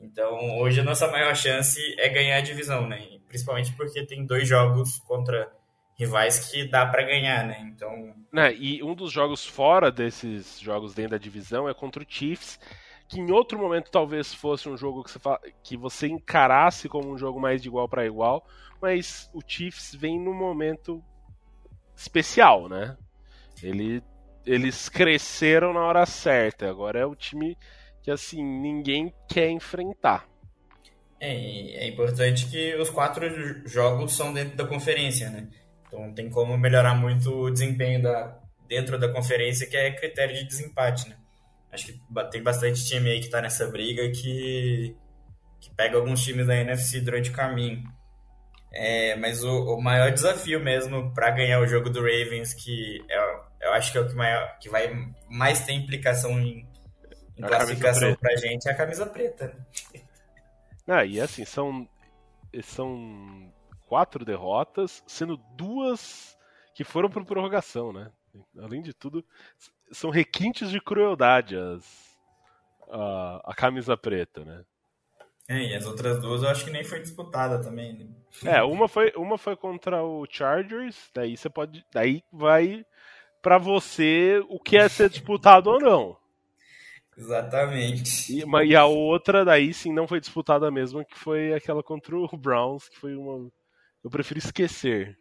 Então, 0.00 0.58
hoje 0.58 0.80
a 0.80 0.84
nossa 0.84 1.06
maior 1.08 1.36
chance 1.36 1.78
é 1.98 2.08
ganhar 2.08 2.38
a 2.38 2.40
divisão, 2.40 2.88
né? 2.88 3.18
Principalmente 3.28 3.72
porque 3.72 4.06
tem 4.06 4.24
dois 4.24 4.48
jogos 4.48 4.98
contra 5.00 5.52
rivais 5.98 6.50
que 6.50 6.64
dá 6.64 6.86
para 6.86 7.02
ganhar, 7.02 7.46
né? 7.46 7.60
Então, 7.70 8.14
né, 8.32 8.54
e 8.54 8.82
um 8.82 8.94
dos 8.94 9.12
jogos 9.12 9.44
fora 9.44 9.92
desses 9.92 10.58
jogos 10.58 10.94
dentro 10.94 11.10
da 11.10 11.18
divisão 11.18 11.68
é 11.68 11.74
contra 11.74 12.02
o 12.02 12.06
Chiefs 12.08 12.58
que 13.10 13.18
em 13.18 13.32
outro 13.32 13.58
momento 13.58 13.90
talvez 13.90 14.32
fosse 14.32 14.68
um 14.68 14.76
jogo 14.76 15.02
que 15.02 15.10
você, 15.10 15.18
fala, 15.18 15.40
que 15.64 15.76
você 15.76 16.06
encarasse 16.06 16.88
como 16.88 17.10
um 17.10 17.18
jogo 17.18 17.40
mais 17.40 17.60
de 17.60 17.66
igual 17.66 17.88
para 17.88 18.06
igual, 18.06 18.46
mas 18.80 19.28
o 19.34 19.40
Chiefs 19.44 19.96
vem 19.96 20.18
num 20.18 20.32
momento 20.32 21.02
especial, 21.96 22.68
né? 22.68 22.96
Ele, 23.60 24.00
eles 24.46 24.88
cresceram 24.88 25.72
na 25.72 25.80
hora 25.80 26.06
certa, 26.06 26.70
agora 26.70 27.00
é 27.00 27.04
o 27.04 27.16
time 27.16 27.58
que 28.00 28.12
assim 28.12 28.42
ninguém 28.44 29.12
quer 29.28 29.50
enfrentar. 29.50 30.28
É, 31.18 31.84
é 31.84 31.88
importante 31.88 32.46
que 32.46 32.76
os 32.76 32.90
quatro 32.90 33.28
jogos 33.68 34.12
são 34.12 34.32
dentro 34.32 34.56
da 34.56 34.64
conferência, 34.64 35.28
né? 35.30 35.48
Então 35.88 36.14
tem 36.14 36.30
como 36.30 36.56
melhorar 36.56 36.94
muito 36.94 37.28
o 37.28 37.50
desempenho 37.50 38.00
da, 38.00 38.38
dentro 38.68 38.96
da 38.96 39.12
conferência, 39.12 39.66
que 39.66 39.76
é 39.76 39.90
critério 39.90 40.36
de 40.36 40.44
desempate, 40.44 41.08
né? 41.08 41.16
Acho 41.72 41.86
que 41.86 42.00
tem 42.30 42.42
bastante 42.42 42.84
time 42.84 43.10
aí 43.10 43.20
que 43.20 43.28
tá 43.28 43.40
nessa 43.40 43.66
briga 43.66 44.10
que, 44.10 44.96
que 45.60 45.74
pega 45.74 45.96
alguns 45.96 46.22
times 46.22 46.46
da 46.46 46.56
NFC 46.56 47.00
durante 47.00 47.30
o 47.30 47.32
caminho. 47.32 47.82
É, 48.72 49.16
mas 49.16 49.42
o, 49.42 49.74
o, 49.74 49.82
maior 49.82 50.12
desafio 50.12 50.60
mesmo 50.60 51.12
para 51.12 51.30
ganhar 51.30 51.60
o 51.60 51.66
jogo 51.66 51.90
do 51.90 52.00
Ravens, 52.00 52.54
que 52.54 53.04
é, 53.08 53.40
eu 53.62 53.72
acho 53.72 53.90
que 53.90 53.98
é 53.98 54.00
o 54.00 54.08
que, 54.08 54.14
maior, 54.14 54.58
que 54.58 54.68
vai 54.68 55.12
mais 55.28 55.64
ter 55.64 55.72
implicação 55.72 56.38
em, 56.40 56.68
em 57.36 57.42
classificação 57.42 58.14
pra 58.14 58.36
gente, 58.36 58.68
é 58.68 58.72
a 58.72 58.76
camisa 58.76 59.06
preta. 59.06 59.56
Ah, 60.92 61.04
e 61.04 61.20
assim, 61.20 61.44
são, 61.44 61.88
são 62.64 63.52
quatro 63.86 64.24
derrotas, 64.24 65.04
sendo 65.06 65.36
duas 65.54 66.36
que 66.74 66.82
foram 66.82 67.08
por 67.08 67.24
prorrogação, 67.24 67.92
né? 67.92 68.10
Além 68.58 68.82
de 68.82 68.92
tudo, 68.92 69.24
são 69.90 70.10
requintes 70.10 70.70
de 70.70 70.80
crueldade 70.80 71.56
as, 71.56 71.84
a, 72.90 73.40
a 73.44 73.54
camisa 73.54 73.96
preta, 73.96 74.44
né? 74.44 74.64
É, 75.48 75.72
e 75.72 75.74
as 75.74 75.84
outras 75.84 76.20
duas 76.20 76.42
eu 76.42 76.48
acho 76.48 76.64
que 76.64 76.70
nem 76.70 76.84
foi 76.84 77.00
disputada 77.00 77.60
também. 77.60 77.92
Né? 77.94 78.06
É, 78.44 78.62
uma 78.62 78.86
foi, 78.86 79.12
uma 79.16 79.36
foi 79.36 79.56
contra 79.56 80.02
o 80.02 80.24
Chargers, 80.30 81.10
daí 81.12 81.36
você 81.36 81.50
pode. 81.50 81.84
Daí 81.92 82.22
vai 82.32 82.86
para 83.42 83.58
você 83.58 84.40
o 84.48 84.60
que 84.60 84.76
é 84.76 84.88
ser 84.88 85.10
disputado 85.10 85.70
ou 85.70 85.80
não. 85.80 86.16
Exatamente. 87.16 88.32
E, 88.32 88.44
e, 88.66 88.76
a 88.76 88.84
outra, 88.86 89.44
daí 89.44 89.74
sim, 89.74 89.92
não 89.92 90.06
foi 90.06 90.20
disputada 90.20 90.70
mesmo, 90.70 91.04
que 91.04 91.18
foi 91.18 91.52
aquela 91.52 91.82
contra 91.82 92.16
o 92.16 92.36
Browns, 92.36 92.88
que 92.88 92.98
foi 92.98 93.14
uma. 93.16 93.50
Eu 94.02 94.10
prefiro 94.10 94.38
esquecer. 94.38 95.18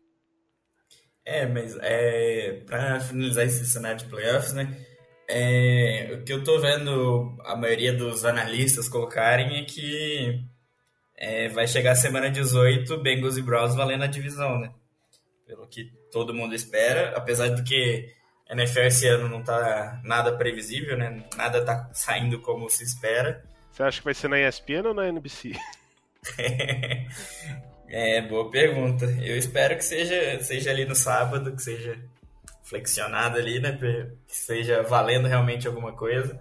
É, 1.30 1.45
mas 1.45 1.77
é, 1.80 2.63
para 2.65 2.99
finalizar 2.99 3.45
esse 3.45 3.63
cenário 3.67 3.99
de 3.99 4.05
playoffs, 4.05 4.51
né? 4.51 4.75
É, 5.27 6.09
o 6.15 6.23
que 6.23 6.34
eu 6.34 6.43
tô 6.43 6.59
vendo 6.59 7.38
a 7.45 7.55
maioria 7.55 7.93
dos 7.93 8.25
analistas 8.25 8.89
colocarem 8.89 9.59
é 9.59 9.63
que 9.63 10.43
é, 11.15 11.47
vai 11.49 11.67
chegar 11.67 11.91
a 11.91 11.95
semana 11.95 12.32
18, 12.32 12.97
Bengals 12.97 13.38
e 13.38 13.43
Browns 13.43 13.75
valendo 13.75 14.05
a 14.05 14.07
divisão, 14.07 14.59
né? 14.59 14.73
Pelo 15.45 15.67
que 15.67 15.91
todo 16.11 16.34
mundo 16.34 16.55
espera, 16.55 17.15
apesar 17.15 17.49
do 17.49 17.63
que 17.63 18.11
a 18.49 18.53
NFL 18.53 18.80
esse 18.80 19.07
ano 19.07 19.30
não 19.30 19.43
tá 19.43 20.01
nada 20.03 20.36
previsível, 20.36 20.97
né? 20.97 21.23
Nada 21.38 21.63
tá 21.63 21.91
saindo 21.93 22.41
como 22.41 22.67
se 22.71 22.84
espera. 22.84 23.43
Você 23.71 23.84
acha 23.84 23.99
que 23.99 24.05
vai 24.05 24.15
ser 24.15 24.30
na 24.30 24.39
ESPN 24.39 24.88
ou 24.88 24.93
na 24.95 25.07
NBC? 25.07 25.51
é, 27.90 28.22
boa 28.22 28.50
pergunta. 28.50 29.06
Eu 29.22 29.38
espero 29.38 29.76
que 29.76 29.84
seja, 29.84 30.42
seja 30.44 30.70
ali 30.70 30.86
no 30.86 30.96
sábado, 30.96 31.56
que 31.56 31.62
seja 31.62 32.00
flexionado 32.64 33.38
ali, 33.38 33.60
né? 33.60 33.72
Que 33.78 34.12
seja 34.28 34.84
valendo 34.84 35.28
realmente 35.28 35.68
alguma 35.68 35.92
coisa. 35.92 36.40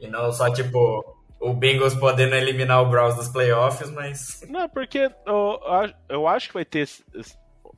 E 0.00 0.08
não 0.08 0.32
só, 0.32 0.52
tipo, 0.52 1.16
o 1.40 1.54
Bengals 1.54 1.94
podendo 1.94 2.34
eliminar 2.34 2.82
o 2.82 2.88
Browns 2.88 3.14
dos 3.14 3.28
playoffs, 3.28 3.90
mas. 3.90 4.44
Não, 4.48 4.68
porque 4.68 5.10
eu, 5.24 5.60
eu 6.08 6.26
acho 6.26 6.48
que 6.48 6.54
vai 6.54 6.64
ter. 6.64 6.88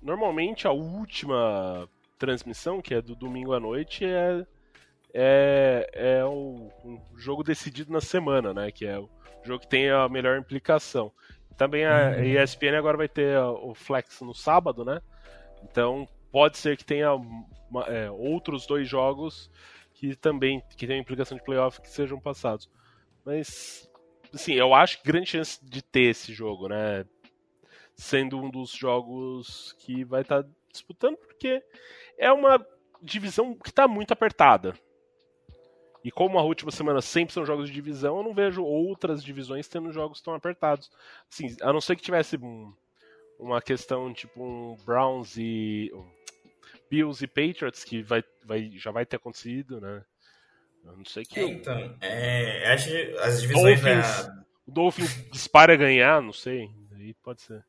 Normalmente 0.02 0.66
a 0.66 0.72
última 0.72 1.88
transmissão, 2.18 2.80
que 2.80 2.94
é 2.94 3.02
do 3.02 3.14
domingo 3.14 3.52
à 3.52 3.60
noite, 3.60 4.04
é, 4.04 4.46
é, 5.12 5.90
é 5.92 6.24
o, 6.24 6.70
um 6.84 7.00
jogo 7.16 7.42
decidido 7.42 7.92
na 7.92 8.00
semana, 8.00 8.54
né? 8.54 8.70
Que 8.70 8.86
é 8.86 8.98
o 8.98 9.08
jogo 9.44 9.60
que 9.60 9.68
tem 9.68 9.90
a 9.90 10.08
melhor 10.08 10.38
implicação. 10.38 11.12
Também 11.56 11.84
a 11.84 12.16
uhum. 12.16 12.22
ESPN 12.22 12.76
agora 12.76 12.96
vai 12.96 13.08
ter 13.08 13.38
o 13.38 13.74
Flex 13.74 14.20
no 14.20 14.34
sábado, 14.34 14.84
né? 14.84 15.00
Então 15.62 16.06
pode 16.30 16.58
ser 16.58 16.76
que 16.76 16.84
tenha 16.84 17.14
uma, 17.14 17.84
é, 17.84 18.10
outros 18.10 18.66
dois 18.66 18.88
jogos 18.88 19.50
que 19.94 20.14
também 20.14 20.62
que 20.76 20.86
tenham 20.86 21.00
implicação 21.00 21.36
de 21.36 21.44
playoff 21.44 21.80
que 21.80 21.88
sejam 21.88 22.20
passados. 22.20 22.70
Mas, 23.24 23.90
assim, 24.32 24.52
eu 24.52 24.74
acho 24.74 24.98
que 24.98 25.10
grande 25.10 25.30
chance 25.30 25.58
de 25.64 25.82
ter 25.82 26.10
esse 26.10 26.32
jogo, 26.32 26.68
né? 26.68 27.04
Sendo 27.94 28.38
um 28.38 28.50
dos 28.50 28.70
jogos 28.70 29.74
que 29.78 30.04
vai 30.04 30.20
estar 30.20 30.42
tá 30.42 30.48
disputando, 30.70 31.16
porque 31.16 31.62
é 32.18 32.30
uma 32.30 32.64
divisão 33.02 33.54
que 33.54 33.70
está 33.70 33.88
muito 33.88 34.12
apertada. 34.12 34.74
E 36.06 36.10
como 36.12 36.38
a 36.38 36.42
última 36.44 36.70
semana 36.70 37.02
sempre 37.02 37.34
são 37.34 37.44
jogos 37.44 37.66
de 37.68 37.74
divisão, 37.74 38.18
eu 38.18 38.22
não 38.22 38.32
vejo 38.32 38.62
outras 38.62 39.24
divisões 39.24 39.66
tendo 39.66 39.90
jogos 39.90 40.20
tão 40.20 40.34
apertados. 40.34 40.88
Assim, 41.28 41.56
a 41.60 41.72
não 41.72 41.80
ser 41.80 41.96
que 41.96 42.02
tivesse 42.02 42.36
um, 42.36 42.72
uma 43.40 43.60
questão 43.60 44.14
tipo 44.14 44.40
um 44.40 44.76
Browns 44.86 45.36
e 45.36 45.90
Bills 46.88 47.24
e 47.24 47.26
Patriots, 47.26 47.82
que 47.82 48.04
vai, 48.04 48.22
vai, 48.44 48.70
já 48.76 48.92
vai 48.92 49.04
ter 49.04 49.16
acontecido, 49.16 49.80
né? 49.80 50.04
Eu 50.84 50.96
não 50.96 51.04
sei 51.04 51.24
que. 51.24 51.40
É, 51.40 51.42
então, 51.42 51.96
é, 52.00 52.72
acho 52.72 52.88
que 52.88 53.18
as 53.18 53.40
divisões. 53.40 53.80
Dolphins, 53.80 54.26
né? 54.28 54.44
O 54.64 54.70
Dolphins 54.70 55.30
dispara 55.32 55.72
a 55.72 55.76
ganhar, 55.76 56.22
não 56.22 56.32
sei. 56.32 56.70
Aí 56.94 57.14
pode 57.14 57.42
ser. 57.42 57.64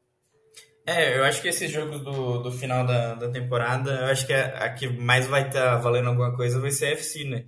É, 0.86 1.18
eu 1.18 1.24
acho 1.24 1.42
que 1.42 1.48
esses 1.48 1.72
jogos 1.72 2.02
do, 2.02 2.44
do 2.44 2.52
final 2.52 2.86
da, 2.86 3.16
da 3.16 3.32
temporada, 3.32 4.02
eu 4.02 4.06
acho 4.06 4.28
que 4.28 4.34
a, 4.34 4.66
a 4.66 4.70
que 4.70 4.88
mais 4.88 5.26
vai 5.26 5.48
estar 5.48 5.72
tá 5.72 5.78
valendo 5.78 6.10
alguma 6.10 6.36
coisa 6.36 6.62
vai 6.62 6.70
ser 6.70 6.86
a 6.86 6.92
FC, 6.92 7.24
né? 7.24 7.46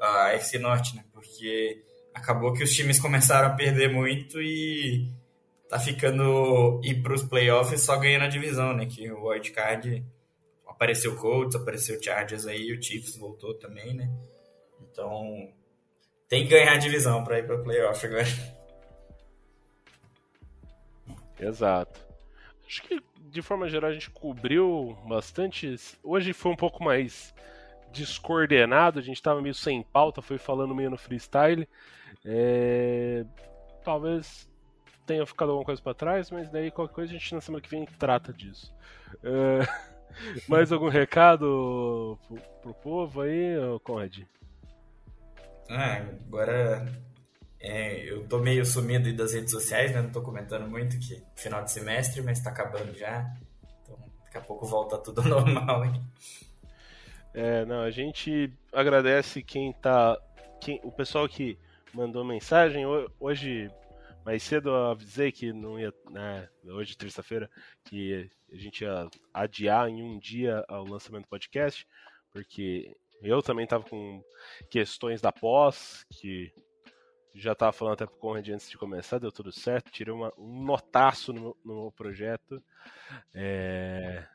A 0.00 0.32
FC 0.32 0.58
Norte, 0.58 0.96
né? 0.96 1.04
Porque 1.12 1.82
acabou 2.14 2.52
que 2.52 2.62
os 2.62 2.72
times 2.72 2.98
começaram 2.98 3.48
a 3.48 3.54
perder 3.54 3.92
muito 3.92 4.40
e 4.40 5.10
tá 5.68 5.78
ficando 5.78 6.80
ir 6.82 7.02
para 7.02 7.14
os 7.14 7.22
playoffs 7.22 7.82
só 7.82 7.96
ganhando 7.98 8.24
a 8.24 8.28
divisão, 8.28 8.74
né? 8.74 8.86
Que 8.86 9.10
o 9.10 9.28
wildcard 9.28 10.04
apareceu 10.66 11.12
o 11.12 11.16
Colts, 11.16 11.56
apareceu 11.56 11.98
o 11.98 12.02
Chargers 12.02 12.46
aí, 12.46 12.72
o 12.72 12.82
Chiefs 12.82 13.16
voltou 13.16 13.54
também, 13.54 13.94
né? 13.94 14.10
Então 14.80 15.52
tem 16.28 16.44
que 16.44 16.50
ganhar 16.50 16.74
a 16.74 16.78
divisão 16.78 17.24
para 17.24 17.38
ir 17.38 17.46
para 17.46 17.58
playoff 17.58 18.06
agora. 18.06 18.26
Exato. 21.40 22.00
Acho 22.66 22.82
que 22.82 23.00
de 23.16 23.42
forma 23.42 23.68
geral 23.68 23.90
a 23.90 23.94
gente 23.94 24.10
cobriu 24.10 24.96
bastante. 25.06 25.74
Hoje 26.02 26.32
foi 26.32 26.52
um 26.52 26.56
pouco 26.56 26.82
mais 26.82 27.34
descoordenado, 27.92 28.98
a 28.98 29.02
gente 29.02 29.16
estava 29.16 29.40
meio 29.40 29.54
sem 29.54 29.82
pauta, 29.82 30.22
foi 30.22 30.38
falando 30.38 30.74
meio 30.74 30.90
no 30.90 30.98
freestyle. 30.98 31.68
É... 32.24 33.24
Talvez 33.84 34.48
tenha 35.06 35.24
ficado 35.24 35.50
alguma 35.50 35.64
coisa 35.64 35.80
para 35.80 35.94
trás, 35.94 36.30
mas 36.30 36.50
daí 36.50 36.70
qualquer 36.70 36.94
coisa 36.94 37.12
a 37.12 37.18
gente 37.18 37.34
na 37.34 37.40
semana 37.40 37.62
que 37.62 37.70
vem 37.70 37.84
trata 37.84 38.32
disso. 38.32 38.74
É... 39.22 39.98
Mais 40.48 40.72
algum 40.72 40.88
recado 40.88 42.18
pro, 42.26 42.40
pro 42.62 42.74
povo 42.74 43.20
aí, 43.20 43.54
Conrad? 43.84 44.18
Ah, 45.70 46.02
agora 46.26 46.86
é, 47.60 48.10
eu 48.10 48.26
tô 48.26 48.38
meio 48.38 48.64
sumido 48.64 49.12
das 49.14 49.34
redes 49.34 49.50
sociais, 49.50 49.92
né? 49.92 50.00
Não 50.00 50.10
tô 50.10 50.22
comentando 50.22 50.68
muito 50.68 50.98
que 50.98 51.22
final 51.34 51.64
de 51.64 51.72
semestre, 51.72 52.22
mas 52.22 52.40
tá 52.40 52.50
acabando 52.50 52.96
já. 52.96 53.30
Então 53.82 53.98
daqui 54.24 54.38
a 54.38 54.40
pouco 54.40 54.64
volta 54.66 54.96
tudo 54.98 55.22
normal, 55.28 55.84
hein? 55.84 56.02
É, 57.34 57.64
não, 57.64 57.82
a 57.82 57.90
gente 57.90 58.52
agradece 58.72 59.42
quem 59.42 59.72
tá. 59.72 60.18
Quem, 60.60 60.80
o 60.82 60.90
pessoal 60.90 61.28
que 61.28 61.58
mandou 61.92 62.24
mensagem. 62.24 62.84
Hoje, 63.20 63.70
mais 64.24 64.42
cedo, 64.42 64.70
eu 64.70 64.86
avisei 64.86 65.30
que 65.30 65.52
não 65.52 65.78
ia. 65.78 65.92
Né, 66.10 66.48
hoje, 66.64 66.96
terça-feira, 66.96 67.50
que 67.84 68.30
a 68.52 68.56
gente 68.56 68.82
ia 68.82 69.08
adiar 69.32 69.88
em 69.88 70.02
um 70.02 70.18
dia 70.18 70.64
o 70.68 70.84
lançamento 70.84 71.24
do 71.24 71.28
podcast, 71.28 71.86
porque 72.32 72.96
eu 73.22 73.42
também 73.42 73.64
estava 73.64 73.84
com 73.84 74.22
questões 74.70 75.20
da 75.20 75.32
pós, 75.32 76.06
que 76.10 76.52
já 77.34 77.52
estava 77.52 77.72
falando 77.72 77.94
até 77.94 78.06
pro 78.06 78.16
Conrad 78.16 78.48
antes 78.48 78.68
de 78.68 78.78
começar, 78.78 79.18
deu 79.18 79.30
tudo 79.30 79.52
certo, 79.52 79.90
tirei 79.90 80.12
uma, 80.12 80.32
um 80.36 80.64
notaço 80.64 81.32
no, 81.32 81.56
no 81.64 81.82
meu 81.82 81.92
projeto. 81.92 82.62
É, 83.34 84.26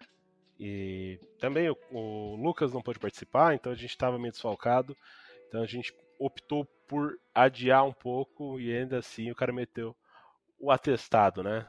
e 0.66 1.20
também 1.40 1.70
o, 1.70 1.78
o, 1.92 2.36
Lucas 2.38 2.72
não 2.72 2.82
pôde 2.82 2.98
participar, 2.98 3.54
então 3.54 3.70
a 3.70 3.76
gente 3.76 3.90
estava 3.90 4.18
meio 4.18 4.32
desfalcado. 4.32 4.96
Então 5.50 5.62
a 5.62 5.66
gente 5.66 5.94
optou 6.18 6.66
por 6.88 7.20
adiar 7.36 7.86
um 7.86 7.92
pouco 7.92 8.58
e 8.62 8.74
ainda 8.74 9.00
assim 9.00 9.30
o 9.30 9.36
cara 9.36 9.52
meteu 9.52 9.94
o 10.58 10.72
atestado, 10.72 11.44
né? 11.44 11.68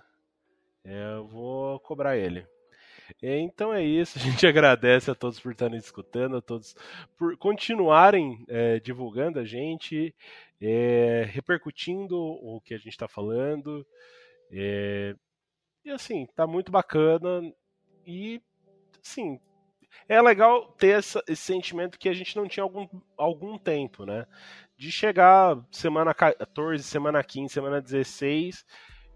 eu 0.85 1.27
vou 1.27 1.81
cobrar 1.81 2.17
ele. 2.17 2.47
Então 3.21 3.75
é 3.75 3.83
isso, 3.83 4.17
a 4.19 4.23
gente 4.23 4.47
agradece 4.47 5.11
a 5.11 5.15
todos 5.15 5.41
por 5.41 5.51
estarem 5.51 5.77
escutando, 5.77 6.37
a 6.37 6.41
todos 6.41 6.77
por 7.19 7.37
continuarem 7.37 8.45
é, 8.49 8.79
divulgando 8.79 9.41
a 9.41 9.45
gente, 9.45 10.15
é, 10.61 11.25
repercutindo 11.33 12.17
o 12.17 12.61
que 12.61 12.75
a 12.75 12.79
gente 12.79 12.91
está 12.91 13.09
falando. 13.09 13.85
É, 14.53 15.17
e 15.85 15.91
assim, 15.91 16.27
tá 16.37 16.47
muito 16.47 16.71
bacana 16.71 17.43
e 18.07 18.41
sim, 19.05 19.39
é 20.09 20.21
legal 20.21 20.67
ter 20.79 20.99
essa, 20.99 21.23
esse 21.29 21.43
sentimento 21.43 21.99
que 21.99 22.09
a 22.09 22.15
gente 22.15 22.37
não 22.37 22.49
tinha 22.49 22.65
algum, 22.65 22.89
algum 23.17 23.57
tempo, 23.59 24.05
né? 24.05 24.27
De 24.77 24.91
chegar 24.91 25.57
semana 25.71 26.13
14, 26.13 26.83
semana 26.83 27.23
15, 27.23 27.53
semana 27.53 27.81
16 27.81 28.65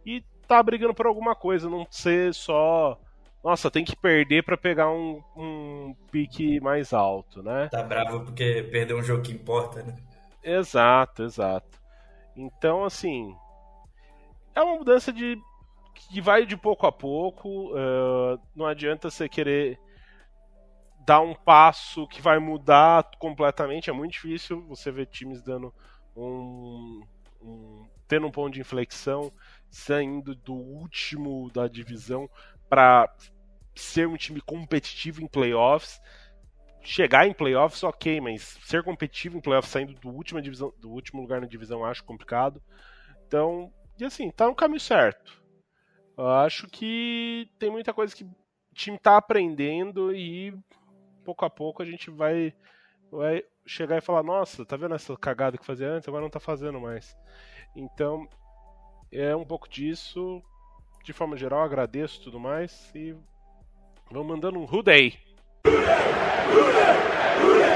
e 0.06 0.22
tá 0.46 0.62
brigando 0.62 0.94
por 0.94 1.06
alguma 1.06 1.34
coisa, 1.34 1.68
não 1.68 1.86
ser 1.90 2.32
só 2.32 2.98
nossa, 3.42 3.70
tem 3.70 3.84
que 3.84 3.96
perder 3.96 4.42
para 4.42 4.56
pegar 4.56 4.90
um, 4.90 5.22
um 5.36 5.94
pique 6.10 6.60
mais 6.60 6.92
alto, 6.92 7.42
né? 7.42 7.68
Tá 7.70 7.82
bravo 7.82 8.24
porque 8.24 8.68
perdeu 8.70 8.98
um 8.98 9.02
jogo 9.02 9.22
que 9.22 9.32
importa, 9.32 9.82
né? 9.82 9.94
Exato, 10.42 11.22
exato. 11.22 11.78
Então, 12.36 12.84
assim, 12.84 13.34
é 14.54 14.60
uma 14.60 14.76
mudança 14.76 15.12
de 15.12 15.38
que 15.98 16.20
vai 16.20 16.46
de 16.46 16.56
pouco 16.56 16.86
a 16.86 16.92
pouco. 16.92 17.72
Uh, 17.72 18.40
não 18.54 18.66
adianta 18.66 19.10
você 19.10 19.28
querer 19.28 19.78
dar 21.04 21.20
um 21.20 21.34
passo 21.34 22.06
que 22.06 22.22
vai 22.22 22.38
mudar 22.38 23.10
completamente. 23.18 23.90
É 23.90 23.92
muito 23.92 24.12
difícil 24.12 24.62
você 24.66 24.90
ver 24.90 25.06
times 25.06 25.42
dando 25.42 25.74
um, 26.16 27.02
um 27.42 27.86
tendo 28.06 28.26
um 28.26 28.30
ponto 28.30 28.54
de 28.54 28.60
inflexão, 28.60 29.32
saindo 29.70 30.34
do 30.34 30.54
último 30.54 31.50
da 31.50 31.68
divisão 31.68 32.28
para 32.68 33.10
ser 33.74 34.08
um 34.08 34.16
time 34.16 34.40
competitivo 34.40 35.22
em 35.22 35.26
playoffs. 35.26 36.00
Chegar 36.82 37.26
em 37.26 37.34
playoffs, 37.34 37.82
ok, 37.82 38.20
mas 38.20 38.58
ser 38.64 38.82
competitivo 38.82 39.36
em 39.36 39.40
playoffs 39.40 39.70
saindo 39.70 39.92
do 39.94 40.08
último, 40.08 40.40
divisão, 40.40 40.72
do 40.78 40.90
último 40.90 41.20
lugar 41.20 41.40
na 41.40 41.46
divisão 41.46 41.84
acho 41.84 42.04
complicado. 42.04 42.62
Então, 43.26 43.70
e 43.98 44.04
assim, 44.04 44.30
tá 44.30 44.46
no 44.46 44.54
caminho 44.54 44.80
certo. 44.80 45.37
Eu 46.18 46.28
acho 46.28 46.66
que 46.66 47.48
tem 47.60 47.70
muita 47.70 47.94
coisa 47.94 48.12
que 48.14 48.24
o 48.24 48.34
time 48.74 48.98
tá 48.98 49.16
aprendendo 49.16 50.12
e 50.12 50.52
pouco 51.24 51.44
a 51.44 51.50
pouco 51.50 51.80
a 51.80 51.84
gente 51.84 52.10
vai, 52.10 52.52
vai 53.08 53.44
chegar 53.64 53.98
e 53.98 54.00
falar, 54.00 54.24
nossa, 54.24 54.66
tá 54.66 54.76
vendo 54.76 54.96
essa 54.96 55.16
cagada 55.16 55.56
que 55.56 55.64
fazia 55.64 55.92
antes? 55.92 56.08
Agora 56.08 56.24
não 56.24 56.30
tá 56.30 56.40
fazendo 56.40 56.80
mais. 56.80 57.16
Então, 57.76 58.26
é 59.12 59.36
um 59.36 59.44
pouco 59.44 59.68
disso. 59.68 60.42
De 61.04 61.12
forma 61.12 61.36
geral, 61.36 61.62
agradeço 61.62 62.20
tudo 62.20 62.40
mais 62.40 62.92
e 62.96 63.14
vamos 64.10 64.26
mandando 64.26 64.58
um 64.58 64.64
Who 64.64 64.82
Day. 64.82 65.16
Who 65.64 65.70
day? 67.60 67.67